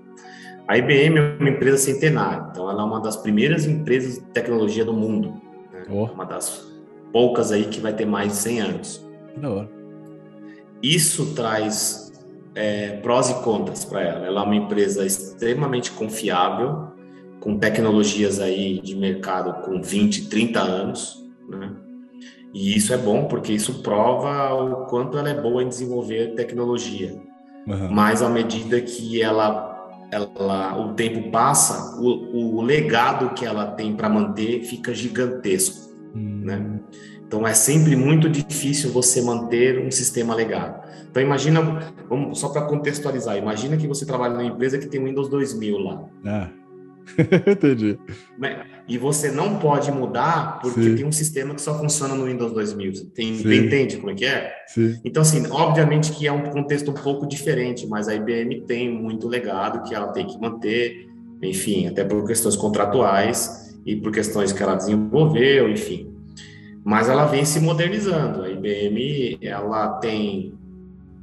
[0.66, 4.82] A IBM é uma empresa centenária, então ela é uma das primeiras empresas de tecnologia
[4.82, 5.34] do mundo.
[5.70, 5.84] Né?
[5.90, 6.04] Oh.
[6.04, 6.73] Uma das
[7.14, 9.06] poucas aí que vai ter mais de 100 anos.
[9.48, 9.70] hora.
[10.82, 12.12] Isso traz
[12.56, 14.26] é, prós e contras para ela.
[14.26, 16.88] Ela é uma empresa extremamente confiável,
[17.38, 21.72] com tecnologias aí de mercado com 20, 30 anos, né?
[22.52, 27.14] E isso é bom porque isso prova o quanto ela é boa em desenvolver tecnologia.
[27.66, 27.90] Uhum.
[27.90, 29.72] Mas à medida que ela
[30.10, 35.83] ela, o tempo passa, o, o legado que ela tem para manter fica gigantesco,
[36.14, 36.42] hum.
[36.44, 36.80] né?
[37.26, 40.84] Então é sempre muito difícil você manter um sistema legado.
[41.10, 45.04] Então imagina, vamos só para contextualizar, imagina que você trabalha numa empresa que tem o
[45.04, 46.04] Windows 2000 lá.
[46.24, 46.48] Ah.
[47.46, 47.98] Entendi.
[48.88, 50.94] E você não pode mudar porque Sim.
[50.96, 53.10] tem um sistema que só funciona no Windows 2000.
[53.14, 54.52] Tem, você entende como é que é?
[54.66, 54.98] Sim.
[55.04, 59.28] Então, assim, obviamente que é um contexto um pouco diferente, mas a IBM tem muito
[59.28, 61.06] legado que ela tem que manter,
[61.42, 66.12] enfim, até por questões contratuais e por questões que ela desenvolveu, enfim.
[66.84, 68.42] Mas ela vem se modernizando.
[68.42, 70.54] A IBM, ela tem,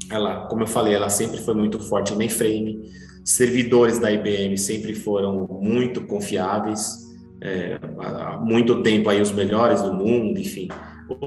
[0.10, 2.92] ela, como eu falei, ela sempre foi muito forte em mainframe
[3.24, 7.10] servidores da IBM sempre foram muito confiáveis,
[7.40, 10.68] é, há muito tempo aí os melhores do mundo, enfim.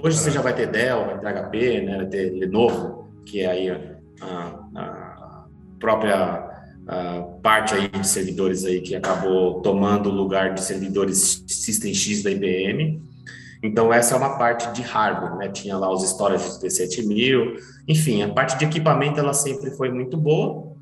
[0.02, 3.47] Hoje você já vai ter Dell, vai ter HP, né, vai ter Lenovo, que é
[3.47, 3.70] aí
[4.20, 5.44] a, a
[5.78, 6.54] própria
[7.43, 12.31] parte aí de servidores aí que acabou tomando o lugar de servidores System X da
[12.31, 13.02] IBM.
[13.62, 15.48] Então essa é uma parte de hardware, né?
[15.48, 17.55] Tinha lá os storage V7000,
[17.89, 20.74] enfim, a parte de equipamento ela sempre foi muito boa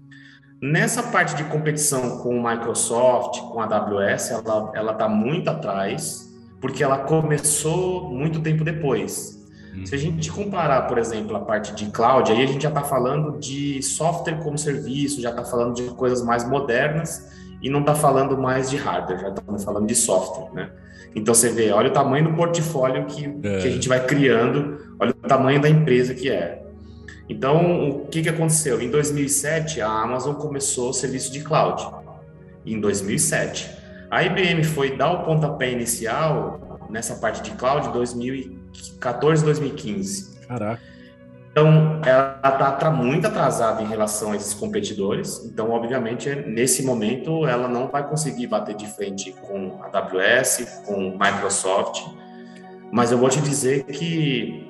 [0.62, 6.84] Nessa parte de competição com o Microsoft, com a AWS, ela está muito atrás, porque
[6.84, 9.41] ela começou muito tempo depois.
[9.84, 12.82] Se a gente comparar, por exemplo, a parte de cloud, aí a gente já está
[12.82, 17.30] falando de software como serviço, já está falando de coisas mais modernas
[17.62, 20.70] e não está falando mais de hardware, já estamos falando de software, né?
[21.14, 23.58] Então você vê, olha o tamanho do portfólio que, é.
[23.58, 26.62] que a gente vai criando, olha o tamanho da empresa que é.
[27.28, 28.80] Então, o que, que aconteceu?
[28.80, 31.82] Em 2007, a Amazon começou o serviço de cloud.
[32.66, 33.70] Em 2007.
[34.10, 37.92] A IBM foi dar o pontapé inicial nessa parte de cloud em
[38.72, 40.46] 2014, 2015.
[40.46, 40.92] Caraca.
[41.52, 42.40] Então, ela
[42.74, 45.44] está muito atrasada em relação a esses competidores.
[45.44, 51.10] Então, obviamente, nesse momento, ela não vai conseguir bater de frente com a AWS, com
[51.10, 52.06] Microsoft.
[52.90, 54.66] Mas eu vou te dizer que,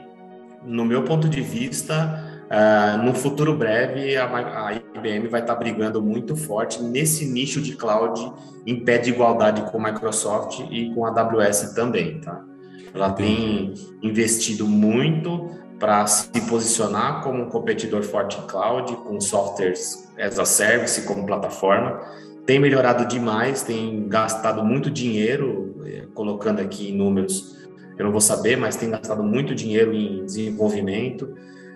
[0.65, 4.27] no meu ponto de vista, Uh, no futuro breve, a,
[4.67, 8.31] a IBM vai estar tá brigando muito forte nesse nicho de cloud
[8.67, 12.45] em pé de igualdade com Microsoft e com a AWS também, tá?
[12.95, 20.09] Ela tem investido muito para se posicionar como um competidor forte em cloud, com softwares
[20.19, 22.01] as a service como plataforma.
[22.47, 27.57] Tem melhorado demais, tem gastado muito dinheiro, eh, colocando aqui em números,
[27.99, 31.35] eu não vou saber, mas tem gastado muito dinheiro em desenvolvimento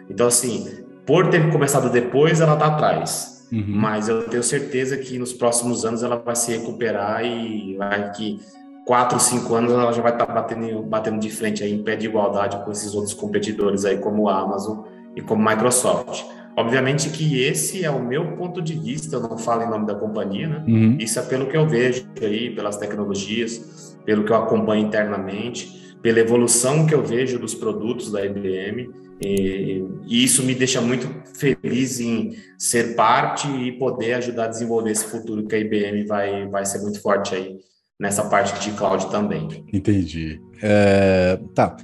[0.08, 3.46] então, assim, por ter começado depois, ela está atrás.
[3.52, 3.64] Uhum.
[3.68, 8.40] Mas eu tenho certeza que nos próximos anos ela vai se recuperar e vai que
[8.86, 11.96] quatro, cinco anos ela já vai estar tá batendo, batendo de frente aí em pé
[11.96, 14.84] de igualdade com esses outros competidores aí como a Amazon
[15.16, 16.24] e como Microsoft.
[16.56, 19.94] Obviamente que esse é o meu ponto de vista, eu não falo em nome da
[19.94, 20.64] companhia, né?
[20.66, 20.96] Uhum.
[20.98, 26.20] Isso é pelo que eu vejo aí, pelas tecnologias, pelo que eu acompanho internamente, pela
[26.20, 28.88] evolução que eu vejo dos produtos da IBM
[29.20, 34.92] e, e, isso me deixa muito feliz em ser parte e poder ajudar a desenvolver
[34.92, 37.58] esse futuro que a IBM vai, vai ser muito forte aí
[37.98, 39.64] nessa parte de cloud também.
[39.72, 40.40] Entendi.
[40.62, 41.76] É, tá.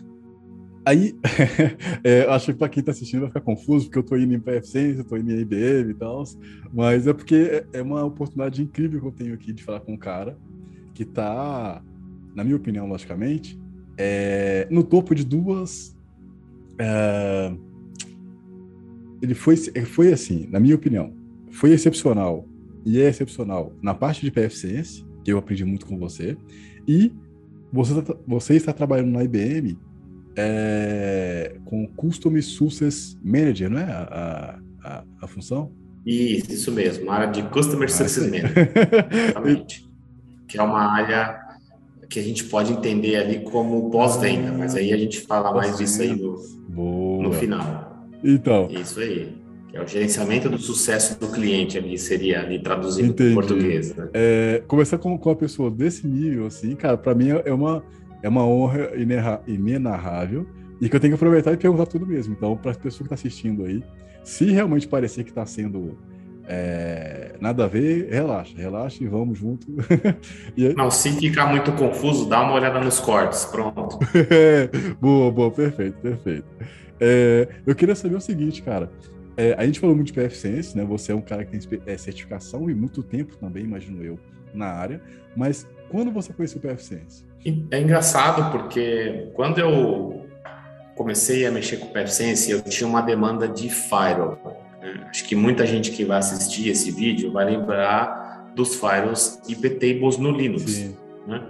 [0.84, 1.14] Aí,
[2.02, 4.40] é, acho que para quem está assistindo vai ficar confuso, porque eu estou indo em
[4.40, 6.24] PF eu estou indo em IBM e tal,
[6.72, 9.92] mas é porque é, é uma oportunidade incrível que eu tenho aqui de falar com
[9.92, 10.36] um cara
[10.92, 11.82] que está,
[12.34, 13.58] na minha opinião, logicamente,
[13.96, 15.96] é, no topo de duas
[16.78, 17.52] é,
[19.22, 21.14] ele foi, foi assim, na minha opinião,
[21.52, 22.44] foi excepcional
[22.84, 26.36] e é excepcional na parte de PFCS, que eu aprendi muito com você,
[26.86, 27.12] e
[27.72, 29.78] você, tá, você está trabalhando na IBM
[30.36, 35.72] é, com Custom Success Manager, não é a, a, a função?
[36.04, 38.72] Isso, isso mesmo, área de Customer ah, Success Manager.
[39.12, 39.88] Exatamente.
[40.48, 41.40] que é uma área
[42.10, 46.02] que a gente pode entender ali como pós-venda, mas aí a gente fala mais disso
[46.02, 48.06] aí no, no final.
[48.22, 48.68] Então.
[48.70, 49.41] Isso aí.
[49.72, 53.94] É o gerenciamento do sucesso do cliente ali, seria ali traduzido para português.
[53.94, 54.08] Né?
[54.12, 57.82] É, conversar com, com uma pessoa desse nível, assim, cara, para mim é uma,
[58.22, 58.90] é uma honra
[59.46, 60.46] inenarrável
[60.80, 62.34] e que eu tenho que aproveitar e perguntar tudo mesmo.
[62.36, 63.82] Então, para a pessoa que está assistindo aí,
[64.22, 65.96] se realmente parecer que está sendo
[66.46, 69.66] é, nada a ver, relaxa, relaxa e vamos junto.
[70.56, 70.68] e.
[70.74, 73.98] Não, se ficar muito confuso, dá uma olhada nos cortes, pronto.
[75.00, 76.46] boa, boa, perfeito, perfeito.
[77.00, 78.90] É, eu queria saber o seguinte, cara.
[79.42, 80.84] É, a gente falou muito de PFCense, né?
[80.84, 84.16] Você é um cara que tem é, certificação e muito tempo também, imagino eu,
[84.54, 85.02] na área.
[85.36, 87.24] Mas quando você conheceu o PFCense?
[87.72, 90.28] É engraçado porque quando eu
[90.94, 94.62] comecei a mexer com o PFSense, eu tinha uma demanda de firewall.
[95.10, 100.18] Acho que muita gente que vai assistir esse vídeo vai lembrar dos firewalls IP tables
[100.18, 100.94] no Linux.
[101.26, 101.42] Né?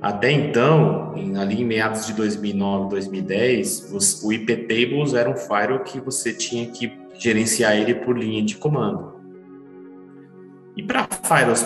[0.00, 5.36] Até então, em, ali em meados de 2009, 2010, os, o IP tables era um
[5.36, 9.12] firewall que você tinha que gerenciar ele por linha de comando.
[10.76, 11.64] E para firewalls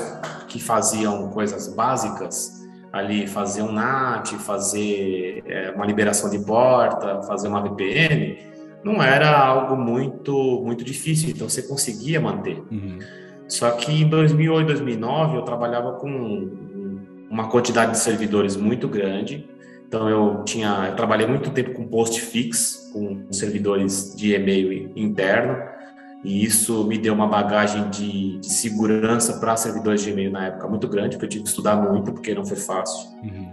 [0.48, 7.48] que faziam coisas básicas, ali fazer um NAT, fazer é, uma liberação de porta, fazer
[7.48, 8.38] uma VPN,
[8.84, 12.62] não era algo muito muito difícil, então você conseguia manter.
[12.70, 12.98] Uhum.
[13.48, 16.50] Só que em 2008, 2009 eu trabalhava com
[17.30, 19.48] uma quantidade de servidores muito grande.
[19.86, 25.56] Então eu tinha, eu trabalhei muito tempo com postfix, com servidores de e-mail interno
[26.26, 30.66] e isso me deu uma bagagem de, de segurança para servidores de e-mail na época
[30.66, 33.10] muito grande, porque eu tive que estudar muito, porque não foi fácil.
[33.22, 33.52] Uhum.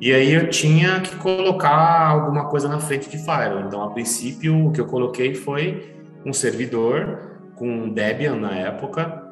[0.00, 3.60] E aí eu tinha que colocar alguma coisa na frente de Firewall.
[3.68, 5.94] Então, a princípio, o que eu coloquei foi
[6.26, 9.22] um servidor com Debian na época,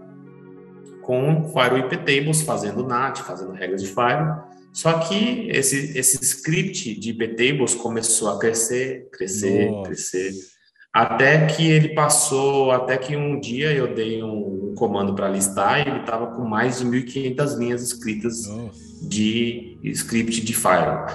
[1.03, 4.49] com Firewall IP Tables, fazendo NAT, fazendo regras de Firewall.
[4.73, 9.89] Só que esse, esse script de IP Tables começou a crescer, crescer, Nossa.
[9.89, 10.33] crescer
[10.93, 15.79] até que ele passou, até que um dia eu dei um, um comando para listar
[15.79, 19.09] e ele estava com mais de 1.500 linhas escritas Nossa.
[19.09, 21.07] de script de Firewall.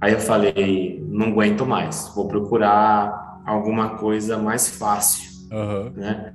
[0.00, 5.90] Aí eu falei, não aguento mais, vou procurar alguma coisa mais fácil, uhum.
[5.96, 6.32] né?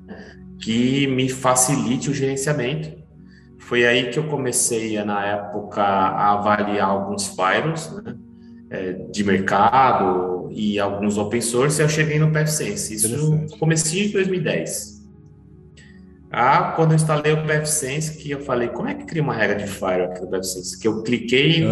[0.62, 2.99] Que me facilite o gerenciamento.
[3.70, 8.16] Foi aí que eu comecei, na época, a avaliar alguns firewalls, né?
[8.68, 12.96] é, de mercado e alguns open source, eu cheguei no PFSense.
[12.96, 15.06] Isso comecei em 2010.
[16.32, 19.58] Ah, quando eu instalei o PFSense, que eu falei, como é que cria uma regra
[19.58, 20.80] de Fire aqui no PFSense?
[20.80, 21.64] Que eu cliquei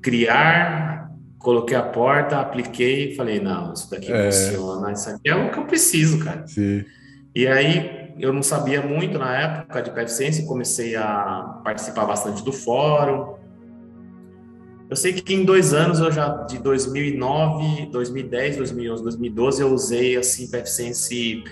[0.00, 4.32] criar, coloquei a porta, apliquei e falei, não, isso daqui é.
[4.32, 6.46] funciona, isso aqui é o que eu preciso, cara.
[6.46, 6.82] Sim.
[7.34, 12.52] E aí, eu não sabia muito na época de PFSense, comecei a participar bastante do
[12.52, 13.34] fórum,
[14.90, 20.16] eu sei que em dois anos, eu já de 2009, 2010, 2011, 2012, eu usei
[20.16, 21.44] assim PFSense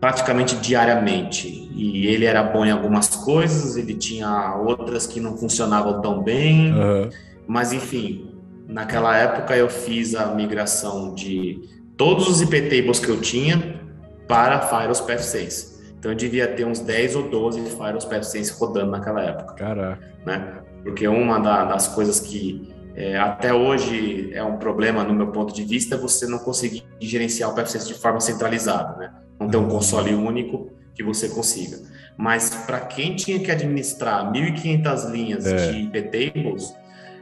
[0.00, 1.46] praticamente diariamente.
[1.72, 6.72] E ele era bom em algumas coisas, ele tinha outras que não funcionavam tão bem.
[6.74, 7.10] Uhum.
[7.46, 8.34] Mas enfim,
[8.66, 11.60] naquela época eu fiz a migração de
[11.96, 13.80] todos os IP tables que eu tinha
[14.26, 15.75] para Firewalls PF6.
[16.06, 19.54] Então eu devia ter uns 10 ou 12 Firewalls PF6 rodando naquela época.
[19.54, 20.08] Caraca.
[20.24, 20.62] Né?
[20.84, 25.52] porque uma da, das coisas que é, até hoje é um problema no meu ponto
[25.52, 29.12] de vista é você não conseguir gerenciar o PFCS de forma centralizada, né?
[29.38, 31.78] Não ter um console único que você consiga.
[32.16, 35.72] Mas para quem tinha que administrar 1.500 linhas é.
[35.72, 36.72] de IP tables,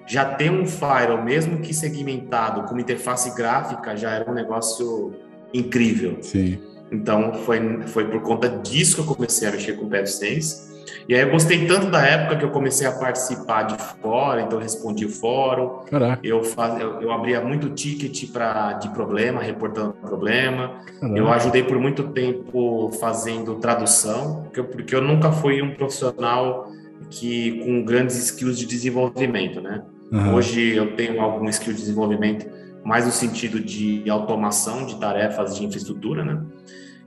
[0.06, 5.14] já ter um firewall, mesmo que segmentado, com interface gráfica, já era um negócio
[5.54, 6.18] incrível.
[6.20, 6.73] Sim.
[6.94, 10.74] Então, foi, foi por conta disso que eu comecei a mexer com o PF6
[11.08, 14.58] e aí eu gostei tanto da época que eu comecei a participar de fórum, então
[14.58, 15.80] eu respondi o fórum.
[15.86, 16.26] Caraca.
[16.26, 20.80] Eu, faz, eu, eu abria muito ticket pra, de problema, reportando problema.
[21.00, 21.18] Caraca.
[21.18, 26.70] Eu ajudei por muito tempo fazendo tradução, porque eu, porque eu nunca fui um profissional
[27.10, 29.82] que com grandes skills de desenvolvimento, né?
[30.10, 30.34] Uhum.
[30.34, 32.46] Hoje eu tenho algum skill de desenvolvimento
[32.82, 36.40] mais no sentido de automação de tarefas de infraestrutura, né?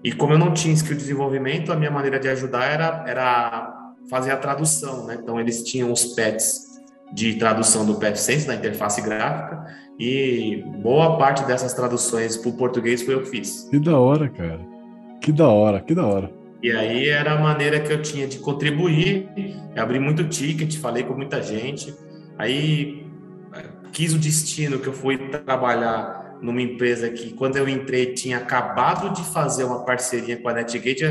[0.03, 3.93] E como eu não tinha skill de desenvolvimento, a minha maneira de ajudar era, era
[4.09, 5.17] fazer a tradução, né?
[5.21, 6.67] Então eles tinham os pets
[7.13, 9.65] de tradução do PFSense, na interface gráfica,
[9.99, 13.67] e boa parte dessas traduções para o português foi eu que fiz.
[13.69, 14.59] Que da hora, cara.
[15.21, 16.31] Que da hora, que da hora.
[16.61, 19.29] E aí era a maneira que eu tinha de contribuir,
[19.75, 21.93] eu abri muito ticket, falei com muita gente,
[22.37, 23.05] aí
[23.91, 29.13] quis o destino que eu fui trabalhar numa empresa que quando eu entrei tinha acabado
[29.13, 31.03] de fazer uma parceria com a NetGate,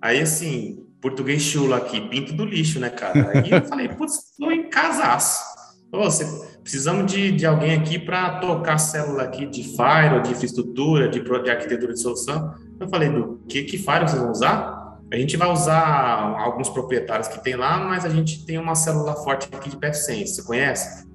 [0.00, 3.30] aí assim, português chulo aqui, pinto do lixo, né, cara?
[3.34, 5.42] Aí eu falei, putz, tô em casaço.
[5.90, 6.24] Você,
[6.62, 11.20] precisamos de, de alguém aqui para tocar a célula aqui de Fire, de infraestrutura, de,
[11.20, 12.54] de arquitetura de solução.
[12.80, 14.98] Eu falei, do que, que Fire vocês vão usar?
[15.12, 19.14] A gente vai usar alguns proprietários que tem lá, mas a gente tem uma célula
[19.16, 20.36] forte aqui de PFSense.
[20.36, 21.06] Você conhece?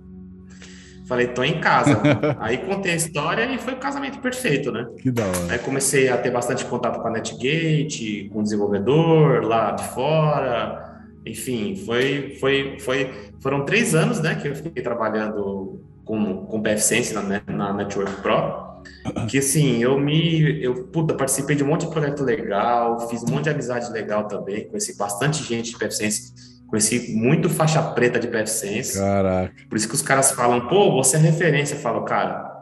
[1.07, 1.99] Falei, tô em casa.
[2.37, 4.85] Aí contei a história e foi o casamento perfeito, né?
[4.99, 5.37] Que da hora.
[5.49, 11.01] Aí comecei a ter bastante contato com a NetGate, com o desenvolvedor lá de fora.
[11.25, 17.13] Enfim, foi, foi, foi, foram três anos, né, que eu fiquei trabalhando com, com PFSense
[17.13, 18.67] na, na Network Pro.
[19.27, 20.63] Que assim, eu me.
[20.63, 24.27] Eu puta, participei de um monte de projeto legal, fiz um monte de amizade legal
[24.27, 28.97] também, conheci bastante gente de PFSense Conheci muito faixa preta de PFSense.
[28.97, 29.53] Caraca.
[29.69, 31.75] Por isso que os caras falam, pô, você é referência.
[31.75, 32.57] Eu falo, cara.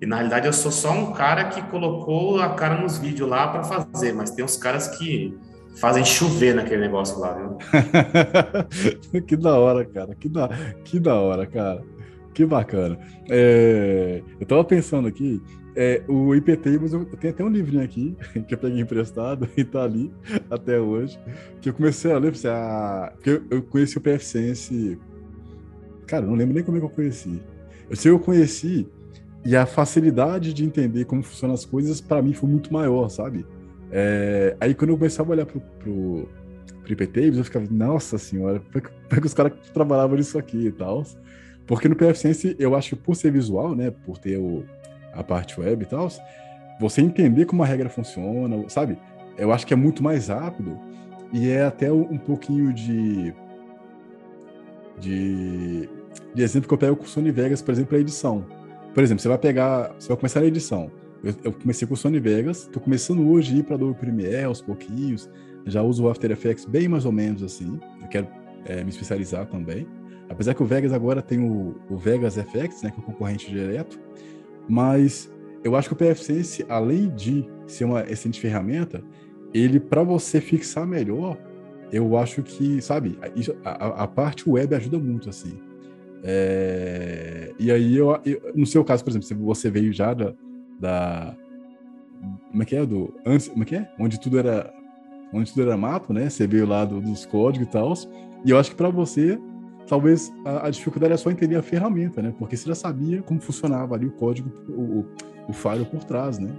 [0.00, 3.48] E na realidade eu sou só um cara que colocou a cara nos vídeos lá
[3.48, 5.36] para fazer, mas tem uns caras que
[5.80, 7.56] fazem chover naquele negócio lá, viu?
[9.26, 10.14] que da hora, cara.
[10.14, 10.48] Que da,
[10.84, 11.82] que da hora, cara.
[12.34, 12.98] Que bacana.
[13.28, 15.42] É, eu tava pensando aqui,
[15.80, 18.16] é, o IPTables, eu tenho até um livrinho aqui,
[18.48, 20.12] que eu peguei emprestado e tá ali
[20.50, 21.16] até hoje,
[21.60, 24.98] que eu comecei a ler, porque ah, eu, eu conheci o PFSense,
[26.04, 27.40] cara, não lembro nem como é que eu conheci.
[27.88, 28.88] Eu sei que eu conheci
[29.44, 33.46] e a facilidade de entender como funcionam as coisas, para mim, foi muito maior, sabe?
[33.92, 36.28] É, aí quando eu começava a olhar pro, pro,
[36.82, 40.72] pro IPTables, eu ficava, nossa senhora, como é que os caras trabalhavam nisso aqui e
[40.72, 41.04] tal?
[41.68, 44.64] Porque no PFSense, eu acho que por ser visual, né, por ter o
[45.12, 46.08] a parte web e tal,
[46.78, 48.98] você entender como a regra funciona, sabe?
[49.36, 50.78] Eu acho que é muito mais rápido
[51.32, 53.34] e é até um pouquinho de,
[54.98, 55.88] de,
[56.34, 58.46] de exemplo que eu pego com o Sony Vegas, por exemplo, a edição.
[58.94, 60.90] Por exemplo, você vai pegar, você vai começar a edição.
[61.22, 64.44] Eu, eu comecei com o Sony Vegas, estou começando hoje a ir para Adobe Premiere
[64.44, 65.28] aos pouquinhos,
[65.66, 68.28] já uso o After Effects bem mais ou menos assim, eu quero
[68.64, 69.86] é, me especializar também.
[70.28, 73.50] Apesar que o Vegas agora tem o, o Vegas FX, né, que é o concorrente
[73.50, 73.98] direto,
[74.68, 75.32] mas
[75.64, 79.02] eu acho que o PFSense, além de ser uma excelente ferramenta,
[79.52, 81.36] ele, para você fixar melhor,
[81.92, 83.18] eu acho que, sabe,
[83.64, 85.58] a, a, parte web ajuda muito, assim.
[86.22, 90.34] É, e aí, eu, eu, no seu caso, por exemplo, se você veio já da,
[90.78, 91.36] da
[92.50, 92.84] como é que é?
[92.84, 93.90] Do, antes, como é que é?
[93.98, 94.72] Onde tudo era,
[95.32, 96.28] onde tudo era mato, né?
[96.28, 97.94] Você veio lá do, dos códigos e tal.
[98.44, 99.38] E eu acho que para você
[99.88, 102.34] talvez a, a, dificuldade é só entender a ferramenta, né?
[102.38, 105.06] Porque você já sabia como funcionava ali o código, o,
[105.48, 106.50] o file por trás, né?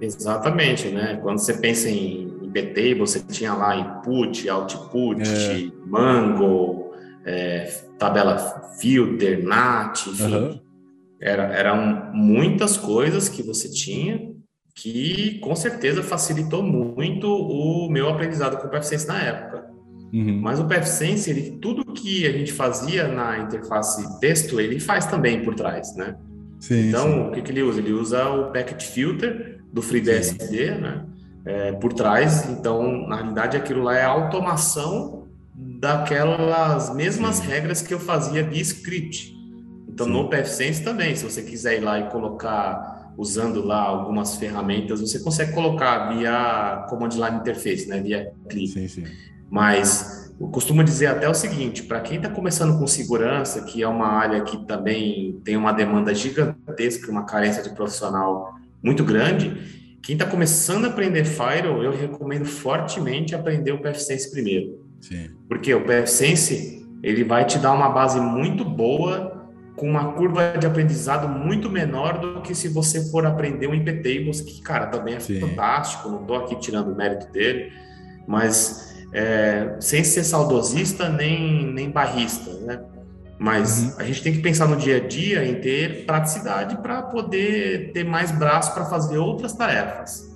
[0.00, 1.18] Exatamente, né?
[1.22, 5.70] Quando você pensa em, em BT, você tinha lá input, output, é.
[5.86, 6.92] mango,
[7.24, 7.64] é,
[7.98, 8.38] tabela
[8.78, 10.34] filter, nat, enfim.
[10.34, 10.60] Uhum.
[11.20, 14.34] Era, eram muitas coisas que você tinha
[14.74, 19.63] que com certeza facilitou muito o meu aprendizado com o PFSense na época.
[20.14, 20.40] Uhum.
[20.40, 25.42] Mas o PFSense, ele, tudo que a gente fazia na interface texto, ele faz também
[25.42, 26.14] por trás, né?
[26.60, 27.20] Sim, então, sim.
[27.20, 27.80] o que, que, ele usa?
[27.80, 31.04] Ele usa o packet filter do FreeBSD, né?
[31.44, 32.48] É, por trás.
[32.48, 37.48] Então, na realidade, aquilo lá é a automação daquelas mesmas sim.
[37.48, 39.34] regras que eu fazia via script.
[39.88, 45.00] Então, no PFSense também, se você quiser ir lá e colocar, usando lá algumas ferramentas,
[45.00, 48.00] você consegue colocar via Command Line Interface, né?
[48.00, 48.68] Via clique.
[48.68, 49.04] Sim, sim.
[49.54, 53.86] Mas eu costumo dizer até o seguinte: para quem está começando com segurança, que é
[53.86, 60.14] uma área que também tem uma demanda gigantesca, uma carência de profissional muito grande, quem
[60.14, 64.84] está começando a aprender Firewall, eu recomendo fortemente aprender o PFSense primeiro.
[65.00, 65.30] Sim.
[65.48, 70.66] Porque o PFSense ele vai te dar uma base muito boa com uma curva de
[70.66, 75.20] aprendizado muito menor do que se você for aprender um IPTables, que, cara, também é
[75.20, 75.38] Sim.
[75.38, 77.72] fantástico, não estou aqui tirando o mérito dele,
[78.26, 82.80] mas é, sem ser saudosista nem, nem barrista, né?
[83.38, 83.94] Mas uhum.
[83.98, 88.04] a gente tem que pensar no dia a dia em ter praticidade para poder ter
[88.04, 90.34] mais braço para fazer outras tarefas.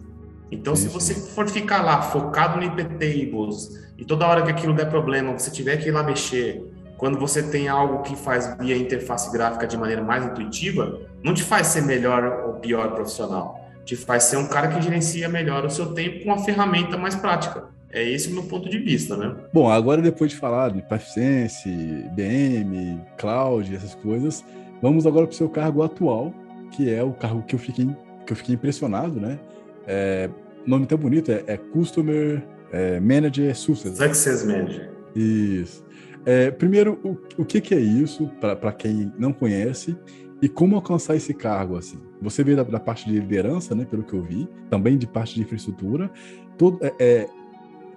[0.51, 3.69] Então, se você for ficar lá focado no IP tables
[3.99, 6.63] e toda hora que aquilo der problema, você tiver que ir lá mexer,
[6.97, 11.43] quando você tem algo que faz via interface gráfica de maneira mais intuitiva, não te
[11.43, 13.69] faz ser melhor ou pior profissional.
[13.85, 17.15] Te faz ser um cara que gerencia melhor o seu tempo com uma ferramenta mais
[17.15, 17.65] prática.
[17.91, 19.35] É esse o meu ponto de vista, né?
[19.53, 21.73] Bom, agora depois de falar de Paciência,
[22.15, 24.45] BM, Cloud, essas coisas,
[24.83, 26.35] vamos agora para o seu cargo atual,
[26.73, 27.89] que é o cargo que eu fiquei,
[28.27, 29.39] que eu fiquei impressionado, né?
[29.87, 30.29] É,
[30.67, 33.97] nome tão bonito, é, é Customer é, Manager Success.
[33.97, 34.91] Success Manager.
[35.17, 35.85] Isso.
[36.27, 39.97] É, primeiro, o, o que, que é isso, para quem não conhece,
[40.43, 41.99] e como alcançar esse cargo, assim?
[42.21, 45.35] Você veio da, da, parte de liderança, né, pelo que eu vi, também de parte
[45.35, 46.11] de infraestrutura.
[46.57, 47.29] Todo, é,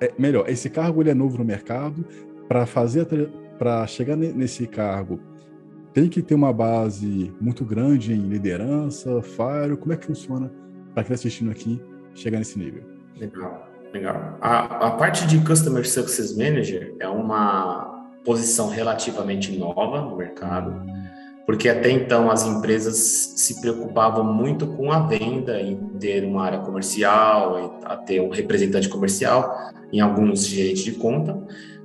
[0.01, 2.03] é, melhor, esse cargo ele é novo no mercado.
[2.47, 3.05] Para fazer,
[3.57, 5.21] para chegar nesse cargo,
[5.93, 9.77] tem que ter uma base muito grande em liderança, fire.
[9.77, 10.51] Como é que funciona
[10.93, 11.81] para quem está assistindo aqui
[12.13, 12.83] chegar nesse nível?
[13.17, 14.37] Legal, legal.
[14.41, 20.83] A, a parte de Customer Success Manager é uma posição relativamente nova no mercado.
[21.51, 22.95] Porque até então as empresas
[23.35, 28.87] se preocupavam muito com a venda, em ter uma área comercial, a ter um representante
[28.87, 29.53] comercial,
[29.91, 31.37] em alguns gerentes de conta,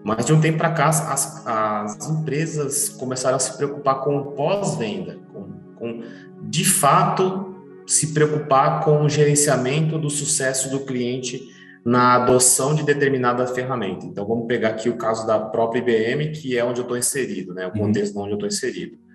[0.04, 4.26] mas de um tempo para cá as, as, empresas começaram a se preocupar com o
[4.36, 6.02] pós-venda, com, com
[6.42, 11.42] de fato se preocupar com o gerenciamento do sucesso do cliente
[11.84, 14.06] na adoção de determinada ferramenta.
[14.06, 17.52] Então vamos pegar aqui o caso da própria IBM, que é onde eu estou inserido,
[17.52, 17.86] né, o uhum.
[17.86, 18.22] contexto uhum.
[18.22, 19.05] onde eu estou inserido.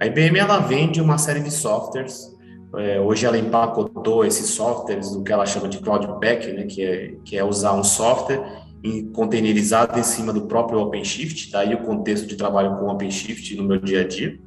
[0.00, 2.36] A IBM ela vende uma série de softwares.
[2.76, 6.82] É, hoje ela empacotou esses softwares do que ela chama de Cloud Pack, né, que,
[6.82, 8.68] é, que é usar um software
[9.12, 13.80] containerizado em cima do próprio OpenShift, daí o contexto de trabalho com OpenShift no meu
[13.80, 14.38] dia a dia.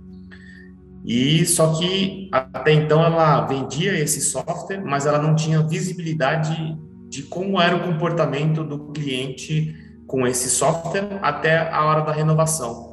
[1.04, 6.78] E só que até então ela vendia esse software, mas ela não tinha visibilidade
[7.10, 9.76] de como era o comportamento do cliente
[10.08, 12.91] com esse software até a hora da renovação.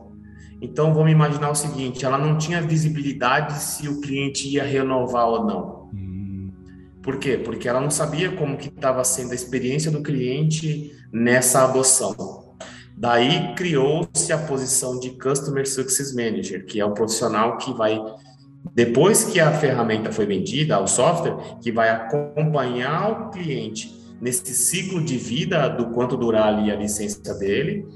[0.60, 5.44] Então, vamos imaginar o seguinte: ela não tinha visibilidade se o cliente ia renovar ou
[5.44, 5.90] não.
[5.94, 6.50] Hum.
[7.02, 7.38] Por quê?
[7.42, 12.48] Porque ela não sabia como que estava sendo a experiência do cliente nessa adoção.
[12.96, 17.96] Daí criou-se a posição de Customer Success Manager, que é o profissional que vai,
[18.74, 25.00] depois que a ferramenta foi vendida, o software, que vai acompanhar o cliente nesse ciclo
[25.00, 27.86] de vida do quanto durar ali a licença dele,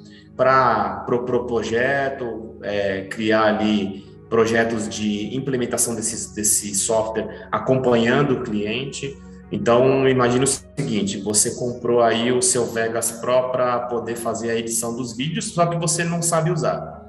[0.43, 8.43] para o pro projeto, é, criar ali projetos de implementação desse, desse software acompanhando o
[8.43, 9.17] cliente.
[9.53, 14.57] Então, imagine o seguinte: você comprou aí o seu Vegas Pro para poder fazer a
[14.57, 17.09] edição dos vídeos, só que você não sabe usar.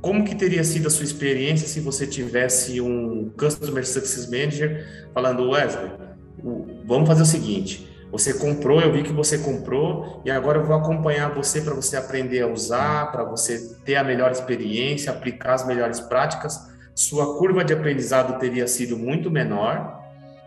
[0.00, 5.50] Como que teria sido a sua experiência se você tivesse um Customer Success Manager falando,
[5.50, 5.90] Wesley,
[6.86, 10.74] vamos fazer o seguinte, você comprou, eu vi que você comprou e agora eu vou
[10.74, 15.66] acompanhar você para você aprender a usar, para você ter a melhor experiência, aplicar as
[15.66, 16.68] melhores práticas.
[16.94, 20.00] Sua curva de aprendizado teria sido muito menor,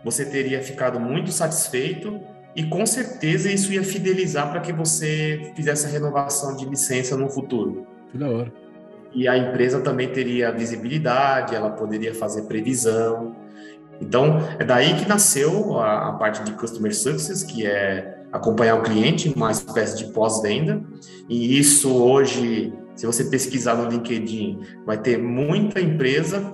[0.04, 2.20] você teria ficado muito satisfeito
[2.54, 7.28] e com certeza isso ia fidelizar para que você fizesse a renovação de licença no
[7.30, 7.86] futuro.
[8.12, 8.52] Que da hora.
[9.12, 13.34] E a empresa também teria visibilidade, ela poderia fazer previsão.
[14.00, 18.82] Então, é daí que nasceu a, a, parte de Customer Success, que é acompanhar o
[18.82, 20.82] cliente, uma espécie de pós-venda.
[21.28, 26.52] E isso hoje, se você pesquisar no LinkedIn, vai ter muita empresa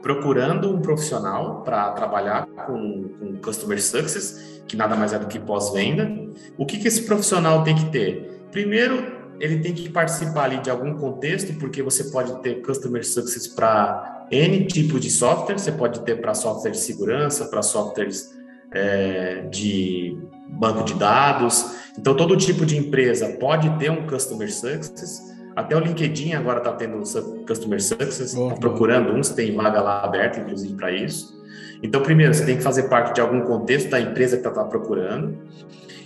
[0.00, 5.38] procurando um profissional para trabalhar com, com Customer Success, que nada mais é do que
[5.38, 6.10] pós-venda.
[6.56, 8.46] O que, que esse profissional tem que ter?
[8.50, 13.48] Primeiro, ele tem que participar ali de algum contexto, porque você pode ter Customer Success
[13.48, 18.30] para N tipos de software, você pode ter para software de segurança, para softwares
[18.72, 20.16] é, de
[20.48, 21.78] banco de dados.
[21.98, 25.20] Então, todo tipo de empresa pode ter um Customer Success.
[25.56, 30.04] Até o LinkedIn agora está tendo um Customer Success, está procurando uns, tem vaga lá
[30.04, 31.38] aberta, inclusive, para isso.
[31.82, 34.64] Então, primeiro, você tem que fazer parte de algum contexto da empresa que está tá
[34.64, 35.38] procurando.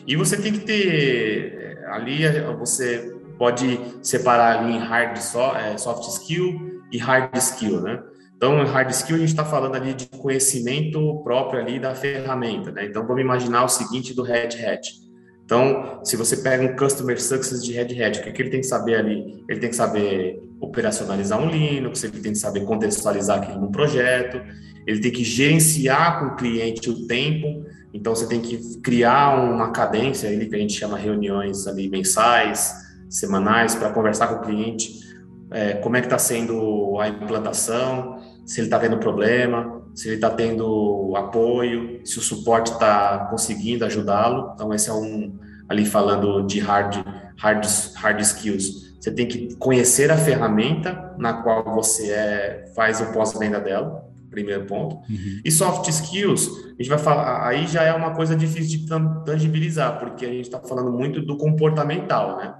[0.06, 2.22] E você tem que ter ali,
[2.58, 5.18] você pode separar ali em hard
[5.56, 8.02] é, soft skill e hard skill, né?
[8.44, 12.84] Então, hard skill a gente está falando ali de conhecimento próprio ali da ferramenta, né?
[12.84, 15.00] Então, vamos imaginar o seguinte do Red Hat.
[15.42, 18.60] Então, se você pega um Customer Success de Red Hat, o que, que ele tem
[18.60, 19.42] que saber ali?
[19.48, 24.38] Ele tem que saber operacionalizar um Linux, ele tem que saber contextualizar aquilo no projeto,
[24.86, 27.64] ele tem que gerenciar com o cliente o tempo,
[27.94, 32.74] então você tem que criar uma cadência ali que a gente chama reuniões ali mensais,
[33.08, 35.02] semanais, para conversar com o cliente,
[35.50, 40.16] é, como é que está sendo a implantação, se ele está tendo problema, se ele
[40.16, 44.52] está tendo apoio, se o suporte está conseguindo ajudá-lo.
[44.54, 45.38] Então, esse é um,
[45.68, 47.04] ali falando de hard,
[47.36, 47.64] hard,
[47.94, 48.94] hard skills.
[49.00, 54.64] Você tem que conhecer a ferramenta na qual você é, faz o pós-venda dela, primeiro
[54.64, 54.96] ponto.
[54.96, 55.40] Uhum.
[55.44, 58.86] E soft skills, a gente vai falar, aí já é uma coisa difícil de
[59.24, 62.54] tangibilizar, porque a gente está falando muito do comportamental, né?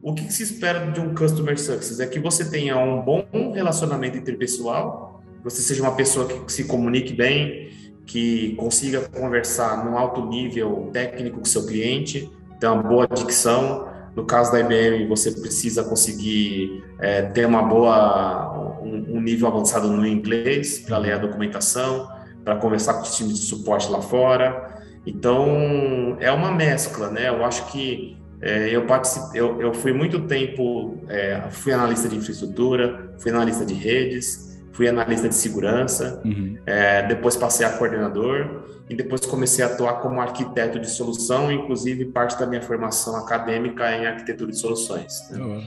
[0.00, 3.24] O que, que se espera de um customer success é que você tenha um bom
[3.52, 5.07] relacionamento interpessoal,
[5.42, 7.70] você seja uma pessoa que se comunique bem,
[8.06, 13.86] que consiga conversar num alto nível técnico com seu cliente, ter uma boa dicção.
[14.16, 19.88] No caso da IBM, você precisa conseguir é, ter uma boa, um, um nível avançado
[19.88, 22.08] no inglês para ler a documentação,
[22.44, 24.82] para conversar com os times de suporte lá fora.
[25.06, 27.28] Então, é uma mescla, né?
[27.28, 28.86] Eu acho que é, eu,
[29.34, 34.47] eu, eu, fui muito tempo, é, fui analista de infraestrutura, fui analista de redes,
[34.78, 36.56] fui analista de segurança, uhum.
[36.64, 42.04] é, depois passei a coordenador e depois comecei a atuar como arquiteto de solução, inclusive
[42.04, 45.28] parte da minha formação acadêmica é em arquitetura de soluções.
[45.32, 45.40] Né?
[45.40, 45.66] Uhum.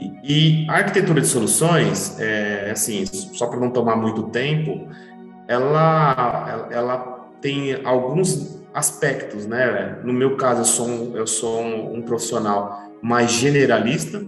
[0.00, 4.88] E, e, a arquitetura de soluções, é, assim, só para não tomar muito tempo,
[5.46, 9.98] ela, ela, ela, tem alguns aspectos, né?
[10.02, 14.24] No meu caso, eu sou um, eu sou um, um profissional mais generalista,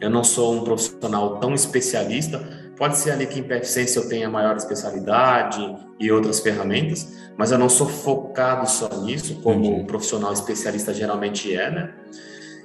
[0.00, 4.28] eu não sou um profissional tão especialista, Pode ser ali que em Perficiência eu tenha
[4.28, 5.60] maior especialidade
[5.98, 11.54] e outras ferramentas, mas eu não sou focado só nisso, como o profissional especialista geralmente
[11.54, 11.94] é, né?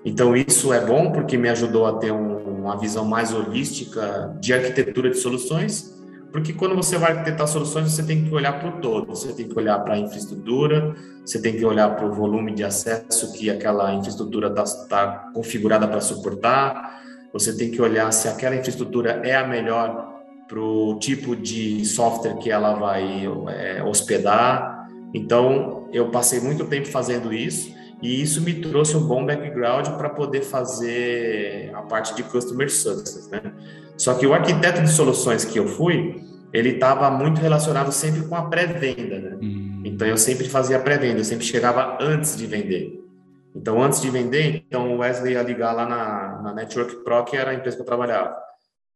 [0.03, 4.53] Então isso é bom porque me ajudou a ter um, uma visão mais holística de
[4.53, 5.95] arquitetura de soluções,
[6.31, 9.47] porque quando você vai arquitetar soluções, você tem que olhar para o todo, você tem
[9.47, 10.95] que olhar para a infraestrutura,
[11.25, 15.87] você tem que olhar para o volume de acesso que aquela infraestrutura está tá configurada
[15.87, 17.01] para suportar,
[17.31, 20.09] você tem que olhar se aquela infraestrutura é a melhor
[20.47, 24.87] para o tipo de software que ela vai é, hospedar.
[25.13, 30.09] Então, eu passei muito tempo fazendo isso e isso me trouxe um bom background para
[30.09, 33.41] poder fazer a parte de customer success, né?
[33.97, 36.15] Só que o arquiteto de soluções que eu fui,
[36.53, 39.37] ele estava muito relacionado sempre com a pré-venda, né?
[39.41, 39.81] Hum.
[39.83, 43.08] Então eu sempre fazia pré-venda, eu sempre chegava antes de vender.
[43.59, 47.35] Então, antes de vender, então o Wesley ia ligar lá na, na Network Pro, que
[47.35, 48.33] era a empresa que eu trabalhava.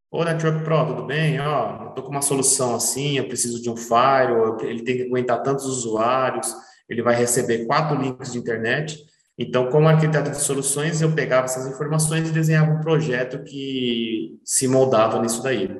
[0.09, 1.37] Ô, Network Pro, tudo bem?
[1.41, 5.03] Ó, eu tô com uma solução assim, eu preciso de um firewall, ele tem que
[5.03, 6.55] aguentar tantos usuários,
[6.87, 8.97] ele vai receber quatro links de internet.
[9.37, 14.65] Então, como arquiteto de soluções, eu pegava essas informações e desenhava um projeto que se
[14.65, 15.77] moldava nisso daí.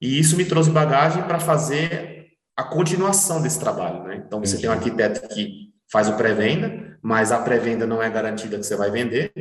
[0.00, 4.24] E isso me trouxe bagagem para fazer a continuação desse trabalho, né?
[4.26, 8.58] Então, você tem um arquiteto que faz o pré-venda, mas a pré-venda não é garantida
[8.58, 9.32] que você vai vender.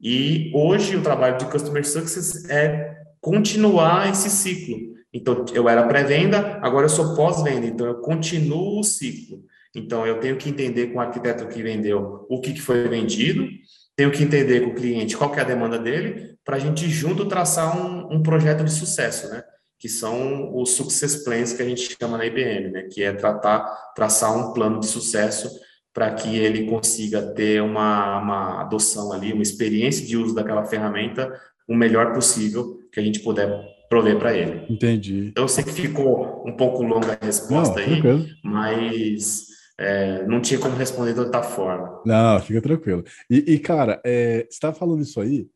[0.00, 4.94] E hoje o trabalho de Customer Success é continuar esse ciclo.
[5.12, 9.44] Então, eu era pré-venda, agora eu sou pós-venda, então eu continuo o ciclo.
[9.74, 13.48] Então, eu tenho que entender com o arquiteto que vendeu o que, foi vendido,
[13.96, 17.26] tenho que entender com o cliente qual é a demanda dele, para a gente junto
[17.26, 19.42] traçar um, um, projeto de sucesso, né?
[19.78, 22.82] Que são os success plans que a gente chama na IBM, né?
[22.90, 25.50] Que é tratar, traçar um plano de sucesso
[25.92, 31.32] para que ele consiga ter uma, uma adoção ali, uma experiência de uso daquela ferramenta
[31.68, 33.48] o melhor possível que a gente puder
[33.88, 34.66] prover para ele.
[34.68, 35.28] Entendi.
[35.28, 38.26] Então, eu sei que ficou um pouco longa a resposta não, aí, tranquilo.
[38.42, 39.46] mas
[39.78, 42.02] é, não tinha como responder de outra forma.
[42.04, 43.04] Não, fica tranquilo.
[43.30, 45.46] E, e cara, é, você está falando isso aí,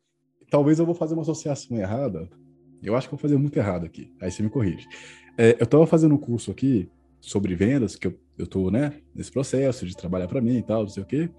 [0.49, 2.29] talvez eu vou fazer uma associação errada.
[2.81, 4.11] Eu acho que vou fazer muito errado aqui.
[4.21, 4.87] Aí você me corrige.
[5.37, 6.89] É, eu estava fazendo um curso aqui
[7.21, 8.07] sobre vendas, que
[8.37, 11.29] eu, tô, né, nesse processo de trabalhar para mim e tal, não sei o quê.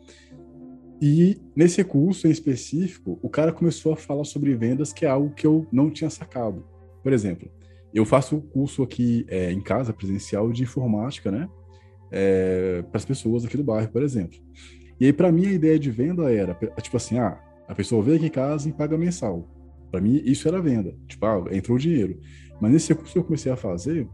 [1.00, 5.34] E nesse curso em específico, o cara começou a falar sobre vendas, que é algo
[5.34, 6.64] que eu não tinha sacado.
[7.02, 7.50] Por exemplo,
[7.92, 11.48] eu faço um curso aqui é, em casa, presencial, de informática, né?
[12.12, 14.38] É, para as pessoas aqui do bairro, por exemplo.
[15.00, 18.16] E aí, para mim, a ideia de venda era, tipo assim, ah, a pessoa vem
[18.16, 19.48] aqui em casa e paga mensal.
[19.90, 20.94] Para mim, isso era venda.
[21.08, 22.18] Tipo, ah, entrou o dinheiro.
[22.60, 24.08] Mas nesse curso que eu comecei a fazer,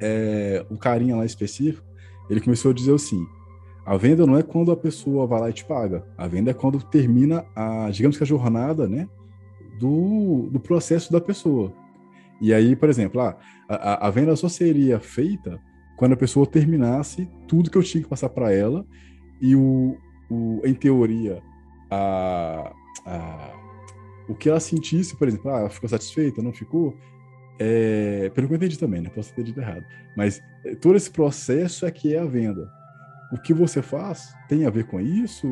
[0.00, 1.86] é, um carinha lá específico,
[2.28, 3.24] ele começou a dizer assim:
[3.84, 6.54] a venda não é quando a pessoa vai lá e te paga, a venda é
[6.54, 9.08] quando termina a, digamos que a jornada, né,
[9.78, 11.72] do, do processo da pessoa.
[12.40, 13.36] E aí, por exemplo, ah,
[13.68, 15.60] a, a venda só seria feita
[15.96, 18.86] quando a pessoa terminasse tudo que eu tinha que passar para ela
[19.40, 19.96] e o,
[20.30, 21.42] o, em teoria
[21.90, 22.72] a,
[23.06, 23.65] a,
[24.28, 26.96] o que ela sentisse, por exemplo, ah, ela ficou satisfeita, não ficou,
[27.58, 29.10] é, pelo que eu entendi também, né?
[29.14, 29.84] Posso ter dito errado.
[30.16, 32.68] Mas é, todo esse processo é que é a venda.
[33.32, 35.48] O que você faz tem a ver com isso?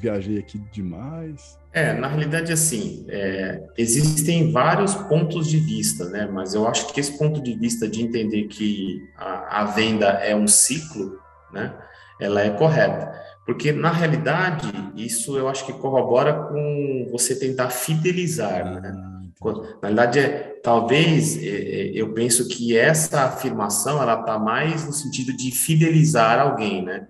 [0.00, 1.58] Viajei aqui demais?
[1.72, 6.26] É, na realidade, assim, é, existem vários pontos de vista, né?
[6.32, 10.34] Mas eu acho que esse ponto de vista de entender que a, a venda é
[10.34, 11.18] um ciclo,
[11.52, 11.74] né?
[12.18, 13.12] Ela é correta.
[13.44, 14.72] Porque, na realidade,
[15.04, 19.08] isso eu acho que corrobora com você tentar fidelizar, né?
[19.80, 24.92] Na verdade, é, talvez é, é, eu penso que essa afirmação ela está mais no
[24.92, 27.06] sentido de fidelizar alguém, né?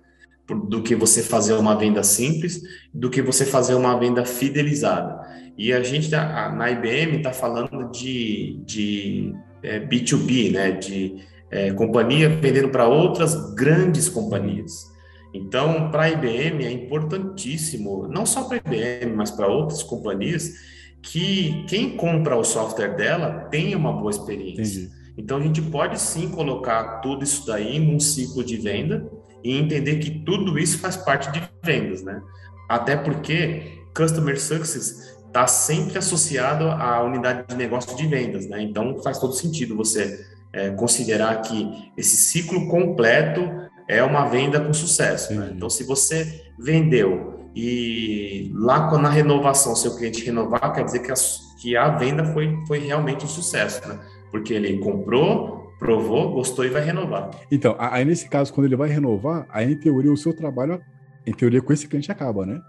[0.47, 2.61] Do que você fazer uma venda simples,
[2.93, 5.19] do que você fazer uma venda fidelizada.
[5.57, 9.33] E a gente tá, na IBM está falando de, de
[9.63, 10.71] é, B2B, né?
[10.71, 11.15] De
[11.51, 14.88] é, companhia vendendo para outras grandes companhias.
[15.33, 20.53] Então, para a IBM é importantíssimo, não só para a IBM, mas para outras companhias,
[21.01, 24.81] que quem compra o software dela tenha uma boa experiência.
[24.81, 24.99] Entendi.
[25.17, 29.09] Então, a gente pode sim colocar tudo isso daí num ciclo de venda
[29.43, 32.21] e entender que tudo isso faz parte de vendas, né?
[32.67, 38.61] Até porque Customer Success está sempre associado à unidade de negócio de vendas, né?
[38.61, 43.41] Então, faz todo sentido você é, considerar que esse ciclo completo
[43.89, 45.33] é uma venda com sucesso.
[45.33, 45.51] Né?
[45.55, 51.15] Então, se você vendeu e lá na renovação seu cliente renovar, quer dizer que a,
[51.59, 53.99] que a venda foi, foi realmente um sucesso, né?
[54.29, 57.31] Porque ele comprou, provou, gostou e vai renovar.
[57.51, 60.79] Então, aí nesse caso, quando ele vai renovar, aí em teoria o seu trabalho,
[61.25, 62.61] em teoria com esse cliente acaba, né?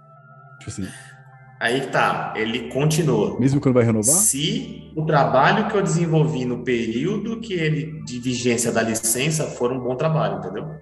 [0.60, 0.88] Tipo assim.
[1.60, 3.38] Aí tá, ele continua.
[3.38, 4.14] Mesmo quando vai renovar?
[4.14, 9.70] Se o trabalho que eu desenvolvi no período que ele de vigência da licença for
[9.70, 10.80] um bom trabalho, entendeu?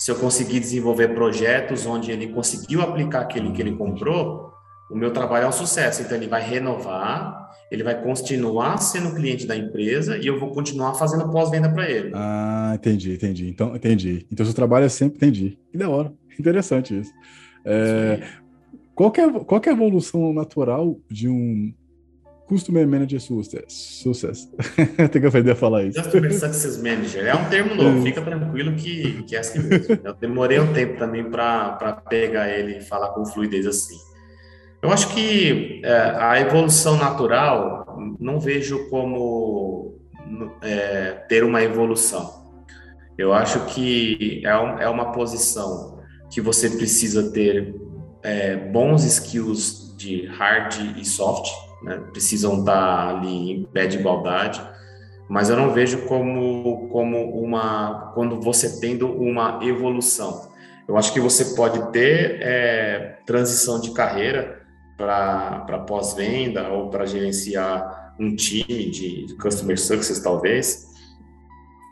[0.00, 4.50] Se eu conseguir desenvolver projetos onde ele conseguiu aplicar aquele que ele comprou,
[4.90, 6.00] o meu trabalho é um sucesso.
[6.00, 10.94] Então, ele vai renovar, ele vai continuar sendo cliente da empresa e eu vou continuar
[10.94, 12.12] fazendo pós-venda para ele.
[12.14, 13.50] Ah, entendi, entendi.
[13.50, 14.26] Então, entendi.
[14.32, 15.18] Então, seu trabalho é sempre.
[15.18, 15.58] Entendi.
[15.70, 16.10] Que da hora.
[16.38, 17.12] Interessante isso.
[17.62, 18.22] É,
[18.94, 21.74] qual, é, qual é a evolução natural de um
[22.50, 24.02] Customer Manager Success.
[24.02, 24.48] Success.
[25.12, 26.02] Tem que aprender a falar isso.
[26.02, 27.24] Customer Success Manager.
[27.24, 30.00] É um termo novo, fica tranquilo que, que é assim mesmo.
[30.02, 33.96] Eu demorei um tempo também para pegar ele e falar com fluidez assim.
[34.82, 40.00] Eu acho que é, a evolução natural não vejo como
[40.60, 42.50] é, ter uma evolução.
[43.16, 47.76] Eu acho que é, um, é uma posição que você precisa ter
[48.24, 51.48] é, bons skills de hard e soft,
[51.82, 52.00] né?
[52.12, 54.60] precisam estar ali em pé de igualdade,
[55.28, 60.50] mas eu não vejo como, como uma, quando você tendo uma evolução.
[60.88, 64.60] Eu acho que você pode ter é, transição de carreira
[64.96, 70.90] para pós-venda ou para gerenciar um time de, de customer success, talvez,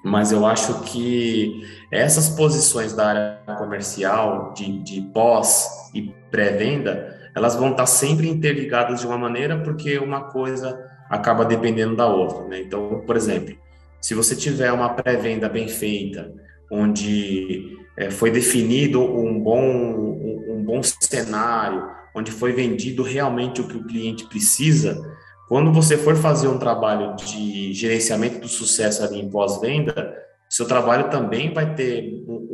[0.04, 7.54] mas eu acho que essas posições da área comercial, de, de pós e pré-venda, elas
[7.54, 10.76] vão estar sempre interligadas de uma maneira, porque uma coisa
[11.08, 12.44] acaba dependendo da outra.
[12.48, 12.62] Né?
[12.62, 13.54] Então, por exemplo,
[14.00, 16.32] se você tiver uma pré-venda bem feita,
[16.70, 23.68] onde é, foi definido um bom, um, um bom cenário, onde foi vendido realmente o
[23.68, 25.00] que o cliente precisa,
[25.48, 30.12] quando você for fazer um trabalho de gerenciamento do sucesso ali em pós-venda,
[30.50, 32.48] seu trabalho também vai ter um,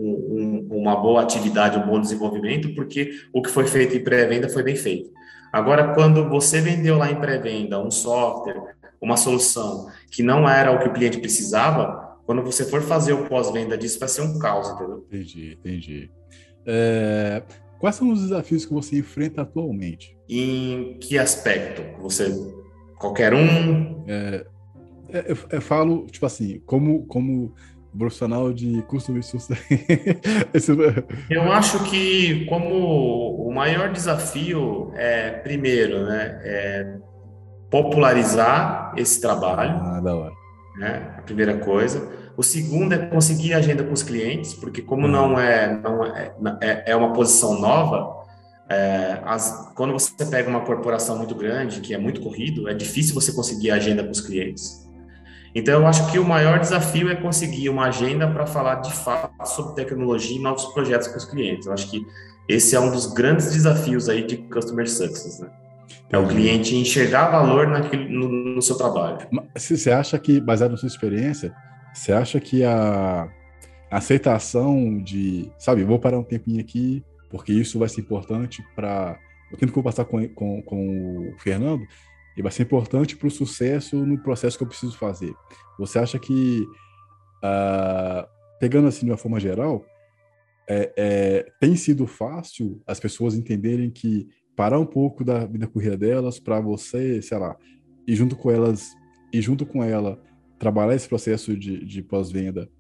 [0.85, 4.77] uma boa atividade, um bom desenvolvimento, porque o que foi feito em pré-venda foi bem
[4.77, 5.11] feito.
[5.51, 10.79] Agora, quando você vendeu lá em pré-venda um software, uma solução que não era o
[10.79, 14.69] que o cliente precisava, quando você for fazer o pós-venda disso, vai ser um caos,
[14.69, 15.07] entendeu?
[15.09, 16.11] Entendi, entendi.
[16.67, 17.43] É...
[17.79, 20.17] Quais são os desafios que você enfrenta atualmente?
[20.29, 21.83] Em que aspecto?
[22.03, 22.31] Você,
[22.99, 24.05] qualquer um?
[24.07, 24.47] É,
[25.11, 27.55] é eu, eu, falo, tipo assim, como, como
[27.97, 29.63] profissional de custo sucesso.
[31.31, 36.97] Eu acho que como o maior desafio é primeiro, né, é
[37.71, 39.79] popularizar esse trabalho.
[39.81, 40.33] Ah, da hora.
[40.79, 42.09] Né, a primeira coisa.
[42.37, 45.13] O segundo é conseguir agenda com os clientes, porque como uhum.
[45.13, 48.25] não é não é, é, é uma posição nova,
[48.69, 53.15] é, as, quando você pega uma corporação muito grande, que é muito corrido, é difícil
[53.15, 54.84] você conseguir agenda com os clientes.
[55.55, 59.33] Então, eu acho que o maior desafio é conseguir uma agenda para falar de fato
[59.47, 61.67] sobre tecnologia e novos projetos com os clientes.
[61.67, 62.05] Eu acho que
[62.49, 65.49] esse é um dos grandes desafios aí de Customer Success, né?
[66.11, 69.19] É o cliente enxergar valor naquilo, no, no seu trabalho.
[69.57, 71.55] Você acha que, baseado na sua experiência,
[71.93, 73.29] você acha que a
[73.91, 79.19] aceitação de, sabe, vou parar um tempinho aqui, porque isso vai ser importante para
[79.53, 81.85] o tempo que eu vou passar com, com, com o Fernando,
[82.37, 85.35] e vai ser importante para o sucesso no processo que eu preciso fazer.
[85.79, 86.67] Você acha que,
[87.43, 88.27] uh,
[88.59, 89.85] pegando assim de uma forma geral,
[90.69, 95.97] é, é, tem sido fácil as pessoas entenderem que parar um pouco da vida corrida
[95.97, 97.57] delas para você, sei lá,
[98.07, 98.91] e junto com elas,
[99.33, 100.23] e junto com ela,
[100.59, 102.71] trabalhar esse processo de, de pós-venda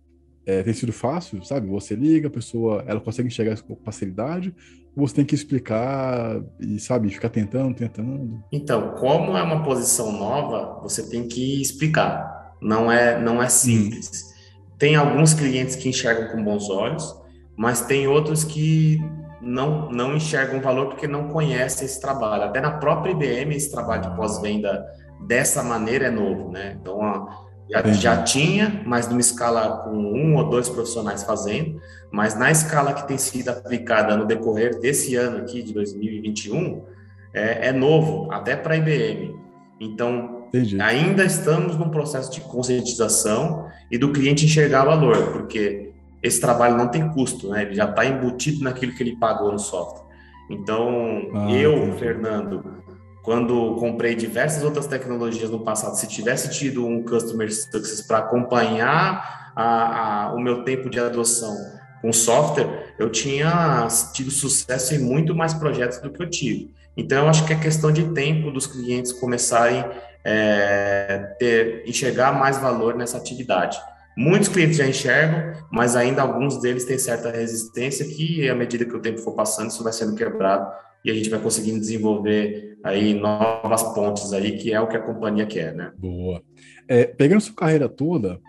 [0.46, 1.66] é, tem sido fácil, sabe?
[1.68, 4.54] Você liga, a pessoa, ela consegue enxergar isso com facilidade,
[4.96, 8.42] você tem que explicar e, sabe, ficar tentando, tentando?
[8.52, 12.54] Então, como é uma posição nova, você tem que explicar.
[12.62, 14.08] Não é, não é simples.
[14.08, 14.34] Hum.
[14.78, 17.14] Tem alguns clientes que enxergam com bons olhos,
[17.56, 19.00] mas tem outros que
[19.40, 22.44] não, não enxergam valor porque não conhecem esse trabalho.
[22.44, 24.84] Até na própria IBM, esse trabalho de pós-venda
[25.26, 26.76] dessa maneira é novo, né?
[26.80, 27.28] Então,
[27.70, 31.80] já, já, tinha, mas numa escala com um ou dois profissionais fazendo,
[32.10, 36.84] mas na escala que tem sido aplicada no decorrer desse ano aqui, de 2021,
[37.32, 39.34] é, é novo, até para a IBM.
[39.80, 40.80] Então, Entendi.
[40.80, 45.90] ainda estamos num processo de conscientização e do cliente enxergar valor, porque
[46.22, 47.62] esse trabalho não tem custo, né?
[47.62, 50.04] Ele já está embutido naquilo que ele pagou no software.
[50.48, 51.98] Então, ah, eu, entendi.
[51.98, 52.82] Fernando,
[53.24, 59.50] quando comprei diversas outras tecnologias no passado, se tivesse tido um Customer Success para acompanhar
[59.56, 61.56] a, a, o meu tempo de adoção
[62.02, 66.70] com software, eu tinha tido sucesso em muito mais projetos do que eu tive.
[66.94, 69.82] Então, eu acho que é questão de tempo dos clientes começarem
[70.22, 73.78] é, ter, enxergar mais valor nessa atividade.
[74.14, 78.94] Muitos clientes já enxergam, mas ainda alguns deles têm certa resistência que, à medida que
[78.94, 80.70] o tempo for passando, isso vai sendo quebrado
[81.04, 85.02] e a gente vai conseguindo desenvolver aí novas pontes aí, que é o que a
[85.02, 85.92] companhia quer, né?
[85.98, 86.42] Boa.
[86.88, 88.40] É, pegando sua carreira toda,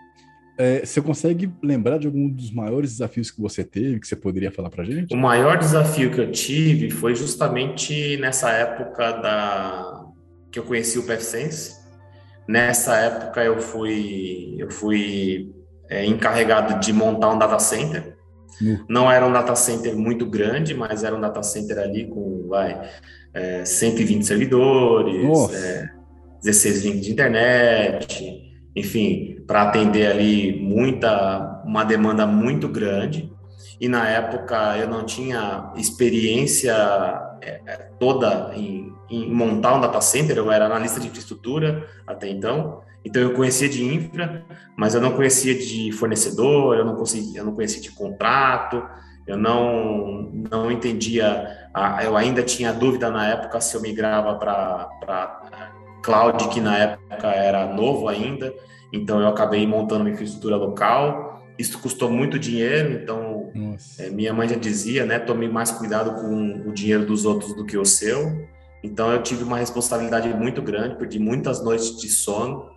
[0.56, 4.50] é, você consegue lembrar de algum dos maiores desafios que você teve, que você poderia
[4.50, 5.14] falar para gente?
[5.14, 10.06] O maior desafio que eu tive foi justamente nessa época da
[10.50, 11.76] que eu conheci o PFSense.
[12.48, 15.52] Nessa época eu fui eu fui
[15.90, 18.16] é, encarregado de montar um data center
[18.88, 22.90] não era um data center muito grande, mas era um data center ali com, vai,
[23.34, 25.90] é, 120 servidores, é,
[26.42, 33.32] 16 links de internet, enfim, para atender ali muita, uma demanda muito grande.
[33.80, 36.72] E na época eu não tinha experiência
[37.42, 42.28] é, é toda em, em montar um data center, eu era analista de infraestrutura até
[42.28, 42.80] então.
[43.04, 44.44] Então eu conhecia de infra,
[44.76, 46.96] mas eu não conhecia de fornecedor, eu não
[47.34, 48.82] eu não conhecia de contrato,
[49.26, 51.68] eu não não entendia,
[52.04, 55.40] eu ainda tinha dúvida na época se eu migrava para
[56.02, 58.54] cloud, que na época era novo ainda,
[58.92, 61.42] então eu acabei montando uma infraestrutura local.
[61.58, 63.50] Isso custou muito dinheiro, então
[63.98, 67.64] é, minha mãe já dizia, né, tome mais cuidado com o dinheiro dos outros do
[67.64, 68.46] que o seu.
[68.84, 72.76] Então eu tive uma responsabilidade muito grande, perdi muitas noites de sono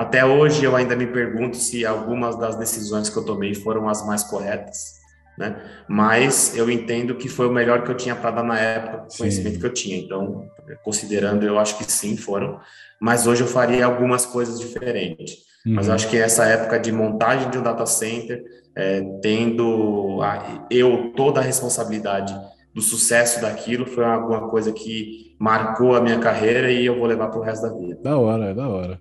[0.00, 4.04] até hoje eu ainda me pergunto se algumas das decisões que eu tomei foram as
[4.06, 4.99] mais corretas,
[5.40, 5.56] né?
[5.88, 9.18] Mas eu entendo que foi o melhor que eu tinha para dar na época, o
[9.18, 9.96] conhecimento que eu tinha.
[9.96, 10.46] Então,
[10.84, 12.60] considerando, eu acho que sim, foram.
[13.00, 15.38] Mas hoje eu faria algumas coisas diferentes.
[15.64, 15.74] Uhum.
[15.74, 18.44] Mas eu acho que essa época de montagem de um data center,
[18.76, 22.38] é, tendo a, eu toda a responsabilidade
[22.74, 27.28] do sucesso daquilo, foi alguma coisa que marcou a minha carreira e eu vou levar
[27.28, 27.98] para o resto da vida.
[28.02, 29.00] Da hora, da hora.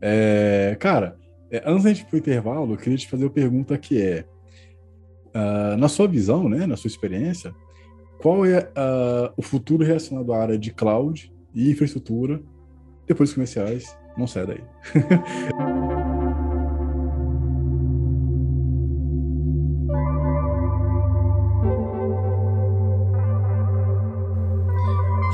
[0.00, 1.16] É, cara,
[1.50, 4.24] é, antes da gente ir pro intervalo, eu queria te fazer uma pergunta que é,
[5.34, 7.54] uh, na sua visão, né, na sua experiência,
[8.18, 12.40] qual é uh, o futuro relacionado à área de cloud e infraestrutura
[13.06, 13.96] depois dos comerciais?
[14.16, 14.64] Não sai daí.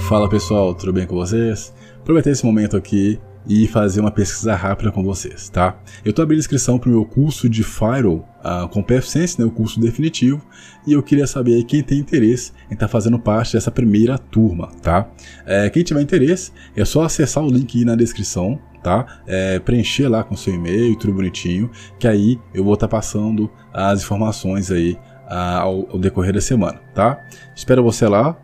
[0.09, 1.74] Fala pessoal, tudo bem com vocês?
[1.98, 3.18] Aproveitar esse momento aqui
[3.48, 5.78] e fazer uma pesquisa rápida com vocês, tá?
[6.05, 9.51] Eu estou abrindo inscrição para o meu curso de Firewall uh, com PFSense, né, o
[9.51, 10.43] curso definitivo,
[10.86, 14.68] e eu queria saber quem tem interesse em estar tá fazendo parte dessa primeira turma,
[14.82, 15.09] tá?
[15.44, 19.20] É, quem tiver interesse, é só acessar o link aí na descrição, tá?
[19.27, 23.51] É, preencher lá com seu e-mail, tudo bonitinho, que aí eu vou estar tá passando
[23.73, 27.18] as informações aí uh, ao, ao decorrer da semana, tá?
[27.55, 28.36] Espero você lá.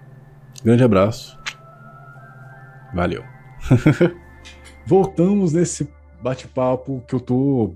[0.65, 1.37] Grande abraço.
[2.95, 3.24] Valeu.
[4.93, 5.89] voltamos nesse
[6.23, 7.74] bate-papo que eu tô.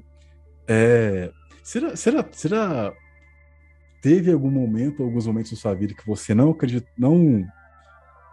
[0.69, 1.33] É,
[1.63, 2.93] será, será, será
[4.03, 7.43] teve algum momento, alguns momentos da sua vida que você não acredita, não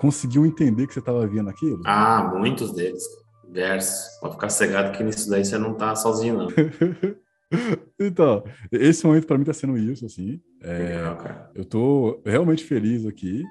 [0.02, 1.82] conseguiu entender que você estava vendo aquilo?
[1.86, 3.02] Ah, muitos deles.
[3.50, 4.20] Versos.
[4.20, 6.48] Pode ficar cegado que nisso daí você não tá sozinho, não.
[7.98, 10.42] então, esse momento para mim tá sendo isso, assim.
[10.62, 11.52] É, Legal, cara.
[11.56, 13.46] Eu tô realmente feliz aqui.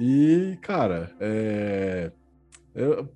[0.00, 2.10] E, cara, é,
[2.74, 3.06] eu,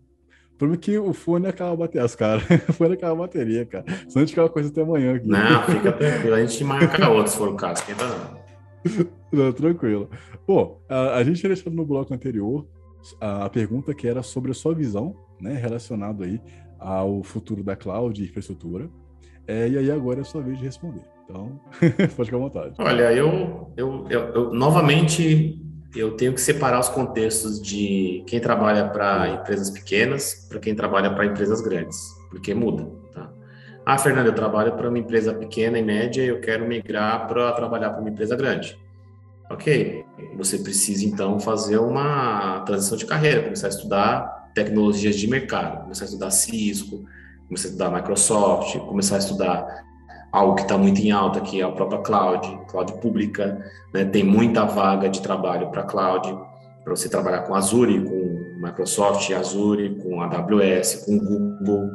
[0.63, 2.45] problema é que o fone acaba bater as caras.
[2.69, 3.85] o fone acaba a bateria, cara.
[4.09, 5.27] Senão a gente fica uma coisa até amanhã aqui.
[5.27, 6.35] Não, fica tranquilo.
[6.37, 7.81] A gente marca outro se for o caso.
[7.81, 8.43] Esquenta não.
[9.33, 10.11] Não, tranquilo.
[10.47, 12.67] Pô, a, a gente deixou no bloco anterior
[13.19, 16.39] a, a, pergunta que era sobre a sua visão, né, relacionado aí
[16.79, 18.91] ao futuro da cloud e infraestrutura.
[19.47, 21.59] É, e aí agora é a sua vez de responder, Então,
[22.15, 22.75] pode ficar à vontade.
[22.79, 25.59] Olha, eu, eu, eu, eu novamente
[25.94, 31.10] eu tenho que separar os contextos de quem trabalha para empresas pequenas para quem trabalha
[31.14, 31.98] para empresas grandes,
[32.31, 32.89] porque muda.
[33.12, 33.31] Tá?
[33.85, 37.52] Ah, Fernando, eu trabalho para uma empresa pequena e média e eu quero migrar para
[37.52, 38.78] trabalhar para uma empresa grande.
[39.51, 40.05] Ok,
[40.36, 46.05] você precisa então fazer uma transição de carreira, começar a estudar tecnologias de mercado, começar
[46.05, 47.05] a estudar Cisco,
[47.48, 49.85] começar a estudar Microsoft, começar a estudar
[50.33, 54.05] algo que está muito em alta, que é a própria cloud, cloud pública, né?
[54.07, 56.35] tem muita vaga de trabalho para cloud,
[56.83, 61.91] para você trabalhar com Azure, com Microsoft Azure, com AWS, com Google.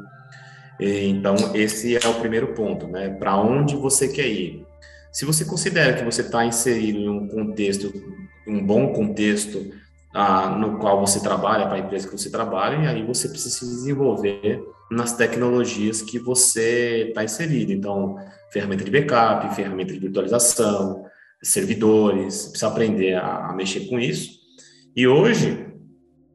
[0.79, 3.09] E, então, esse é o primeiro ponto, né?
[3.09, 4.65] Para onde você quer ir?
[5.11, 7.91] Se você considera que você está inserido em um contexto,
[8.47, 9.71] um bom contexto,
[10.19, 13.53] ah, no qual você trabalha, para a empresa que você trabalha, e aí você precisa
[13.53, 17.71] se desenvolver nas tecnologias que você está inserido.
[17.71, 18.15] Então,
[18.51, 21.05] ferramenta de backup, ferramenta de virtualização,
[21.43, 24.39] servidores, precisa aprender a, a mexer com isso.
[24.95, 25.67] E hoje,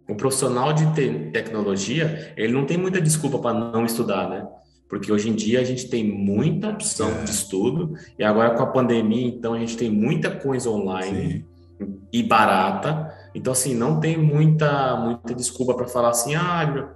[0.09, 4.47] o profissional de te tecnologia, ele não tem muita desculpa para não estudar, né?
[4.89, 7.25] Porque hoje em dia a gente tem muita opção é.
[7.25, 11.45] de estudo, e agora com a pandemia, então, a gente tem muita coisa online
[11.81, 11.99] Sim.
[12.13, 13.22] e barata.
[13.35, 16.89] Então, assim, não tem muita, muita desculpa para falar assim, ah,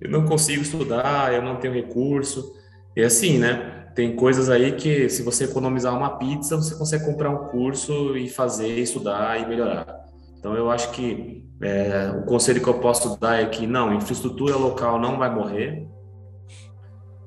[0.00, 2.54] eu não consigo estudar, eu não tenho recurso.
[2.96, 3.82] E assim, né?
[3.94, 8.28] Tem coisas aí que se você economizar uma pizza, você consegue comprar um curso e
[8.28, 10.04] fazer, estudar e melhorar.
[10.38, 14.56] Então eu acho que é, o conselho que eu posso dar é que não, infraestrutura
[14.56, 15.88] local não vai morrer,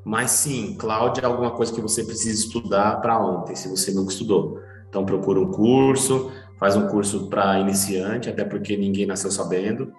[0.06, 4.12] mas sim, cloud é alguma coisa que você precisa estudar para ontem, se você nunca
[4.12, 4.60] estudou.
[4.88, 9.94] Então procura um curso, faz um curso para iniciante, até porque ninguém nasceu sabendo.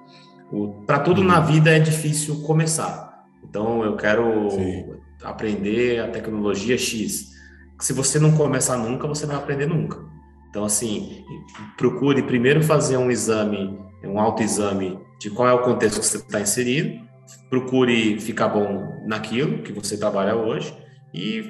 [0.86, 3.26] Para tudo na vida é difícil começar.
[3.48, 4.92] Então, eu quero Sim.
[5.22, 7.32] aprender a tecnologia X.
[7.78, 9.98] Se você não começar nunca, você não vai aprender nunca.
[10.50, 11.24] Então, assim,
[11.76, 16.40] procure primeiro fazer um exame, um autoexame de qual é o contexto que você está
[16.40, 17.06] inserido.
[17.50, 20.74] Procure ficar bom naquilo que você trabalha hoje
[21.14, 21.44] e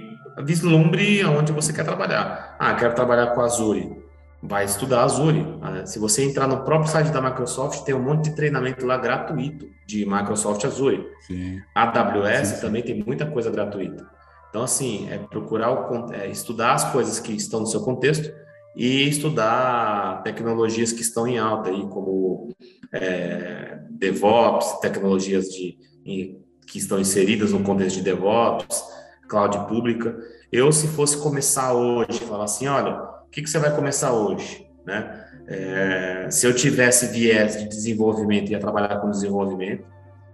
[0.44, 2.56] vislumbre aonde você quer trabalhar.
[2.58, 3.97] Ah, quero trabalhar com Azure
[4.42, 5.44] vai estudar Azure.
[5.60, 8.96] Ah, se você entrar no próprio site da Microsoft, tem um monte de treinamento lá
[8.96, 11.06] gratuito de Microsoft Azure.
[11.26, 11.60] Sim.
[11.74, 12.60] AWS sim, sim.
[12.60, 14.06] também tem muita coisa gratuita.
[14.48, 18.32] Então, assim, é procurar o, é estudar as coisas que estão no seu contexto
[18.74, 22.54] e estudar tecnologias que estão em alta aí, como
[22.92, 28.84] é, DevOps, tecnologias de, em, que estão inseridas no contexto de DevOps,
[29.28, 30.16] cloud pública.
[30.50, 34.66] Eu, se fosse começar hoje, falar assim, olha, o que, que você vai começar hoje?
[34.86, 35.24] Né?
[35.46, 39.84] É, se eu tivesse viés de desenvolvimento, ia trabalhar com desenvolvimento,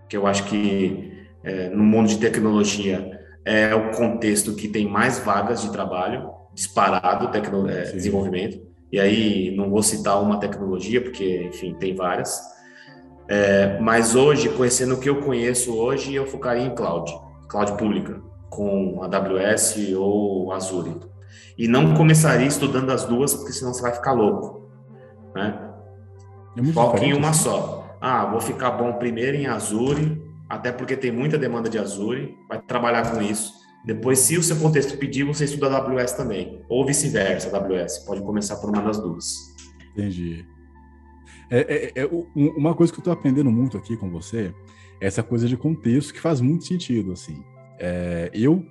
[0.09, 5.19] que eu acho que é, no mundo de tecnologia é o contexto que tem mais
[5.19, 8.61] vagas de trabalho, disparado tecno, é, desenvolvimento.
[8.93, 12.41] E aí não vou citar uma tecnologia, porque, enfim, tem várias.
[13.29, 17.13] É, mas hoje, conhecendo o que eu conheço hoje, eu focaria em cloud,
[17.49, 20.95] cloud pública, com AWS ou Azure.
[21.57, 24.69] E não começaria estudando as duas, porque senão você vai ficar louco.
[25.35, 25.71] Né?
[26.57, 27.45] É Foque em uma assim.
[27.45, 27.97] só.
[28.01, 32.61] Ah, vou ficar bom primeiro em Azure, até porque tem muita demanda de Azure, vai
[32.61, 33.53] trabalhar com isso.
[33.85, 36.63] Depois, se o seu contexto pedir, você estuda AWS também.
[36.69, 37.99] Ou vice-versa, AWS.
[38.01, 39.55] Pode começar por uma das duas.
[39.93, 40.45] Entendi.
[41.51, 44.55] É, é, é, uma coisa que eu estou aprendendo muito aqui com você
[45.01, 47.45] é essa coisa de contexto que faz muito sentido, assim.
[47.79, 48.65] É, eu,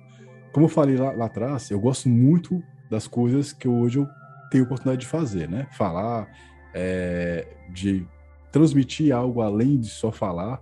[0.52, 4.08] como eu falei lá, lá atrás, eu gosto muito das coisas que hoje eu
[4.50, 5.66] tenho oportunidade de fazer, né?
[5.72, 6.28] Falar,
[6.74, 8.06] é, de
[8.52, 10.60] transmitir algo além de só falar.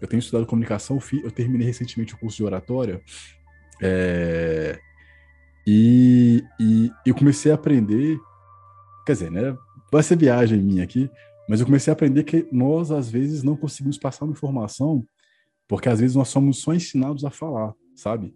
[0.00, 3.00] Eu tenho estudado comunicação, eu terminei recentemente o curso de oratória
[3.82, 4.78] é,
[5.66, 8.18] e, e eu comecei a aprender,
[9.06, 9.56] quer dizer, né?
[9.90, 11.10] Vai ser viagem minha aqui,
[11.48, 15.06] mas eu comecei a aprender que nós às vezes não conseguimos passar uma informação
[15.66, 18.34] porque às vezes nós somos só ensinados a falar, sabe?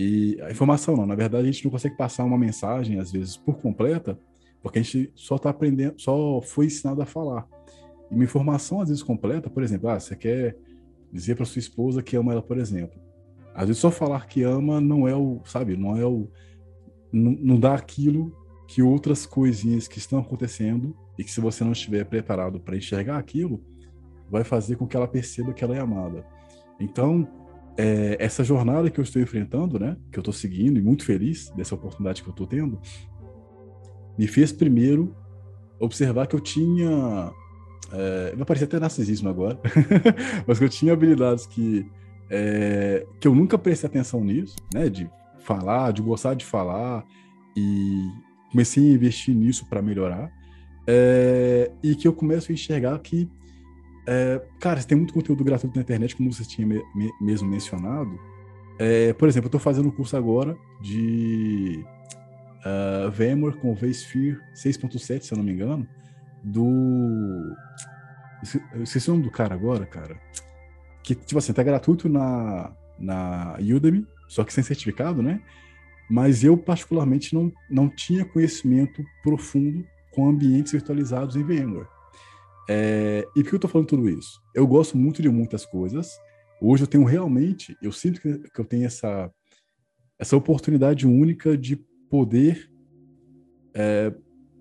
[0.00, 3.36] E a informação não, na verdade a gente não consegue passar uma mensagem às vezes
[3.36, 4.16] por completa,
[4.62, 7.48] porque a gente só está aprendendo, só foi ensinado a falar.
[8.08, 10.56] E uma informação às vezes completa, por exemplo, ah, você quer
[11.12, 12.96] dizer para sua esposa que ama ela, por exemplo.
[13.52, 16.30] Às vezes só falar que ama não é o, sabe, não é o
[17.12, 18.32] não, não dá aquilo
[18.68, 23.18] que outras coisinhas que estão acontecendo e que se você não estiver preparado para enxergar
[23.18, 23.60] aquilo,
[24.30, 26.24] vai fazer com que ela perceba que ela é amada.
[26.78, 27.26] Então,
[27.78, 31.48] é, essa jornada que eu estou enfrentando, né, que eu estou seguindo e muito feliz
[31.50, 32.80] dessa oportunidade que eu estou tendo,
[34.18, 35.14] me fez primeiro
[35.78, 37.32] observar que eu tinha,
[37.92, 39.60] é, vai parecer até narcisismo agora,
[40.44, 41.86] mas que eu tinha habilidades que
[42.30, 47.06] é, que eu nunca prestei atenção nisso, né, de falar, de gostar de falar
[47.56, 48.02] e
[48.50, 50.30] comecei a investir nisso para melhorar.
[50.86, 53.30] É, e que eu começo a enxergar que,
[54.10, 58.18] é, cara, tem muito conteúdo gratuito na internet, como você tinha me, me, mesmo mencionado.
[58.78, 61.84] É, por exemplo, eu estou fazendo um curso agora de
[62.64, 65.86] uh, VMware com vSphere 6.7, se eu não me engano,
[66.42, 67.54] do...
[68.72, 70.16] Eu esqueci o nome do cara agora, cara.
[71.02, 75.42] Que, tipo assim, tá gratuito na, na Udemy, só que sem certificado, né?
[76.08, 81.97] Mas eu, particularmente, não, não tinha conhecimento profundo com ambientes virtualizados em VMware.
[82.68, 84.40] É, e por que eu estou falando tudo isso?
[84.54, 86.18] Eu gosto muito de muitas coisas.
[86.60, 89.30] Hoje eu tenho realmente, eu sinto que, que eu tenho essa,
[90.18, 91.76] essa oportunidade única de
[92.10, 92.70] poder
[93.74, 94.12] é,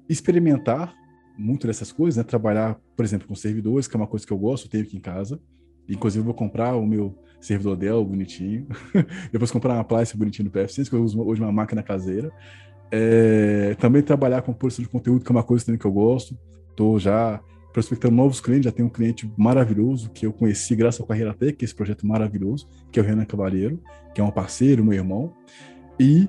[0.07, 0.95] experimentar
[1.37, 2.23] muito dessas coisas, né?
[2.23, 4.97] Trabalhar, por exemplo, com servidores, que é uma coisa que eu gosto, eu tenho aqui
[4.97, 5.39] em casa.
[5.87, 8.67] Inclusive, eu vou comprar o meu servidor Dell bonitinho.
[9.31, 12.31] Depois comprar uma appliance bonitinho no PF6, que eu uso hoje uma máquina caseira.
[12.91, 16.37] É, também trabalhar com produção de conteúdo, que é uma coisa também que eu gosto.
[16.69, 17.41] Estou já
[17.77, 21.63] prospectando novos clientes, já tenho um cliente maravilhoso que eu conheci graças ao Carreira Tech,
[21.63, 23.79] esse projeto maravilhoso, que é o Renan Cavaleiro,
[24.15, 25.31] que é um parceiro, meu irmão.
[25.99, 26.27] E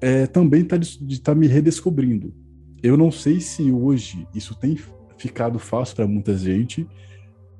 [0.00, 0.76] é, também está
[1.22, 2.34] tá me redescobrindo.
[2.82, 4.76] Eu não sei se hoje isso tem
[5.16, 6.84] ficado fácil para muita gente,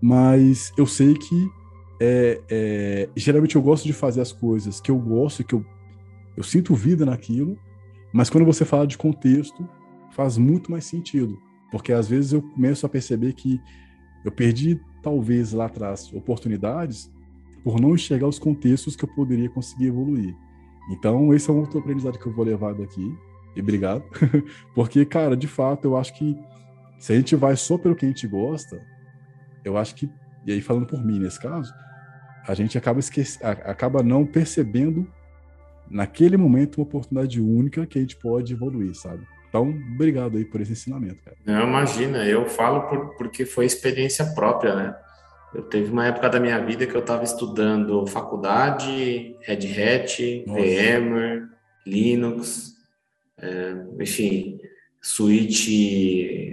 [0.02, 1.48] mas eu sei que
[2.00, 5.64] é, é, geralmente eu gosto de fazer as coisas que eu gosto, que eu,
[6.36, 7.56] eu sinto vida naquilo,
[8.12, 9.64] mas quando você fala de contexto,
[10.10, 11.38] faz muito mais sentido,
[11.70, 13.60] porque às vezes eu começo a perceber que
[14.24, 17.10] eu perdi, talvez lá atrás, oportunidades
[17.62, 20.34] por não enxergar os contextos que eu poderia conseguir evoluir.
[20.90, 23.14] Então, esse é um outro aprendizado que eu vou levar daqui.
[23.54, 24.02] E obrigado.
[24.74, 26.36] Porque, cara, de fato, eu acho que
[26.98, 28.80] se a gente vai só pelo que a gente gosta,
[29.64, 30.10] eu acho que,
[30.46, 31.72] e aí falando por mim nesse caso,
[32.46, 35.06] a gente acaba, esquece, acaba não percebendo
[35.90, 39.26] naquele momento uma oportunidade única que a gente pode evoluir, sabe?
[39.48, 41.36] Então, obrigado aí por esse ensinamento, cara.
[41.44, 44.96] Não, imagina, eu falo por, porque foi experiência própria, né?
[45.54, 50.60] Eu teve uma época da minha vida que eu estava estudando faculdade, Red Hat, Nossa.
[50.60, 51.48] VMware,
[51.86, 52.74] Linux,
[53.40, 54.58] é, enfim,
[55.02, 55.68] Switch,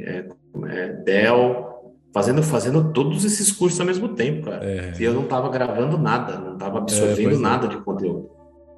[0.06, 0.30] é,
[0.70, 4.64] é, Dell, fazendo, fazendo todos esses cursos ao mesmo tempo, cara.
[4.64, 4.94] É.
[4.98, 8.30] E eu não estava gravando nada, não estava absorvendo é, nada de conteúdo.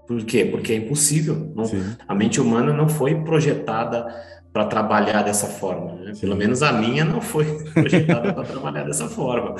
[0.08, 0.46] Por quê?
[0.46, 1.52] Porque é impossível.
[1.54, 1.66] Não,
[2.08, 4.08] a mente humana não foi projetada
[4.54, 5.94] para trabalhar dessa forma.
[5.96, 6.14] Né?
[6.20, 9.56] Pelo menos a minha não foi projetada para trabalhar dessa forma.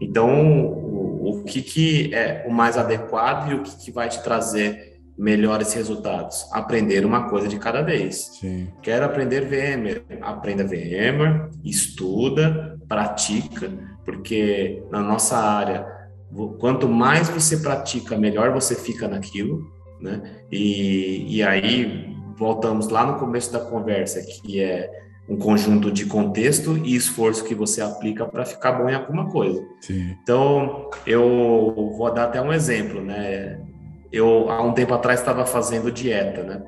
[0.00, 4.22] Então, o, o que, que é o mais adequado e o que, que vai te
[4.22, 6.48] trazer melhores resultados?
[6.52, 8.38] Aprender uma coisa de cada vez.
[8.40, 8.68] Sim.
[8.80, 10.04] Quero aprender VMware?
[10.22, 13.70] Aprenda VMware, estuda, pratica,
[14.04, 15.86] porque na nossa área,
[16.58, 19.70] quanto mais você pratica, melhor você fica naquilo,
[20.00, 20.22] né?
[20.50, 24.90] E, e aí voltamos lá no começo da conversa, que é
[25.28, 29.64] um conjunto de contexto e esforço que você aplica para ficar bom em alguma coisa.
[29.80, 30.16] Sim.
[30.22, 33.60] Então, eu vou dar até um exemplo, né?
[34.10, 36.62] Eu, há um tempo atrás, estava fazendo dieta, né?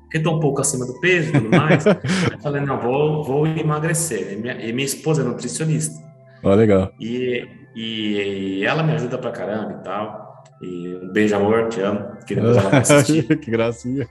[0.00, 1.86] Porque estou um pouco acima do peso e tudo mais.
[1.86, 4.34] eu falei, não, vou, vou emagrecer.
[4.34, 5.98] E minha, e minha esposa é nutricionista.
[6.42, 6.92] Oh, legal.
[7.00, 10.25] E, e ela me ajuda pra caramba e tal.
[10.60, 12.16] E um beijo, amor, te amo.
[12.26, 13.38] Que depois ela vai assistir.
[13.38, 14.08] que gracinha.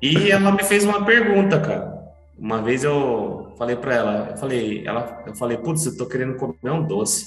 [0.00, 2.00] e ela me fez uma pergunta, cara.
[2.38, 6.36] Uma vez eu falei para ela, eu falei, ela, eu falei, putz, eu tô querendo
[6.36, 7.26] comer um doce,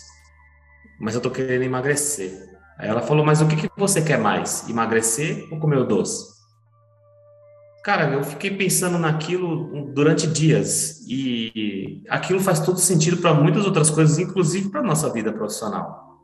[0.99, 2.31] mas eu tô querendo emagrecer.
[2.79, 6.33] Aí ela falou, mas o que, que você quer mais, emagrecer ou comer o doce?
[7.83, 13.89] Cara, eu fiquei pensando naquilo durante dias e aquilo faz todo sentido para muitas outras
[13.89, 16.23] coisas, inclusive para nossa vida profissional.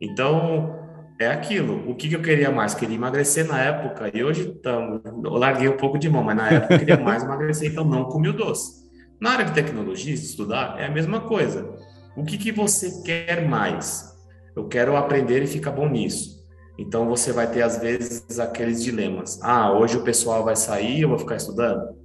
[0.00, 0.77] Então,
[1.18, 1.90] é aquilo.
[1.90, 2.74] O que, que, eu queria mais?
[2.74, 6.48] Queria emagrecer na época e hoje tamo, eu larguei um pouco de mão, mas na
[6.48, 8.86] época eu queria mais emagrecer, então não comi o doce.
[9.20, 11.68] Na área de tecnologia, de estudar, é a mesma coisa.
[12.16, 14.16] O que, que você quer mais?
[14.54, 16.38] Eu quero aprender e ficar bom nisso.
[16.78, 19.40] Então você vai ter às vezes aqueles dilemas.
[19.42, 21.96] Ah, hoje o pessoal vai sair, eu vou ficar estudando.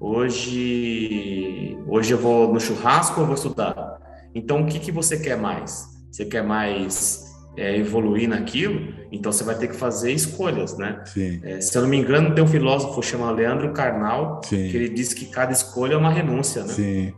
[0.00, 3.98] Hoje, hoje eu vou no churrasco, eu vou estudar.
[4.34, 5.86] Então o que que você quer mais?
[6.10, 11.02] Você quer mais é, evoluir naquilo, então você vai ter que fazer escolhas, né?
[11.42, 14.68] É, se eu não me engano, tem um filósofo chamado Leandro Carnal, Sim.
[14.68, 16.68] que ele diz que cada escolha é uma renúncia, né?
[16.68, 17.12] Sim.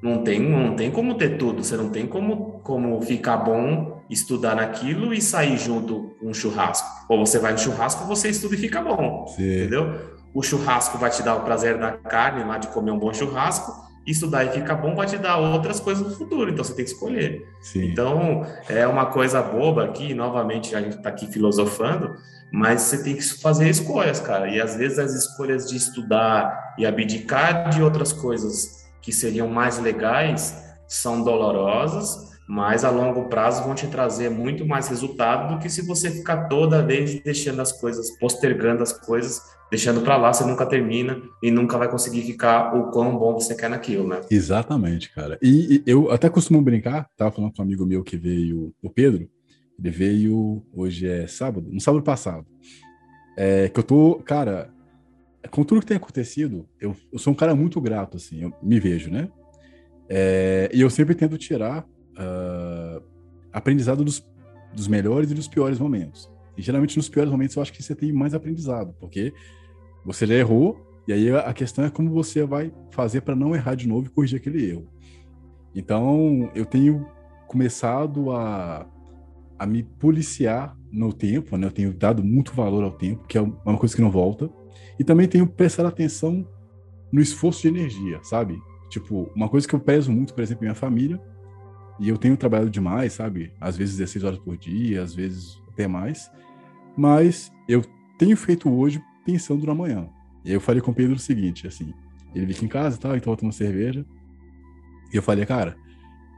[0.00, 4.54] Não tem, não tem como ter tudo, você não tem como, como ficar bom, estudar
[4.54, 6.86] naquilo e sair junto com um churrasco.
[7.08, 9.42] Ou você vai no churrasco, você estuda e fica bom, Sim.
[9.42, 10.18] entendeu?
[10.32, 13.72] O churrasco vai te dar o prazer da carne, lá de comer um bom churrasco,
[14.10, 16.90] estudar e ficar bom vai te dar outras coisas no futuro, então você tem que
[16.90, 17.46] escolher.
[17.60, 17.86] Sim.
[17.86, 22.14] Então, é uma coisa boba aqui, novamente a gente está aqui filosofando,
[22.50, 24.48] mas você tem que fazer escolhas, cara.
[24.48, 29.78] E às vezes as escolhas de estudar e abdicar de outras coisas que seriam mais
[29.78, 35.68] legais são dolorosas, mas a longo prazo vão te trazer muito mais resultado do que
[35.68, 40.46] se você ficar toda vez deixando as coisas, postergando as coisas, deixando para lá, você
[40.46, 44.22] nunca termina e nunca vai conseguir ficar o quão bom você quer naquilo, né?
[44.30, 45.38] Exatamente, cara.
[45.42, 48.88] E, e eu até costumo brincar, tava falando com um amigo meu que veio, o
[48.88, 49.28] Pedro,
[49.78, 52.46] ele veio, hoje é sábado, no sábado passado.
[53.36, 54.72] É, que eu tô, cara,
[55.50, 58.80] com tudo que tem acontecido, eu, eu sou um cara muito grato, assim, eu me
[58.80, 59.28] vejo, né?
[60.08, 61.86] É, e eu sempre tento tirar
[62.18, 63.02] uh,
[63.52, 64.24] aprendizado dos,
[64.74, 66.30] dos melhores e dos piores momentos.
[66.56, 69.32] E geralmente nos piores momentos eu acho que você tem mais aprendizado, porque
[70.04, 73.74] você já errou, e aí a questão é como você vai fazer para não errar
[73.74, 74.86] de novo e corrigir aquele erro.
[75.74, 77.06] Então, eu tenho
[77.46, 78.86] começado a,
[79.58, 81.66] a me policiar no tempo, né?
[81.66, 84.50] Eu tenho dado muito valor ao tempo, que é uma coisa que não volta.
[84.98, 86.46] E também tenho prestado atenção
[87.12, 88.60] no esforço de energia, sabe?
[88.90, 91.20] Tipo, uma coisa que eu prezo muito, por exemplo, minha família,
[91.98, 93.52] e eu tenho trabalhado demais, sabe?
[93.60, 96.30] Às vezes 16 horas por dia, às vezes até mais.
[96.96, 97.84] Mas eu
[98.18, 100.08] tenho feito hoje pensando no amanhã.
[100.44, 101.92] E eu falei com o Pedro o seguinte, assim,
[102.34, 104.04] ele veio aqui em casa e tal, então eu tomo cerveja.
[105.12, 105.76] E eu falei, cara,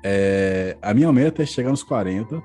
[0.04, 2.42] é, a minha meta é chegar nos 40.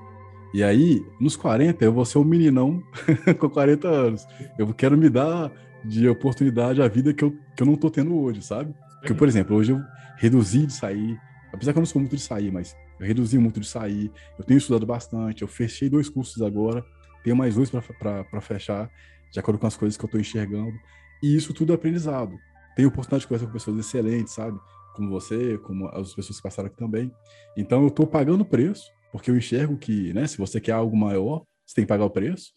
[0.54, 2.82] E aí, nos 40, eu vou ser um meninão
[3.38, 4.26] com 40 anos.
[4.58, 5.50] Eu quero me dar
[5.84, 8.74] de oportunidade a vida que eu, que eu não tô tendo hoje, sabe?
[9.00, 9.80] Porque, por exemplo, hoje eu
[10.16, 11.18] reduzi de sair,
[11.52, 14.44] apesar que eu não sou muito de sair, mas eu reduzi muito de sair, eu
[14.44, 16.84] tenho estudado bastante, eu fechei dois cursos agora,
[17.22, 18.90] tenho mais dois para fechar,
[19.32, 20.76] de acordo com as coisas que eu estou enxergando,
[21.22, 22.38] e isso tudo é aprendizado.
[22.76, 24.58] Tenho oportunidade de conversar com pessoas excelentes, sabe?
[24.94, 27.10] Como você, como as pessoas que passaram aqui também.
[27.56, 30.96] Então eu estou pagando o preço, porque eu enxergo que, né, se você quer algo
[30.96, 32.52] maior, você tem que pagar o preço.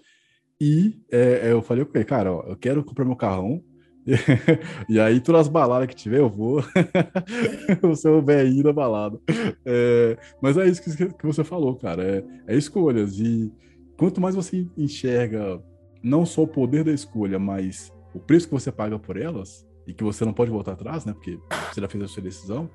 [0.61, 3.64] E é, eu falei ele, cara, ó, eu quero comprar meu carrão,
[4.90, 6.64] e aí, todas as baladas que tiver, eu vou.
[7.84, 9.19] o seu velhinho da balada.
[9.65, 12.03] É, mas é isso que, que você falou, cara.
[12.03, 13.19] É, é, escolhas.
[13.19, 13.52] E
[13.98, 15.61] quanto mais você enxerga
[16.02, 19.94] não só o poder da escolha, mas o preço que você paga por elas, e
[19.94, 21.14] que você não pode voltar atrás, né?
[21.14, 21.40] Porque
[21.73, 22.69] você já fez a sua decisão,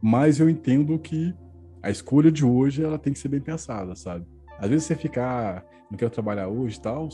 [0.00, 1.34] mais eu entendo que
[1.82, 4.24] a escolha de hoje ela tem que ser bem pensada, sabe?
[4.56, 7.08] Às vezes você ficar, não quero trabalhar hoje e tal,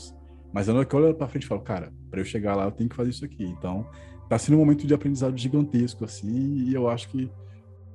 [0.53, 2.65] mas na hora que eu olho pra frente e falo, cara, para eu chegar lá
[2.65, 3.43] eu tenho que fazer isso aqui.
[3.43, 3.85] Então,
[4.29, 7.29] tá sendo um momento de aprendizado gigantesco, assim, e eu acho que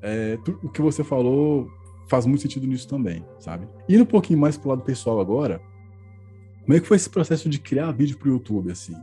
[0.01, 1.71] é, tu, o que você falou
[2.09, 3.67] faz muito sentido nisso também, sabe?
[3.89, 5.61] Indo um pouquinho mais pro lado pessoal agora,
[6.63, 8.95] como é que foi esse processo de criar vídeo pro YouTube, assim?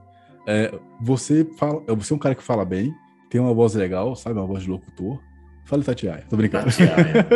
[0.48, 2.94] É, você, fala, você é um cara que fala bem,
[3.30, 4.40] tem uma voz legal, sabe?
[4.40, 5.20] Uma voz de locutor.
[5.66, 6.66] Fala Tatiaia, tô brincando.
[6.66, 7.28] Tatiaia.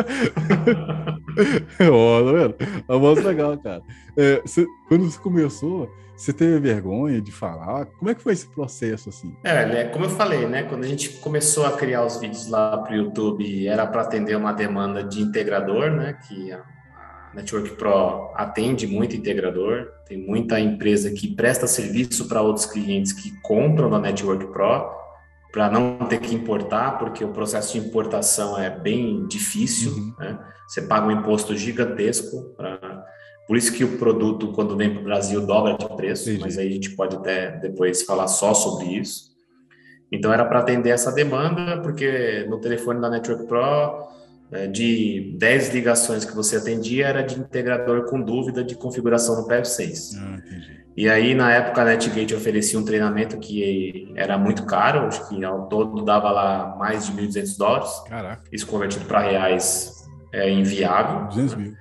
[1.92, 2.56] Ó, tá vendo?
[2.88, 3.84] A voz legal, cara.
[4.18, 7.86] É, você, quando você começou, você teve vergonha de falar?
[7.86, 9.36] Como é que foi esse processo assim?
[9.44, 12.78] É, né, como eu falei, né, quando a gente começou a criar os vídeos lá
[12.78, 16.64] para o YouTube, era para atender uma demanda de integrador, né, que a
[17.34, 23.32] Network Pro atende muito integrador, tem muita empresa que presta serviço para outros clientes que
[23.42, 25.04] compram da Network Pro
[25.52, 30.14] para não ter que importar, porque o processo de importação é bem difícil, uhum.
[30.18, 30.40] né?
[30.68, 32.93] Você paga um imposto gigantesco pra
[33.48, 36.68] por isso que o produto, quando vem para o Brasil, dobra de preço, mas aí
[36.68, 39.34] a gente pode até depois falar só sobre isso.
[40.12, 44.08] Então era para atender essa demanda, porque no telefone da Network Pro,
[44.52, 49.48] é, de 10 ligações que você atendia, era de integrador com dúvida de configuração no
[49.48, 50.16] PF6.
[50.16, 50.38] Ah,
[50.96, 55.44] e aí, na época, a NetGate oferecia um treinamento que era muito caro, acho que
[55.44, 57.90] ao todo dava lá mais de 1.200 dólares.
[58.08, 58.44] Caraca.
[58.52, 60.03] Isso convertido para reais
[60.34, 61.28] é, inviável.
[61.28, 61.74] 200 mil.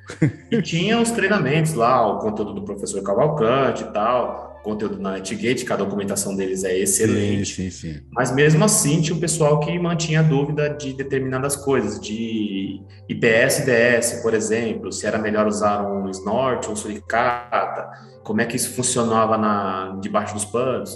[0.51, 5.65] e tinha os treinamentos lá, o conteúdo do professor Cavalcante e tal, conteúdo na NetGate,
[5.65, 7.55] que a documentação deles é excelente.
[7.55, 8.01] Sim, sim, sim.
[8.13, 13.65] Mas mesmo assim, tinha o pessoal que mantinha dúvida de determinadas coisas, de IPS e
[13.65, 17.91] DS, por exemplo, se era melhor usar um snort ou um suricata,
[18.23, 20.95] como é que isso funcionava na, debaixo dos panos.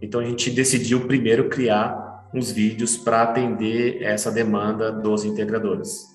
[0.00, 6.13] Então a gente decidiu primeiro criar uns vídeos para atender essa demanda dos integradores.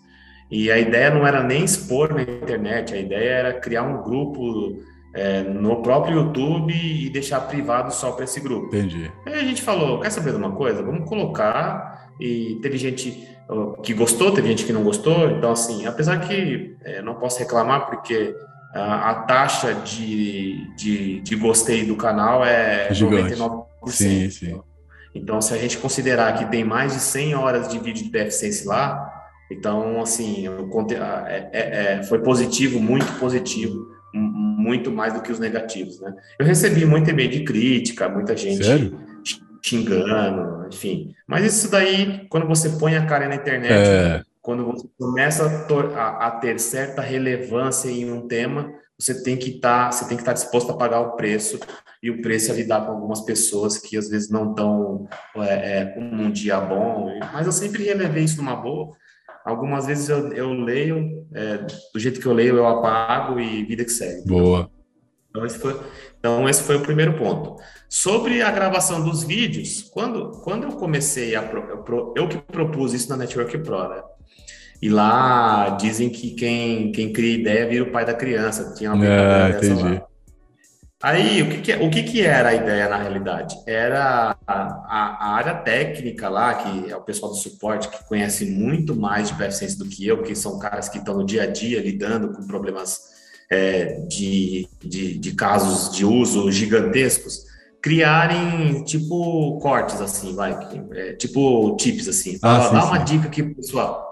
[0.51, 4.77] E a ideia não era nem expor na internet, a ideia era criar um grupo
[5.13, 8.67] é, no próprio YouTube e deixar privado só para esse grupo.
[8.67, 9.11] Entendi.
[9.25, 10.81] Aí a gente falou: quer saber de uma coisa?
[10.81, 12.09] Vamos colocar.
[12.19, 13.27] E teve gente
[13.81, 15.31] que gostou, teve gente que não gostou.
[15.31, 18.35] Então, assim, apesar que é, não posso reclamar, porque
[18.73, 23.35] a, a taxa de, de, de, gostei do canal é Gigante.
[23.35, 23.65] 99%.
[23.87, 24.61] Sim, sim.
[25.15, 28.67] Então, se a gente considerar que tem mais de 100 horas de vídeo de PFSense
[28.67, 29.18] lá,
[29.49, 30.45] então, assim,
[31.27, 36.13] é, é, é, foi positivo, muito positivo, muito mais do que os negativos, né?
[36.39, 38.99] Eu recebi muito e-mail de crítica, muita gente Sério?
[39.63, 41.13] xingando, enfim.
[41.27, 45.45] Mas isso daí, quando você põe a cara na internet, É, quando você começa
[45.95, 50.71] a, a- ter certa relevância em um tema, você tem que estar, que estar disposto
[50.71, 51.59] a pagar o preço
[52.01, 55.95] e o preço é lidar com algumas pessoas que às vezes não estão é, é,
[55.97, 57.17] um dia bom.
[57.33, 58.95] Mas eu sempre relevei isso numa boa.
[59.45, 61.57] Algumas vezes eu, eu leio, é,
[61.93, 64.25] do jeito que eu leio, eu apago e vida que segue.
[64.27, 64.69] boa.
[65.29, 65.79] Então esse, foi,
[66.17, 67.55] então, esse foi o primeiro ponto.
[67.87, 71.43] Sobre a gravação dos vídeos, quando, quando eu comecei a.
[71.43, 74.01] pro- eu, que propus isso na Network Pro, né?
[74.81, 78.73] E lá dizem que quem, quem cria ideia vira o pai da criança.
[78.75, 80.07] Tinha uma brincadeira dessa lá.
[81.01, 83.55] Aí, o que, que, o que, que era a ideia na realidade?
[83.65, 88.45] Era a, a, a área técnica lá, que é o pessoal do suporte, que conhece
[88.45, 91.45] muito mais de PFSense do que eu, que são caras que estão no dia a
[91.45, 92.99] dia lidando com problemas
[93.49, 97.45] é, de, de, de casos de uso gigantescos,
[97.81, 100.51] criarem tipo cortes, assim, vai,
[100.91, 102.37] é, tipo tips, assim.
[102.41, 102.87] Ah, sim, Dá sim.
[102.87, 104.05] uma dica aqui pro pessoal.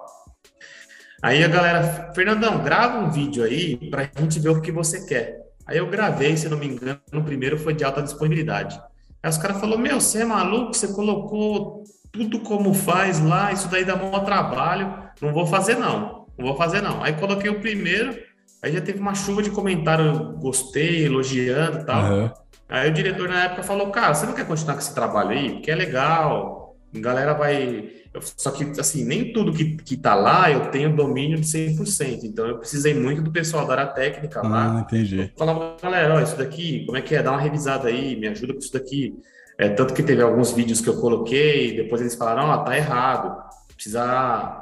[1.22, 5.47] Aí a galera, Fernandão, grava um vídeo aí pra gente ver o que você quer.
[5.68, 8.80] Aí eu gravei, se não me engano, o primeiro foi de alta disponibilidade.
[9.22, 13.68] Aí os caras falaram, meu, você é maluco, você colocou tudo como faz lá, isso
[13.68, 17.04] daí dá maior trabalho, não vou fazer não, não vou fazer não.
[17.04, 18.18] Aí coloquei o primeiro,
[18.64, 22.02] aí já teve uma chuva de comentário, gostei, elogiando e tal.
[22.02, 22.34] Aham.
[22.70, 25.52] Aí o diretor na época falou, cara, você não quer continuar com esse trabalho aí?
[25.54, 27.90] Porque é legal, a galera vai...
[28.18, 32.24] eu- Só que, assim, nem tudo que, que tá lá eu tenho domínio de 100%,
[32.26, 35.32] então eu precisei muito do pessoal da área técnica lá, Ah, entendi.
[35.38, 37.24] falava, galera, ó, isso daqui, como é que é?
[37.24, 39.14] Dá uma revisada aí, me ajuda com isso daqui.
[39.60, 43.36] É, tanto que teve alguns vídeos que eu coloquei, depois eles falaram, ó, tá errado,
[43.74, 44.60] precisa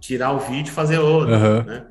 [0.00, 1.62] tirar o vídeo e fazer outro, Aham.
[1.64, 1.86] né?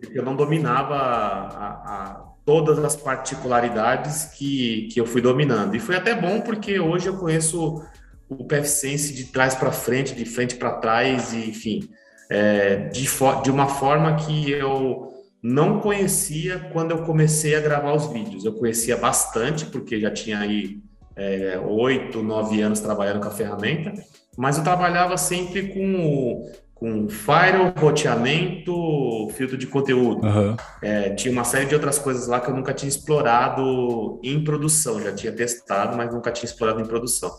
[0.00, 5.74] Porque eu não dominava a, a- todas as particularidades que, que eu fui dominando.
[5.74, 7.82] E foi até bom porque hoje eu conheço
[8.28, 11.88] o PFSense de trás para frente, de frente para trás, e, enfim,
[12.30, 13.06] é, de,
[13.42, 18.44] de uma forma que eu não conhecia quando eu comecei a gravar os vídeos.
[18.44, 20.78] Eu conhecia bastante, porque já tinha aí
[21.16, 23.92] é, oito, nove anos trabalhando com a ferramenta,
[24.36, 30.26] mas eu trabalhava sempre com, com firewall, roteamento, filtro de conteúdo.
[30.26, 30.56] Aham.
[30.82, 35.00] É, tinha uma série de outras coisas lá que eu nunca tinha explorado em produção,
[35.00, 37.36] já tinha testado, mas nunca tinha explorado em produção.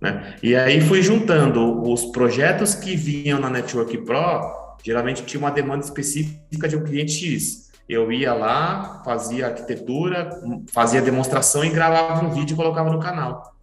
[0.00, 0.36] Né?
[0.42, 5.84] E aí fui juntando os projetos que vinham na Network Pro, geralmente tinha uma demanda
[5.84, 7.70] específica de um cliente X.
[7.88, 10.30] Eu ia lá, fazia arquitetura,
[10.72, 13.56] fazia demonstração e gravava um vídeo e colocava no canal.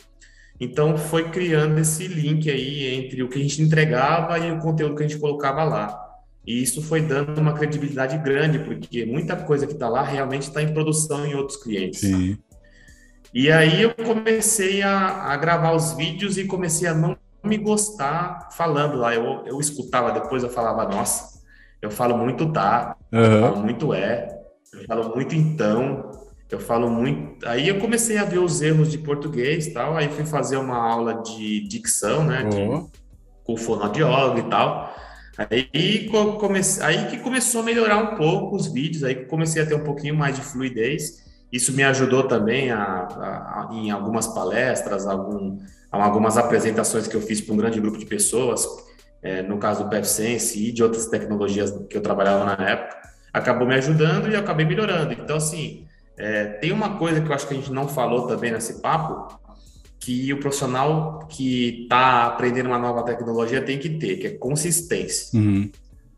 [0.60, 4.96] Então foi criando esse link aí entre o que a gente entregava e o conteúdo
[4.96, 6.08] que a gente colocava lá.
[6.46, 10.64] E isso foi dando uma credibilidade grande, porque muita coisa que está lá realmente está
[10.64, 12.00] em produção em outros clientes.
[12.00, 12.38] Sim.
[13.38, 17.16] E aí eu comecei a, a gravar os vídeos e comecei a não
[17.46, 19.14] me gostar falando lá.
[19.14, 21.40] Eu, eu escutava depois, eu falava, nossa,
[21.80, 23.42] eu falo muito tá, eu Aham.
[23.42, 24.28] falo muito é,
[24.74, 26.10] eu falo muito então,
[26.50, 27.48] eu falo muito.
[27.48, 30.76] Aí eu comecei a ver os erros de português e tal, aí fui fazer uma
[30.78, 32.44] aula de dicção, né?
[32.44, 32.86] de- Ó.
[33.44, 34.96] com fonoaudiólogo e tal.
[35.38, 36.10] Aí,
[36.40, 36.82] comece...
[36.82, 39.84] aí que começou a melhorar um pouco os vídeos, aí que comecei a ter um
[39.84, 41.27] pouquinho mais de fluidez.
[41.52, 45.58] Isso me ajudou também a, a- a- em algumas palestras, algum,
[45.92, 48.66] algumas apresentações que eu fiz para um grande grupo de pessoas,
[49.22, 52.98] é, no caso do PepSense e de outras tecnologias que eu trabalhava na época,
[53.34, 55.14] acabou me ajudando e eu acabei melhorando.
[55.14, 55.86] Então, assim,
[56.18, 59.40] é, tem uma coisa que eu acho que a gente não falou também nesse papo,
[60.00, 65.38] que o profissional que está aprendendo uma nova tecnologia tem que ter, que é consistência.
[65.38, 65.70] Uhum.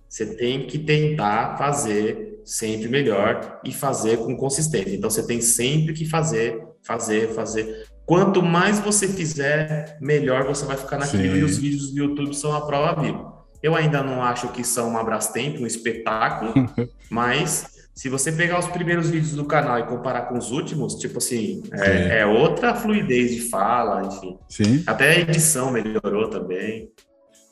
[0.09, 4.95] Você tem que tentar fazer sempre melhor e fazer com consistência.
[4.95, 7.85] Então você tem sempre que fazer, fazer, fazer.
[8.07, 11.35] Quanto mais você fizer, melhor você vai ficar naquilo.
[11.35, 11.39] Sim.
[11.39, 13.39] E os vídeos do YouTube são a prova viva.
[13.61, 16.53] Eu ainda não acho que são uma Brastemp, um espetáculo,
[17.11, 21.17] mas se você pegar os primeiros vídeos do canal e comparar com os últimos, tipo
[21.17, 24.37] assim, é, é outra fluidez de fala, enfim.
[24.47, 24.83] Sim.
[24.87, 26.89] Até a edição melhorou também.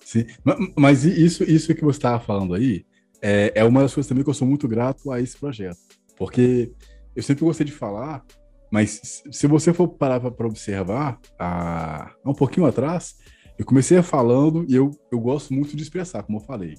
[0.07, 0.25] Sim.
[0.41, 2.85] Ma- Mas isso, isso que você estava falando aí
[3.21, 5.77] é, é uma das coisas também que eu sou muito grato a esse projeto.
[6.15, 6.71] Porque
[7.13, 8.23] eu sempre gostei de falar,
[8.71, 13.15] mas se- você for parar para observar, há um pouquinho atrás,
[13.59, 16.75] eu comecei falando e eu, eu gosto muito de expressar, como eu falei.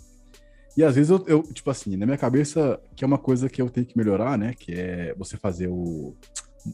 [0.75, 3.61] E às vezes eu, eu, tipo assim, na minha cabeça, que é uma coisa que
[3.61, 4.55] eu tenho que melhorar, né?
[4.59, 6.17] Que é você fazer o,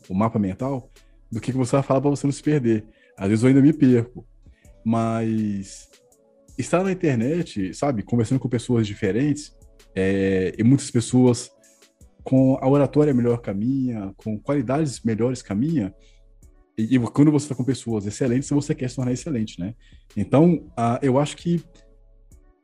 [0.09, 0.89] o mapa mental
[1.33, 2.85] do que que você vai falar para você não se perder.
[3.19, 4.25] Às vezes eu ainda me perco.
[4.85, 5.89] Mas
[6.57, 9.55] estar na internet, sabe, conversando com pessoas diferentes,
[9.95, 11.51] é, e muitas pessoas
[12.23, 15.95] com a oratória melhor caminha, com qualidades melhores caminha,
[16.77, 19.75] e, e quando você está com pessoas excelentes, você quer se tornar excelente, né?
[20.17, 21.63] Então, uh, eu acho que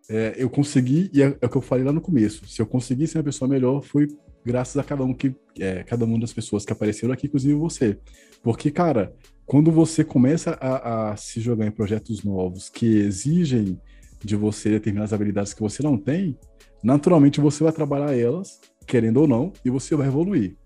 [0.09, 2.67] é, eu consegui, e é, é, o que eu falei lá no começo, se eu
[2.67, 4.09] consegui ser uma pessoa melhor, foi
[4.45, 7.97] graças a cada um que, é, cada uma das pessoas que apareceram aqui, inclusive você.
[8.43, 9.15] Porque, cara,
[9.51, 13.81] quando você começa a, a se jogar em projetos novos que exigem
[14.25, 16.39] de você determinadas habilidades que você não tem,
[16.85, 20.57] naturalmente você vai trabalhar elas, querendo ou não, e você vai evoluir.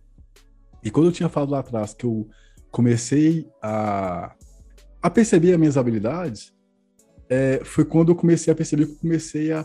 [0.82, 2.28] E quando eu tinha falado lá atrás que eu
[2.70, 4.34] comecei a,
[5.00, 6.52] a perceber as minhas habilidades,
[7.30, 9.64] é, foi quando eu comecei a perceber que eu comecei a.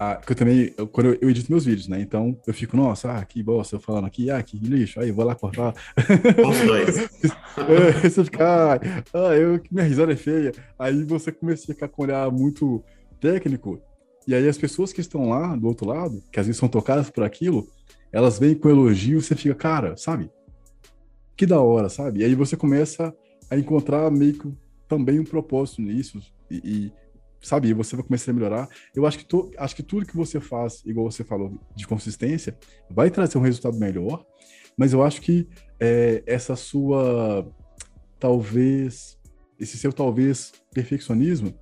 [0.00, 0.72] a que eu também.
[0.78, 2.00] Eu, quando eu, eu, edito meus vídeos, né?
[2.00, 5.14] Então eu fico, nossa, ah, que bosta, eu falando aqui, ah, que lixo, aí eu
[5.14, 5.74] vou lá cortar.
[6.48, 6.96] Os dois.
[8.02, 8.80] é, você fica,
[9.12, 10.52] ah, eu, minha risada é feia.
[10.78, 12.82] Aí você começa a ficar com um olhar muito
[13.20, 13.78] técnico.
[14.26, 17.10] E aí as pessoas que estão lá do outro lado, que às vezes são tocadas
[17.10, 17.68] por aquilo,
[18.10, 20.30] elas vêm com elogio e você fica, cara, sabe?
[21.36, 22.20] Que da hora, sabe?
[22.20, 23.14] E aí você começa
[23.50, 24.50] a encontrar meio que
[24.88, 26.20] também um propósito nisso
[26.50, 26.92] e, e
[27.42, 28.68] sabe, você vai começar a melhorar.
[28.94, 32.56] Eu acho que, tu, acho que tudo que você faz, igual você falou, de consistência,
[32.90, 34.24] vai trazer um resultado melhor,
[34.76, 35.48] mas eu acho que
[35.78, 37.46] é, essa sua,
[38.18, 39.18] talvez,
[39.58, 41.54] esse seu talvez perfeccionismo,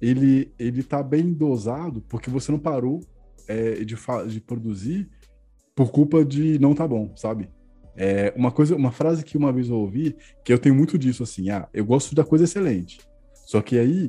[0.00, 3.00] ele, ele tá bem dosado porque você não parou
[3.48, 3.96] é, de,
[4.28, 5.08] de produzir
[5.74, 7.48] por culpa de não tá bom, sabe?
[7.96, 11.22] É, uma coisa, uma frase que uma vez eu ouvi, que eu tenho muito disso,
[11.22, 13.00] assim, ah, eu gosto da coisa excelente.
[13.46, 14.08] Só que aí,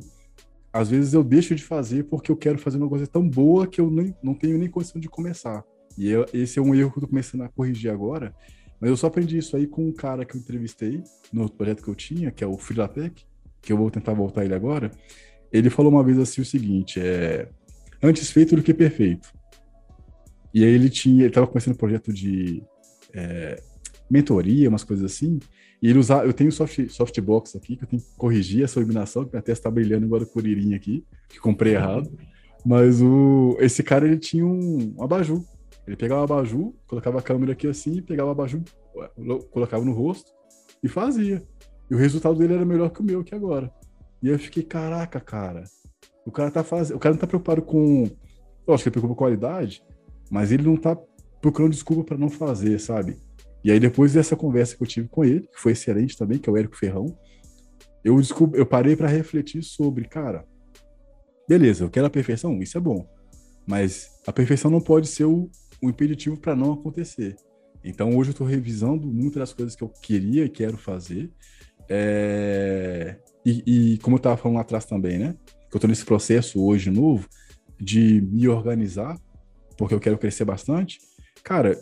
[0.72, 3.80] às vezes eu deixo de fazer porque eu quero fazer uma coisa tão boa que
[3.80, 5.64] eu nem, não tenho nem condição de começar.
[5.98, 8.34] E eu, esse é um erro que eu tô começando a corrigir agora.
[8.80, 11.02] Mas eu só aprendi isso aí com um cara que eu entrevistei
[11.32, 13.24] no projeto que eu tinha, que é o Filatec,
[13.60, 14.90] que eu vou tentar voltar ele agora.
[15.52, 17.48] Ele falou uma vez assim o seguinte, é
[18.02, 19.32] antes feito do que perfeito.
[20.54, 22.62] E aí ele tinha, ele tava começando um projeto de
[23.12, 23.62] é,
[24.10, 25.38] mentoria, umas coisas assim,
[25.82, 29.32] e ele eu tenho soft, softbox aqui, que eu tenho que corrigir essa iluminação, que
[29.32, 32.10] minha testa tá brilhando igual a curirinha aqui, que comprei errado.
[32.64, 35.42] Mas o, esse cara, ele tinha um, um abajur.
[35.86, 38.60] Ele pegava o abajur, colocava a câmera aqui assim, pegava o abajur,
[39.50, 40.30] colocava no rosto
[40.82, 41.42] e fazia.
[41.90, 43.72] E o resultado dele era melhor que o meu aqui agora.
[44.22, 45.64] E eu fiquei, caraca, cara.
[46.26, 46.96] O cara tá fazendo.
[46.96, 48.04] O cara não tá preocupado com.
[48.66, 49.82] Lógico que ele preocupa com qualidade,
[50.30, 50.96] mas ele não tá
[51.40, 53.16] procurando desculpa para não fazer, sabe?
[53.62, 56.48] E aí, depois dessa conversa que eu tive com ele, que foi excelente também, que
[56.48, 57.06] é o Érico Ferrão,
[58.02, 58.18] eu,
[58.54, 60.44] eu parei para refletir sobre, cara,
[61.48, 63.06] beleza, eu quero a perfeição, isso é bom,
[63.66, 65.50] mas a perfeição não pode ser o,
[65.82, 67.36] o impeditivo para não acontecer.
[67.84, 71.30] Então, hoje eu estou revisando muitas das coisas que eu queria e quero fazer.
[71.88, 73.16] É...
[73.44, 75.34] E, e, como eu estava falando lá atrás também, né?
[75.70, 77.26] Que eu estou nesse processo hoje novo
[77.80, 79.18] de me organizar,
[79.78, 80.98] porque eu quero crescer bastante.
[81.42, 81.78] Cara,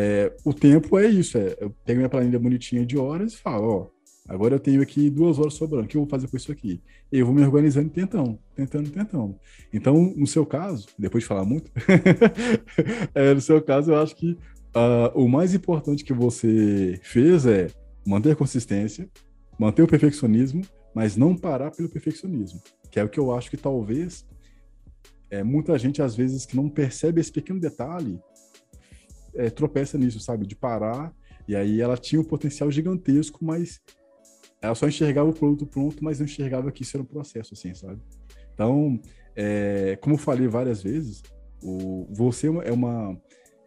[0.00, 3.68] é, o tempo é isso, é, eu pego minha planilha bonitinha de horas e falo,
[3.68, 3.86] ó,
[4.32, 6.80] agora eu tenho aqui duas horas sobrando, o que eu vou fazer com isso aqui?
[7.10, 9.34] E eu vou me organizando tentando, tentando, tentando.
[9.72, 11.72] Então, no seu caso, depois de falar muito,
[13.12, 17.66] é, no seu caso, eu acho que uh, o mais importante que você fez é
[18.06, 19.08] manter a consistência,
[19.58, 20.62] manter o perfeccionismo,
[20.94, 24.24] mas não parar pelo perfeccionismo, que é o que eu acho que talvez
[25.28, 28.20] é, muita gente, às vezes, que não percebe esse pequeno detalhe,
[29.38, 30.46] é, tropeça nisso, sabe?
[30.46, 31.14] De parar.
[31.46, 33.80] E aí ela tinha um potencial gigantesco, mas
[34.60, 37.72] ela só enxergava o produto pronto, mas não enxergava que isso era um processo, assim,
[37.72, 38.00] sabe?
[38.52, 39.00] Então,
[39.34, 41.22] é, como eu falei várias vezes,
[41.62, 43.16] o, você é uma,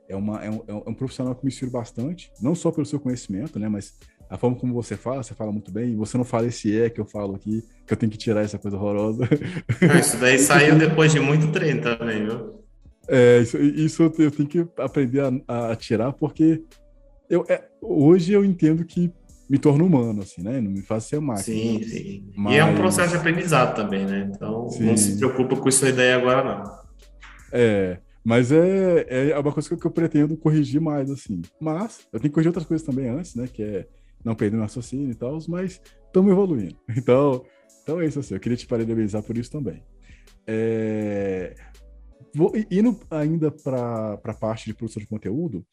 [0.07, 2.99] é, uma, é, um, é um profissional que me inspira bastante, não só pelo seu
[2.99, 3.69] conhecimento, né?
[3.69, 3.97] Mas
[4.29, 7.01] a forma como você fala, você fala muito bem, você não fala esse é que
[7.01, 9.27] eu falo aqui, que eu tenho que tirar essa coisa horrorosa.
[9.99, 12.60] Isso daí saiu depois de muito treino também, viu?
[13.07, 16.63] É, isso, isso, eu tenho que aprender a, a tirar, porque
[17.29, 19.11] eu, é, hoje eu entendo que
[19.49, 20.61] me torno humano, assim, né?
[20.61, 21.43] Não me faz ser máquina.
[21.43, 22.31] Sim, sim.
[22.35, 22.53] Mas...
[22.53, 24.31] E é um processo de aprendizado também, né?
[24.33, 24.85] Então, sim.
[24.85, 26.81] não se preocupa com isso daí agora, não.
[27.51, 31.41] É, mas é, é uma coisa que eu pretendo corrigir mais, assim.
[31.59, 33.47] Mas eu tenho que corrigir outras coisas também antes, né?
[33.51, 33.87] Que é
[34.23, 36.77] não perder o raciocínio e tal, mas estamos evoluindo.
[36.95, 37.43] Então,
[37.83, 38.35] então é isso, assim.
[38.35, 39.83] Eu queria te parabenizar por isso também.
[40.47, 41.55] É...
[42.33, 45.65] Vou, indo ainda para a parte de produção de conteúdo,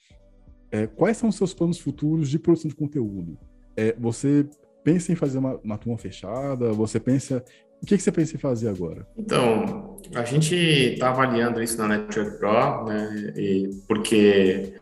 [0.70, 3.38] é, quais são os seus planos futuros de produção de conteúdo?
[3.76, 4.46] É, você
[4.84, 6.72] pensa em fazer uma, uma turma fechada?
[6.72, 7.44] Você pensa.
[7.80, 9.06] O que, que você pensa em fazer agora?
[9.16, 13.32] Então, a gente está avaliando isso na Network Pro, né?
[13.36, 14.74] E porque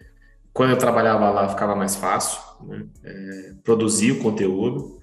[0.52, 2.86] quando eu trabalhava lá ficava mais fácil né?
[3.04, 4.95] é, produzir o conteúdo.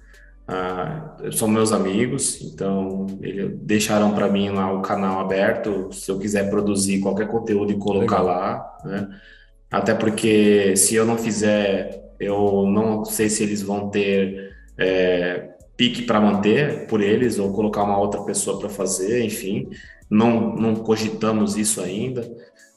[0.46, 6.18] Ah, são meus amigos, então eles deixaram para mim lá o canal aberto, se eu
[6.18, 8.26] quiser produzir qualquer conteúdo e colocar Legal.
[8.26, 9.08] lá, né?
[9.70, 15.48] até porque se eu não fizer, eu não sei se eles vão ter é,
[15.78, 19.70] pique para manter por eles ou colocar uma outra pessoa para fazer, enfim,
[20.10, 22.22] não, não cogitamos isso ainda.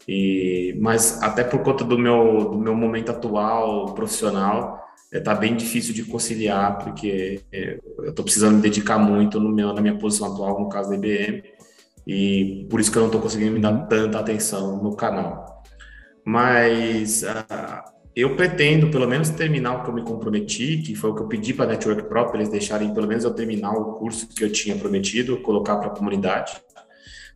[0.07, 5.55] E, mas até por conta do meu, do meu momento atual profissional, está é, bem
[5.55, 9.97] difícil de conciliar, porque é, eu estou precisando me dedicar muito no meu, na minha
[9.97, 11.43] posição atual, no caso da IBM,
[12.05, 13.87] e por isso que eu não estou conseguindo me dar uhum.
[13.87, 15.63] tanta atenção no canal.
[16.25, 21.15] Mas uh, eu pretendo, pelo menos, terminar o que eu me comprometi, que foi o
[21.15, 23.93] que eu pedi para a Network Pro, para eles deixarem, pelo menos, eu terminar o
[23.93, 26.53] curso que eu tinha prometido, colocar para a comunidade,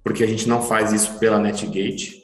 [0.04, 2.24] porque a gente não faz isso pela NetGate,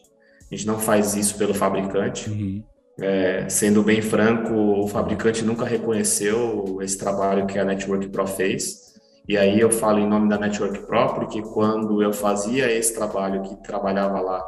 [0.51, 2.29] a gente não faz isso pelo fabricante.
[2.29, 2.63] Uhum.
[2.99, 8.87] É, sendo bem franco, o fabricante nunca reconheceu esse trabalho que a Network Pro fez.
[9.27, 13.43] E aí eu falo em nome da Network Pro, porque quando eu fazia esse trabalho,
[13.43, 14.43] que trabalhava lá,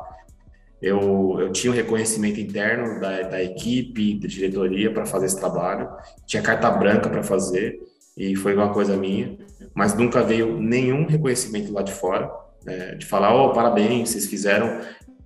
[0.82, 5.90] eu, eu tinha um reconhecimento interno da, da equipe, da diretoria para fazer esse trabalho,
[6.26, 7.78] tinha carta branca para fazer,
[8.18, 9.38] e foi uma coisa minha,
[9.76, 12.32] mas nunca veio nenhum reconhecimento lá de fora,
[12.66, 14.80] é, de falar, oh, parabéns, vocês fizeram.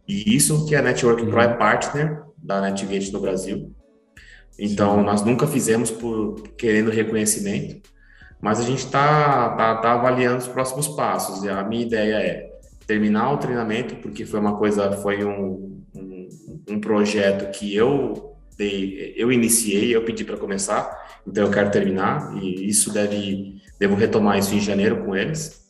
[0.07, 1.57] E isso que a Network Pro é uhum.
[1.57, 3.73] partner da NetGate no Brasil.
[4.59, 5.05] Então, Sim.
[5.05, 7.89] nós nunca fizemos por querendo reconhecimento,
[8.41, 11.43] mas a gente está tá, tá avaliando os próximos passos.
[11.43, 12.53] E a minha ideia é
[12.85, 16.29] terminar o treinamento, porque foi uma coisa, foi um, um,
[16.69, 22.37] um projeto que eu dei, eu iniciei, eu pedi para começar, então eu quero terminar,
[22.41, 25.63] e isso deve, devo retomar isso em janeiro com eles.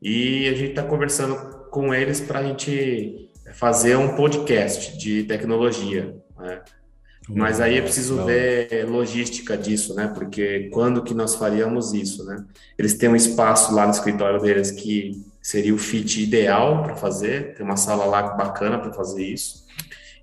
[0.00, 1.36] E a gente está conversando
[1.70, 6.14] com eles para a gente fazer um podcast de tecnologia.
[6.38, 6.60] Né?
[7.28, 10.10] Mas aí é preciso ver logística disso, né?
[10.12, 12.44] Porque quando que nós faríamos isso, né?
[12.76, 17.54] Eles têm um espaço lá no escritório deles que seria o fit ideal para fazer,
[17.54, 19.64] tem uma sala lá bacana para fazer isso.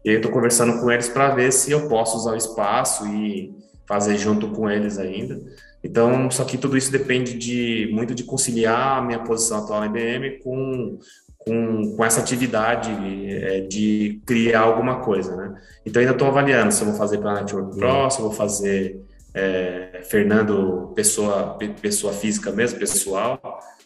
[0.04, 3.06] E aí eu estou conversando com eles para ver se eu posso usar o espaço
[3.08, 3.54] e
[3.86, 5.42] fazer junto com eles ainda.
[5.84, 9.86] Então, só que tudo isso depende de muito de conciliar a minha posição atual na
[9.86, 11.00] IBM com
[11.40, 15.56] com, com essa atividade é, de criar alguma coisa, né?
[15.86, 18.10] Então ainda estou avaliando se eu vou fazer para Network Pro, uhum.
[18.10, 19.02] se eu vou fazer
[19.34, 23.40] é, Fernando pessoa pessoa física mesmo, pessoal,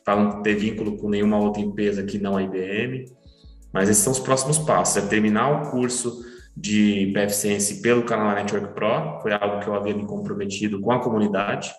[0.03, 3.05] para não ter vínculo com nenhuma outra empresa que não a IBM.
[3.71, 6.23] Mas esses são os próximos passos: é terminar o curso
[6.55, 11.01] de PFSense pelo canal Network Pro, foi algo que eu havia me comprometido com a
[11.01, 11.71] comunidade,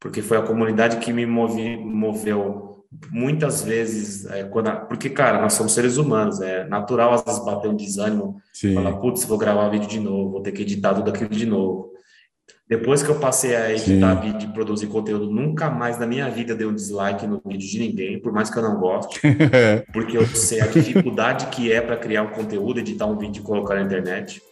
[0.00, 2.75] porque foi a comunidade que me movi, moveu
[3.10, 7.44] muitas vezes, é, quando a, porque, cara, nós somos seres humanos, é natural às vezes
[7.44, 8.74] bater um desânimo, Sim.
[8.74, 11.92] falar, putz, vou gravar vídeo de novo, vou ter que editar tudo aquilo de novo.
[12.68, 14.32] Depois que eu passei a editar Sim.
[14.32, 17.78] vídeo e produzir conteúdo, nunca mais na minha vida deu um dislike no vídeo de
[17.78, 19.20] ninguém, por mais que eu não goste,
[19.92, 23.44] porque eu sei a dificuldade que é para criar um conteúdo, editar um vídeo e
[23.44, 24.42] colocar na internet.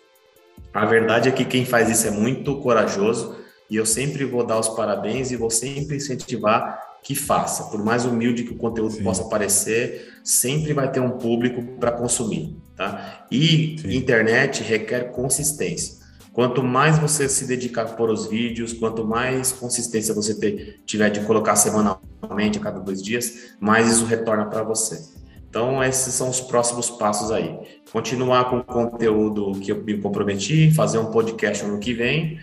[0.72, 3.36] A verdade é que quem faz isso é muito corajoso
[3.68, 7.64] e eu sempre vou dar os parabéns e vou sempre incentivar que faça.
[7.64, 9.04] Por mais humilde que o conteúdo Sim.
[9.04, 13.26] possa parecer, sempre vai ter um público para consumir, tá?
[13.30, 13.94] E Sim.
[13.94, 16.02] internet requer consistência.
[16.32, 21.20] Quanto mais você se dedicar por os vídeos, quanto mais consistência você ter, tiver de
[21.20, 25.00] colocar semanalmente, a cada dois dias, mais isso retorna para você.
[25.48, 27.56] Então, esses são os próximos passos aí.
[27.92, 32.40] Continuar com o conteúdo que eu me comprometi, fazer um podcast ano que vem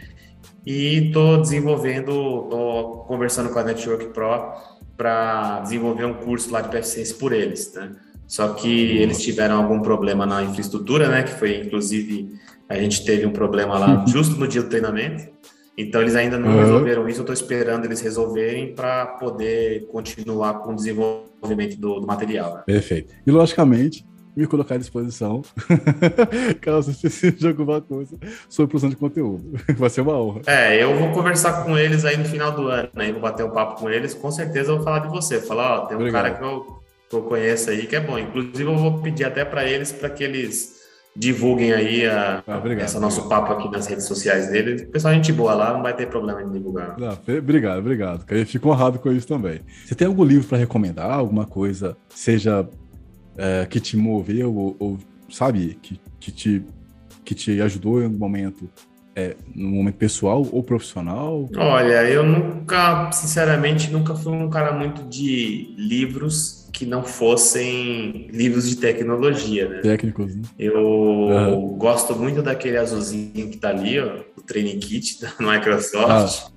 [0.65, 4.53] e estou desenvolvendo, estou conversando com a Network Pro
[4.95, 7.91] para desenvolver um curso lá de PFCS por eles, né?
[8.27, 11.23] Só que eles tiveram algum problema na infraestrutura, né?
[11.23, 12.29] Que foi, inclusive,
[12.69, 15.27] a gente teve um problema lá justo no dia do treinamento.
[15.77, 16.59] Então, eles ainda não uhum.
[16.59, 17.19] resolveram isso.
[17.19, 22.55] Eu estou esperando eles resolverem para poder continuar com o desenvolvimento do, do material.
[22.55, 22.63] Né?
[22.67, 23.13] Perfeito.
[23.25, 25.41] E, logicamente, me colocar à disposição,
[26.61, 28.17] caso você precise de alguma coisa
[28.49, 29.59] sobre produção de conteúdo.
[29.77, 30.41] Vai ser uma honra.
[30.47, 33.13] É, eu vou conversar com eles aí no final do ano, aí né?
[33.13, 35.85] vou bater um papo com eles, com certeza eu vou falar de você, falar, ó,
[35.85, 36.23] tem um Obrigado.
[36.23, 38.17] cara que eu, que eu conheço aí que é bom.
[38.17, 40.81] Inclusive eu vou pedir até para eles para que eles
[41.15, 44.83] divulguem aí a, ah, obrigado, esse nosso papo aqui nas redes sociais deles.
[44.83, 46.97] O pessoal, gente boa lá, não vai ter problema em divulgar.
[46.97, 48.23] Não, obrigado, obrigado.
[48.29, 49.59] Eu fico honrado com isso também.
[49.85, 51.11] Você tem algum livro para recomendar?
[51.11, 52.67] Alguma coisa, seja
[53.37, 54.97] é, que te moveu ou, ou,
[55.29, 56.63] sabe, que, que, te,
[57.23, 58.69] que te ajudou em algum momento,
[59.15, 61.49] é, no momento pessoal ou profissional?
[61.55, 68.67] Olha, eu nunca, sinceramente, nunca fui um cara muito de livros que não fossem livros
[68.69, 69.79] de tecnologia, né?
[69.81, 70.41] Técnicos, né?
[70.57, 71.77] Eu uhum.
[71.77, 76.45] gosto muito daquele azulzinho que tá ali, ó, o Training Kit da Microsoft.
[76.47, 76.51] Ah.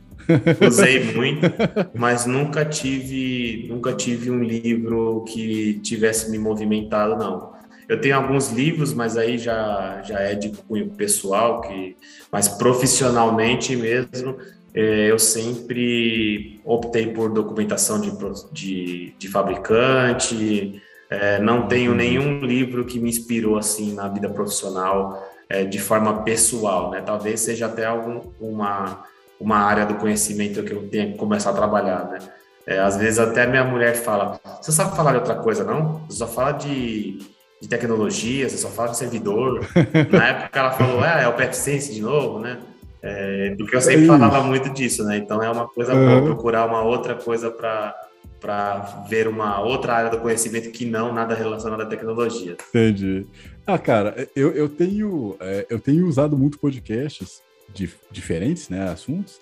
[0.67, 1.47] Usei muito,
[1.94, 7.53] mas nunca tive, nunca tive um livro que tivesse me movimentado, não.
[7.89, 11.97] Eu tenho alguns livros, mas aí já, já é de cunho pessoal, que,
[12.33, 14.36] mas profissionalmente mesmo,
[14.75, 18.11] é, eu sempre optei por documentação de,
[18.53, 21.97] de, de fabricante, é, não tenho uhum.
[21.97, 27.03] nenhum livro que me inspirou assim na vida profissional é, de forma pessoal, né?
[27.03, 29.05] Talvez seja até algum, uma,
[29.44, 32.18] uma área do conhecimento que eu tenha que começar a trabalhar, né?
[32.66, 36.00] É, às vezes até minha mulher fala, você sabe falar de outra coisa, não?
[36.08, 37.18] Você só fala de,
[37.60, 39.60] de tecnologia, você só fala de servidor.
[40.10, 42.58] Na época ela falou, é, é o PetSense de novo, né?
[43.02, 45.18] É, porque eu sempre falava muito disso, né?
[45.18, 46.06] Então é uma coisa uhum.
[46.06, 47.94] boa procurar uma outra coisa para
[48.40, 52.58] para ver uma outra área do conhecimento que não nada relacionado à tecnologia.
[52.68, 53.26] Entendi.
[53.66, 57.42] Ah, cara, eu, eu tenho é, eu tenho usado muito podcasts
[57.73, 59.41] de diferentes, né, assuntos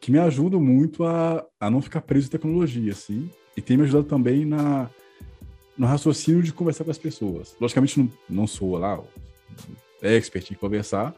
[0.00, 3.82] que me ajudam muito a, a não ficar preso em tecnologia, assim, e tem me
[3.82, 4.88] ajudado também na
[5.76, 7.56] no raciocínio de conversar com as pessoas.
[7.60, 9.00] Logicamente não, não sou lá
[10.02, 11.14] expert em conversar,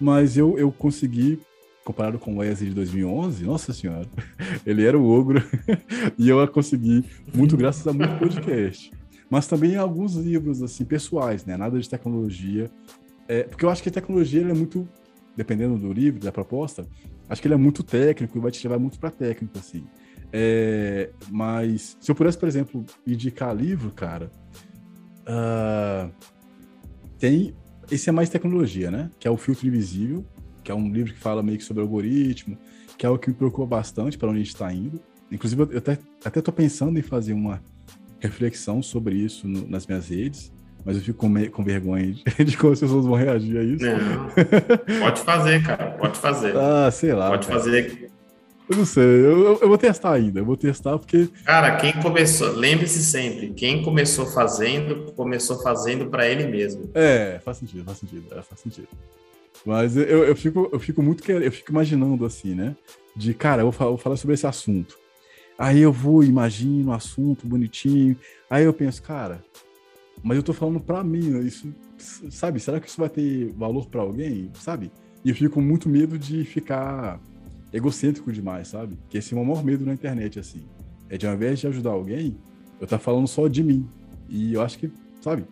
[0.00, 1.38] mas eu, eu consegui
[1.84, 4.06] comparado com o Wesley de 2011, nossa senhora,
[4.66, 5.42] ele era o ogro
[6.18, 7.04] e eu a consegui
[7.34, 8.90] muito graças a muito podcast.
[9.30, 11.56] Mas também alguns livros assim pessoais, né?
[11.56, 12.70] Nada de tecnologia,
[13.26, 14.88] é, porque eu acho que a tecnologia é muito,
[15.38, 16.86] dependendo do livro, da proposta,
[17.28, 19.84] acho que ele é muito técnico e vai te levar muito para técnico assim.
[20.32, 24.30] É, mas se eu pudesse, por exemplo, indicar livro, cara,
[25.22, 26.12] uh,
[27.18, 27.54] tem
[27.90, 29.10] esse é mais tecnologia, né?
[29.18, 30.26] Que é o filtro invisível
[30.68, 32.58] que é um livro que fala meio que sobre algoritmo,
[32.98, 35.00] que é algo que me preocupa bastante para onde a gente está indo.
[35.32, 37.62] Inclusive, eu até, tô pensando em fazer uma
[38.20, 40.52] reflexão sobre isso no, nas minhas redes,
[40.88, 43.84] mas eu fico com, com vergonha de, de, como as pessoas vão reagir a isso.
[43.84, 46.56] Não, pode fazer, cara, pode fazer.
[46.56, 47.28] Ah, sei lá.
[47.28, 47.60] Pode cara.
[47.60, 48.10] fazer.
[48.70, 51.28] Eu não sei, eu, eu, vou testar ainda, eu vou testar porque.
[51.44, 56.90] Cara, quem começou, lembre-se sempre, quem começou fazendo, começou fazendo para ele mesmo.
[56.94, 58.88] É, faz sentido, faz sentido, é, faz sentido.
[59.66, 62.74] Mas eu, eu, fico, eu fico muito eu fico imaginando assim, né?
[63.14, 64.96] De cara, eu vou falar, vou falar sobre esse assunto.
[65.58, 68.16] Aí eu vou, imagino o assunto bonitinho.
[68.48, 69.42] Aí eu penso, cara,
[70.22, 71.40] mas eu tô falando pra mim, né?
[71.40, 71.72] isso,
[72.30, 72.60] sabe?
[72.60, 74.90] Será que isso vai ter valor para alguém, sabe?
[75.24, 77.20] E eu fico com muito medo de ficar
[77.72, 78.98] egocêntrico demais, sabe?
[79.08, 80.62] Que esse é o maior medo na internet, assim.
[81.08, 82.36] É de ao invés de ajudar alguém,
[82.80, 83.86] eu tá falando só de mim.
[84.28, 84.90] E eu acho que,
[85.20, 85.44] sabe?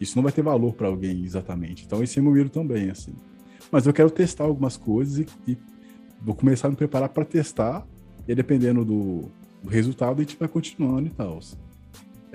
[0.00, 1.84] Isso não vai ter valor para alguém exatamente.
[1.84, 3.12] Então esse é meu medo também, assim.
[3.70, 5.58] Mas eu quero testar algumas coisas e, e
[6.20, 7.86] vou começar a me preparar para testar,
[8.26, 9.30] e dependendo do,
[9.62, 11.38] do, resultado, a gente vai continuando e tal.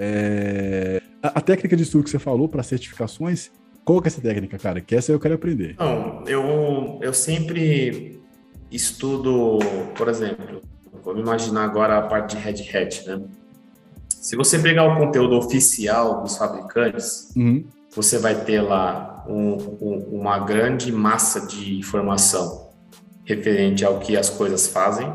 [0.02, 1.02] É...
[1.22, 3.52] A, a, técnica de estudo que você falou para certificações,
[3.84, 4.80] qual que é essa técnica, cara?
[4.80, 5.76] Que essa eu quero aprender.
[5.78, 8.22] Não, eu, eu sempre
[8.72, 9.60] estudo,
[9.98, 10.62] por exemplo,
[11.04, 13.22] vamos imaginar agora a parte de Red Hat, né?
[14.08, 17.66] Se você pegar o conteúdo oficial dos fabricantes, uhum.
[17.94, 22.70] você vai ter lá um, um, uma grande massa de informação
[23.26, 25.12] referente ao que as coisas fazem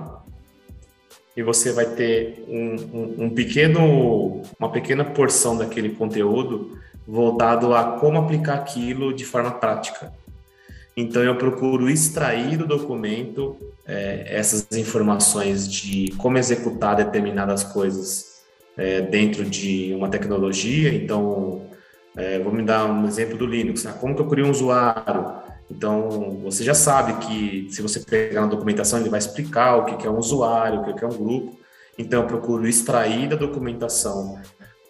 [1.37, 8.19] e você vai ter um, um, pequeno, uma pequena porção daquele conteúdo voltado a como
[8.19, 10.13] aplicar aquilo de forma prática.
[10.97, 18.43] Então eu procuro extrair do documento é, essas informações de como executar determinadas coisas
[18.77, 20.95] é, dentro de uma tecnologia.
[20.95, 21.63] Então
[22.17, 23.83] é, vou me dar um exemplo do Linux.
[23.83, 23.93] Né?
[24.01, 25.43] Como que eu crio um usuário?
[25.71, 30.07] Então, você já sabe que se você pegar na documentação, ele vai explicar o que
[30.07, 31.59] é um usuário, o que é um grupo.
[31.99, 34.41] Então, eu procuro extrair da documentação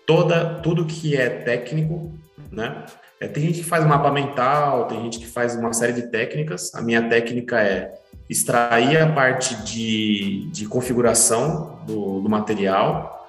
[0.07, 2.12] toda, tudo que é técnico,
[2.51, 2.85] né?
[3.20, 6.75] É, tem gente que faz mapa mental, tem gente que faz uma série de técnicas.
[6.75, 7.94] A minha técnica é
[8.28, 13.28] extrair a parte de, de configuração do, do material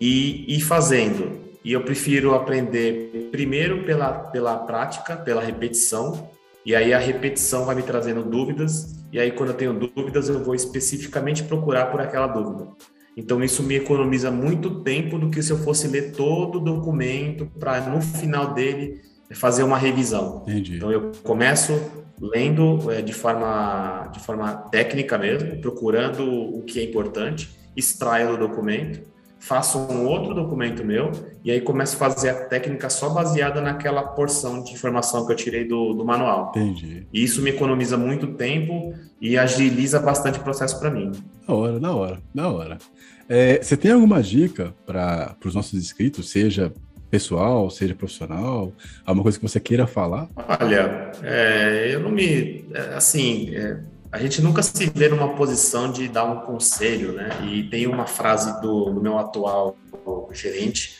[0.00, 6.30] e ir fazendo e eu prefiro aprender primeiro pela, pela prática, pela repetição,
[6.66, 10.42] e aí a repetição vai me trazendo dúvidas, e aí quando eu tenho dúvidas eu
[10.42, 12.68] vou especificamente procurar por aquela dúvida.
[13.16, 17.46] Então isso me economiza muito tempo do que se eu fosse ler todo o documento
[17.58, 19.00] para no final dele
[19.32, 20.42] fazer uma revisão.
[20.42, 20.76] Entendi.
[20.76, 21.72] Então eu começo
[22.20, 28.48] lendo é, de forma de forma técnica mesmo, procurando o que é importante, extraio do
[28.48, 29.15] documento
[29.46, 31.12] faço um outro documento meu
[31.44, 35.36] e aí começo a fazer a técnica só baseada naquela porção de informação que eu
[35.36, 36.50] tirei do, do manual.
[36.50, 37.06] Entendi.
[37.12, 41.12] E isso me economiza muito tempo e agiliza bastante o processo para mim.
[41.46, 42.78] Da hora, da hora, da hora.
[43.28, 46.72] É, você tem alguma dica para os nossos inscritos, seja
[47.08, 48.72] pessoal, seja profissional,
[49.04, 50.28] alguma coisa que você queira falar?
[50.60, 52.64] Olha, é, eu não me.
[52.74, 53.78] É, assim, é,
[54.16, 57.28] a gente nunca se vê numa posição de dar um conselho, né?
[57.44, 59.76] E tem uma frase do, do meu atual
[60.32, 60.96] gerente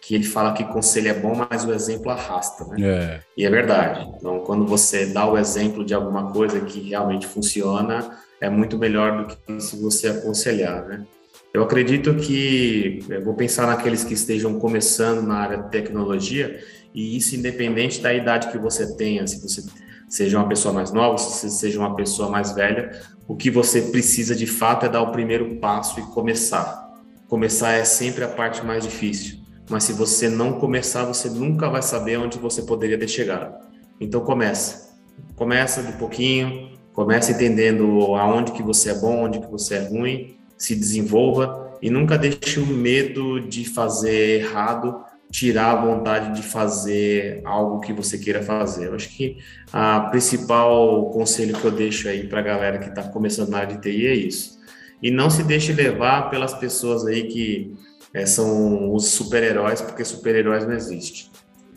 [0.00, 2.76] que ele fala que conselho é bom, mas o exemplo arrasta, né?
[2.80, 3.20] É.
[3.36, 4.08] E é verdade.
[4.16, 9.26] Então, quando você dá o exemplo de alguma coisa que realmente funciona, é muito melhor
[9.26, 11.04] do que se você aconselhar, né?
[11.52, 16.62] Eu acredito que, eu vou pensar naqueles que estejam começando na área de tecnologia,
[16.94, 19.62] e isso independente da idade que você tenha, se você
[20.10, 24.46] seja uma pessoa mais nova, seja uma pessoa mais velha, o que você precisa de
[24.46, 26.90] fato é dar o primeiro passo e começar.
[27.28, 29.40] Começar é sempre a parte mais difícil
[29.70, 33.54] mas se você não começar, você nunca vai saber onde você poderia ter chegado.
[34.00, 34.90] Então começa.
[35.36, 40.36] Começa de pouquinho, começa entendendo aonde que você é bom, onde que você é ruim,
[40.58, 47.40] se desenvolva e nunca deixe o medo de fazer errado tirar a vontade de fazer
[47.44, 48.88] algo que você queira fazer.
[48.88, 49.38] Eu acho que
[49.72, 53.76] a principal conselho que eu deixo aí para a galera que está começando na área
[53.76, 54.58] de TI é isso.
[55.02, 57.74] E não se deixe levar pelas pessoas aí que
[58.12, 61.30] é, são os super-heróis, porque super-heróis não existe.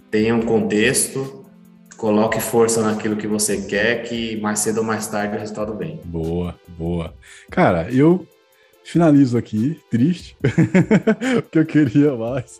[0.09, 1.45] Tenha um contexto,
[1.95, 6.01] coloque força naquilo que você quer, que mais cedo ou mais tarde o resultado vem.
[6.03, 7.13] Boa, boa.
[7.49, 8.27] Cara, eu
[8.83, 10.35] finalizo aqui, triste,
[11.43, 12.59] porque eu queria mais.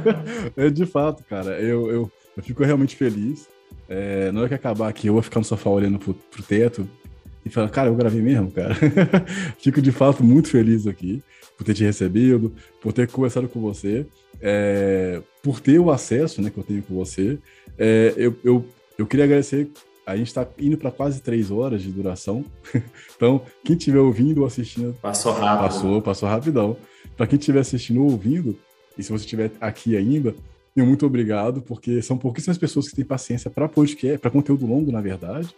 [0.56, 3.46] é de fato, cara, eu, eu, eu fico realmente feliz.
[3.88, 6.88] É, na hora que acabar aqui, eu vou ficar no sofá olhando pro, pro teto
[7.44, 8.74] e falar, cara, eu gravei mesmo, cara.
[9.58, 11.22] fico de fato muito feliz aqui
[11.56, 14.06] por ter te recebido, por ter conversado com você,
[14.40, 17.38] é, por ter o acesso né, que eu tenho com você.
[17.76, 18.64] É, eu, eu,
[18.96, 19.68] eu queria agradecer.
[20.08, 22.42] A gente está indo para quase três horas de duração.
[23.14, 24.94] então, quem estiver ouvindo ou assistindo.
[25.02, 25.64] Passou rápido.
[25.64, 26.78] Passou, passou rapidão.
[27.14, 28.58] Para quem estiver assistindo ou ouvindo,
[28.96, 30.34] e se você estiver aqui ainda,
[30.74, 34.90] meu muito obrigado, porque são pouquíssimas pessoas que têm paciência para podcast, para conteúdo longo,
[34.90, 35.54] na verdade.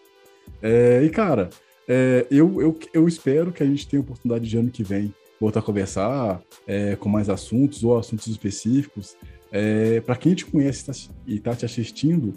[0.61, 1.49] É, e, cara,
[1.87, 5.61] é, eu, eu, eu espero que a gente tenha oportunidade de ano que vem voltar
[5.61, 9.17] a conversar é, com mais assuntos ou assuntos específicos.
[9.53, 10.93] É, para quem te conhece tá,
[11.25, 12.35] e está te assistindo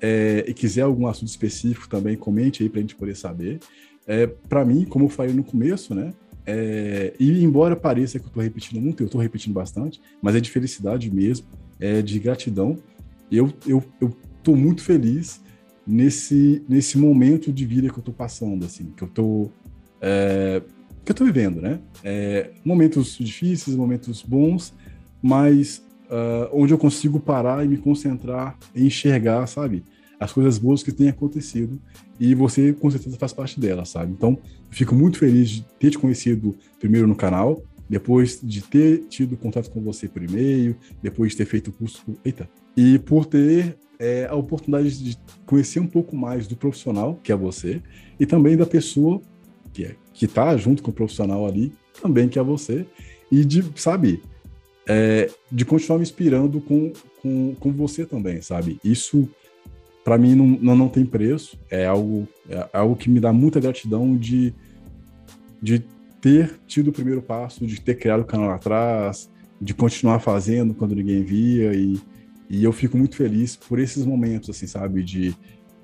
[0.00, 3.60] é, e quiser algum assunto específico também, comente aí para a gente poder saber.
[4.06, 6.12] É, para mim, como eu falei no começo, né?
[6.46, 10.40] É, e embora pareça que eu estou repetindo muito, eu estou repetindo bastante, mas é
[10.40, 11.46] de felicidade mesmo,
[11.78, 12.78] é de gratidão.
[13.30, 13.84] Eu eu
[14.38, 15.40] estou muito feliz
[15.86, 19.52] nesse nesse momento de vida que eu estou passando, assim, que eu estou
[20.00, 20.62] é,
[21.04, 21.78] que eu estou vivendo, né?
[22.02, 24.74] É, momentos difíceis, momentos bons,
[25.22, 29.84] mas uh, onde eu consigo parar e me concentrar e enxergar, sabe?
[30.18, 31.80] As coisas boas que têm acontecido
[32.18, 34.12] e você com certeza faz parte delas, sabe?
[34.12, 34.38] Então,
[34.70, 39.70] fico muito feliz de ter te conhecido primeiro no canal, depois de ter tido contato
[39.70, 44.26] com você por e-mail, depois de ter feito o curso, eita, e por ter é,
[44.26, 47.82] a oportunidade de conhecer um pouco mais do profissional que é você
[48.18, 49.20] e também da pessoa
[49.72, 51.72] que é que tá junto com o profissional ali,
[52.02, 52.84] também que é você,
[53.32, 54.22] e de, sabe,
[54.92, 58.80] é, de continuar me inspirando com, com, com você também, sabe?
[58.82, 59.28] Isso,
[60.02, 63.60] para mim, não, não, não, tem preço, é algo, é algo que me dá muita
[63.60, 64.52] gratidão de,
[65.62, 65.84] de
[66.20, 70.96] ter tido o primeiro passo, de ter criado o canal atrás, de continuar fazendo quando
[70.96, 71.96] ninguém via, e,
[72.48, 75.04] e eu fico muito feliz por esses momentos, assim, sabe?
[75.04, 75.36] De,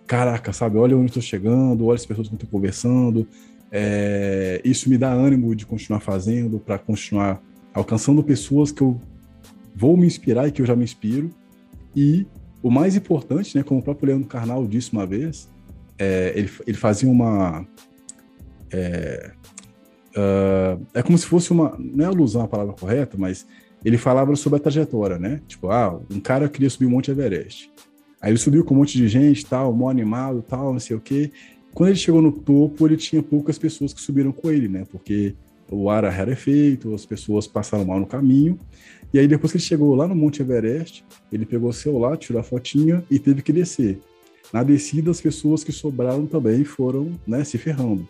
[0.04, 0.78] caraca, sabe?
[0.78, 3.24] Olha onde estou chegando, olha as pessoas que estão conversando,
[3.70, 7.40] é, isso me dá ânimo de continuar fazendo, para continuar
[7.76, 8.98] alcançando pessoas que eu
[9.74, 11.30] vou me inspirar e que eu já me inspiro.
[11.94, 12.26] E
[12.62, 15.48] o mais importante, né, como o próprio Leandro Carnal disse uma vez,
[15.98, 17.66] é, ele, ele fazia uma.
[18.72, 19.30] É,
[20.16, 21.76] uh, é como se fosse uma.
[21.78, 23.46] Não é alusão a palavra correta, mas
[23.84, 25.42] ele falava sobre a trajetória, né?
[25.46, 27.70] Tipo, ah, um cara queria subir o Monte Everest.
[28.22, 31.00] Aí ele subiu com um monte de gente, tal, mó animado, tal, não sei o
[31.00, 31.30] quê.
[31.74, 34.86] Quando ele chegou no topo, ele tinha poucas pessoas que subiram com ele, né?
[34.90, 35.36] Porque
[35.70, 38.58] o ar era efeito, as pessoas passaram mal no caminho.
[39.12, 42.40] E aí, depois que ele chegou lá no Monte Everest, ele pegou o celular, tirou
[42.40, 43.98] a fotinha e teve que descer.
[44.52, 48.08] Na descida, as pessoas que sobraram também foram né, se ferrando.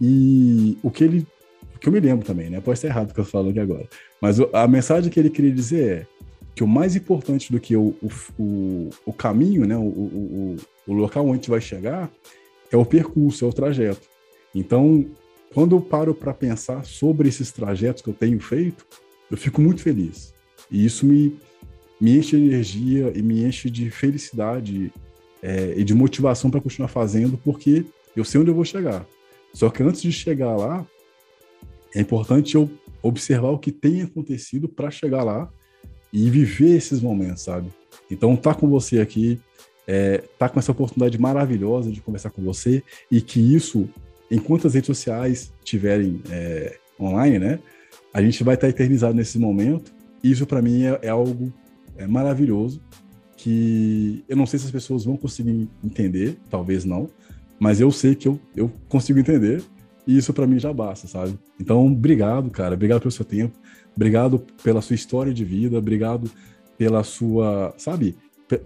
[0.00, 1.26] E o que ele.
[1.74, 2.60] O que eu me lembro também, né?
[2.60, 3.88] Pode estar errado o que eu falo aqui agora.
[4.20, 6.06] Mas a mensagem que ele queria dizer é
[6.54, 9.76] que o mais importante do que o, o, o, o caminho, né?
[9.76, 12.10] O, o, o local onde a gente vai chegar,
[12.70, 14.08] é o percurso, é o trajeto.
[14.54, 15.06] Então,
[15.54, 18.86] quando eu paro para pensar sobre esses trajetos que eu tenho feito,
[19.30, 20.32] eu fico muito feliz.
[20.70, 21.36] E isso me,
[22.00, 24.92] me enche de energia e me enche de felicidade
[25.42, 29.06] é, e de motivação para continuar fazendo, porque eu sei onde eu vou chegar.
[29.52, 30.86] Só que antes de chegar lá,
[31.94, 32.70] é importante eu
[33.02, 35.50] observar o que tem acontecido para chegar lá
[36.12, 37.70] e viver esses momentos, sabe?
[38.10, 39.40] Então, tá com você aqui,
[39.86, 43.88] é, tá com essa oportunidade maravilhosa de conversar com você e que isso,
[44.30, 47.58] enquanto as redes sociais estiverem é, online, né,
[48.12, 49.92] a gente vai estar eternizado nesse momento.
[50.22, 51.52] Isso para mim é, é, algo
[51.96, 52.80] é, maravilhoso
[53.36, 57.08] que eu não sei se as pessoas vão conseguir entender, talvez não,
[57.58, 59.62] mas eu sei que eu, eu consigo entender
[60.06, 61.38] e isso para mim já basta, sabe?
[61.58, 63.58] Então, obrigado, cara, obrigado pelo seu tempo,
[63.94, 66.30] obrigado pela sua história de vida, obrigado
[66.76, 68.16] pela sua, sabe,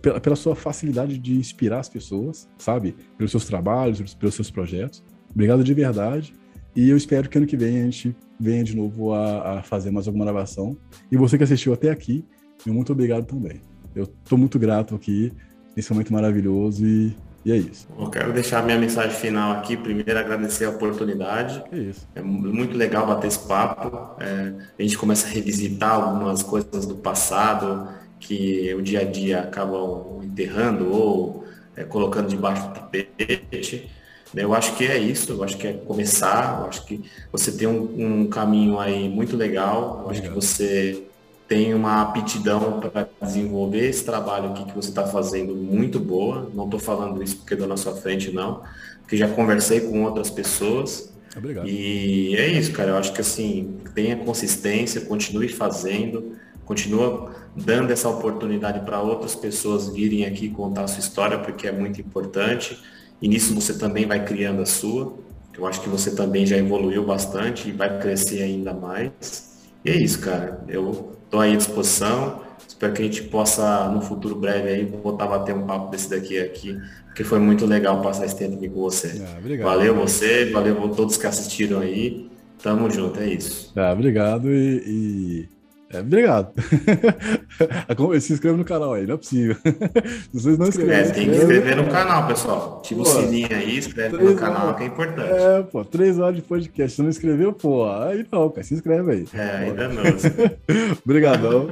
[0.01, 2.97] pela, pela sua facilidade de inspirar as pessoas, sabe?
[3.19, 5.03] Pelos seus trabalhos, pelos seus projetos.
[5.35, 6.35] Obrigado de verdade.
[6.77, 9.91] E eu espero que ano que vem a gente venha de novo a, a fazer
[9.91, 10.77] mais alguma gravação.
[11.11, 12.25] E você que assistiu até aqui,
[12.67, 13.61] muito obrigado também.
[13.95, 15.33] Eu estou muito grato aqui
[15.77, 17.87] nesse momento maravilhoso e, e é isso.
[17.97, 19.77] Eu quero deixar minha mensagem final aqui.
[19.77, 21.63] Primeiro, agradecer a oportunidade.
[21.71, 22.09] É isso.
[22.15, 24.21] É muito legal bater esse papo.
[24.21, 27.89] É, a gente começa a revisitar algumas coisas do passado
[28.19, 31.45] que o dia a dia acabam enterrando ou
[31.77, 33.91] é, colocando debaixo do tapete.
[34.37, 37.69] Eu acho que é isso, eu acho que é começar, eu acho que você tem
[37.69, 41.05] um, um caminho aí muito legal, eu acho que você
[41.47, 46.51] tem uma aptidão para desenvolver esse trabalho aqui que você está fazendo muito boa.
[46.55, 48.63] Não estou falando isso porque estou na sua frente, não,
[49.01, 51.13] porque já conversei com outras pessoas.
[51.37, 51.69] Obrigado.
[51.69, 52.91] E é isso, cara.
[52.91, 59.89] Eu acho que assim, tenha consistência, continue fazendo, continua dando essa oportunidade para outras pessoas
[59.89, 62.81] virem aqui contar a sua história, porque é muito importante.
[63.25, 65.15] E nisso você também vai criando a sua.
[65.57, 69.65] Eu acho que você também já evoluiu bastante e vai crescer ainda mais.
[69.83, 70.63] E é isso, cara.
[70.69, 72.43] Eu estou aí à disposição.
[72.69, 76.11] Espero que a gente possa, no futuro breve, aí, voltar a bater um papo desse
[76.11, 79.23] daqui aqui, porque foi muito legal passar esse tempo aqui com você.
[79.27, 82.29] Ah, obrigado, valeu você, valeu todos que assistiram aí.
[82.63, 83.73] Tamo junto, é isso.
[83.75, 85.49] Ah, obrigado e, e
[85.95, 86.53] é, obrigado.
[88.21, 89.57] Se inscreva no canal aí, não é possível.
[89.63, 90.97] Se vocês não inscrevem.
[90.97, 92.79] É, tem que inscrever no canal, pessoal.
[92.81, 95.33] Ativa o sininho aí, inscreve no canal, horas, que é importante.
[95.33, 96.97] É, pô, três horas de podcast.
[96.97, 99.29] Se não inscreveu, pô, aí não, cara, se inscreve aí.
[99.35, 100.03] É, ainda não.
[101.05, 101.71] Obrigadão.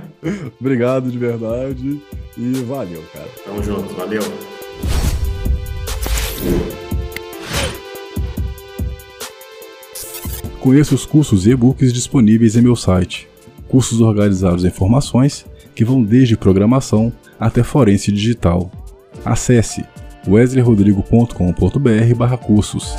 [0.60, 2.01] Obrigado de verdade.
[2.39, 3.28] E valeu, cara.
[3.44, 4.23] Tamo junto, valeu.
[10.60, 13.32] Conheça os cursos e e-books disponíveis em meu site
[13.73, 17.10] cursos organizados em formações que vão desde programação
[17.41, 18.70] até forense digital.
[19.25, 19.83] Acesse
[20.28, 22.94] wesleyrodrigo.com.br/cursos.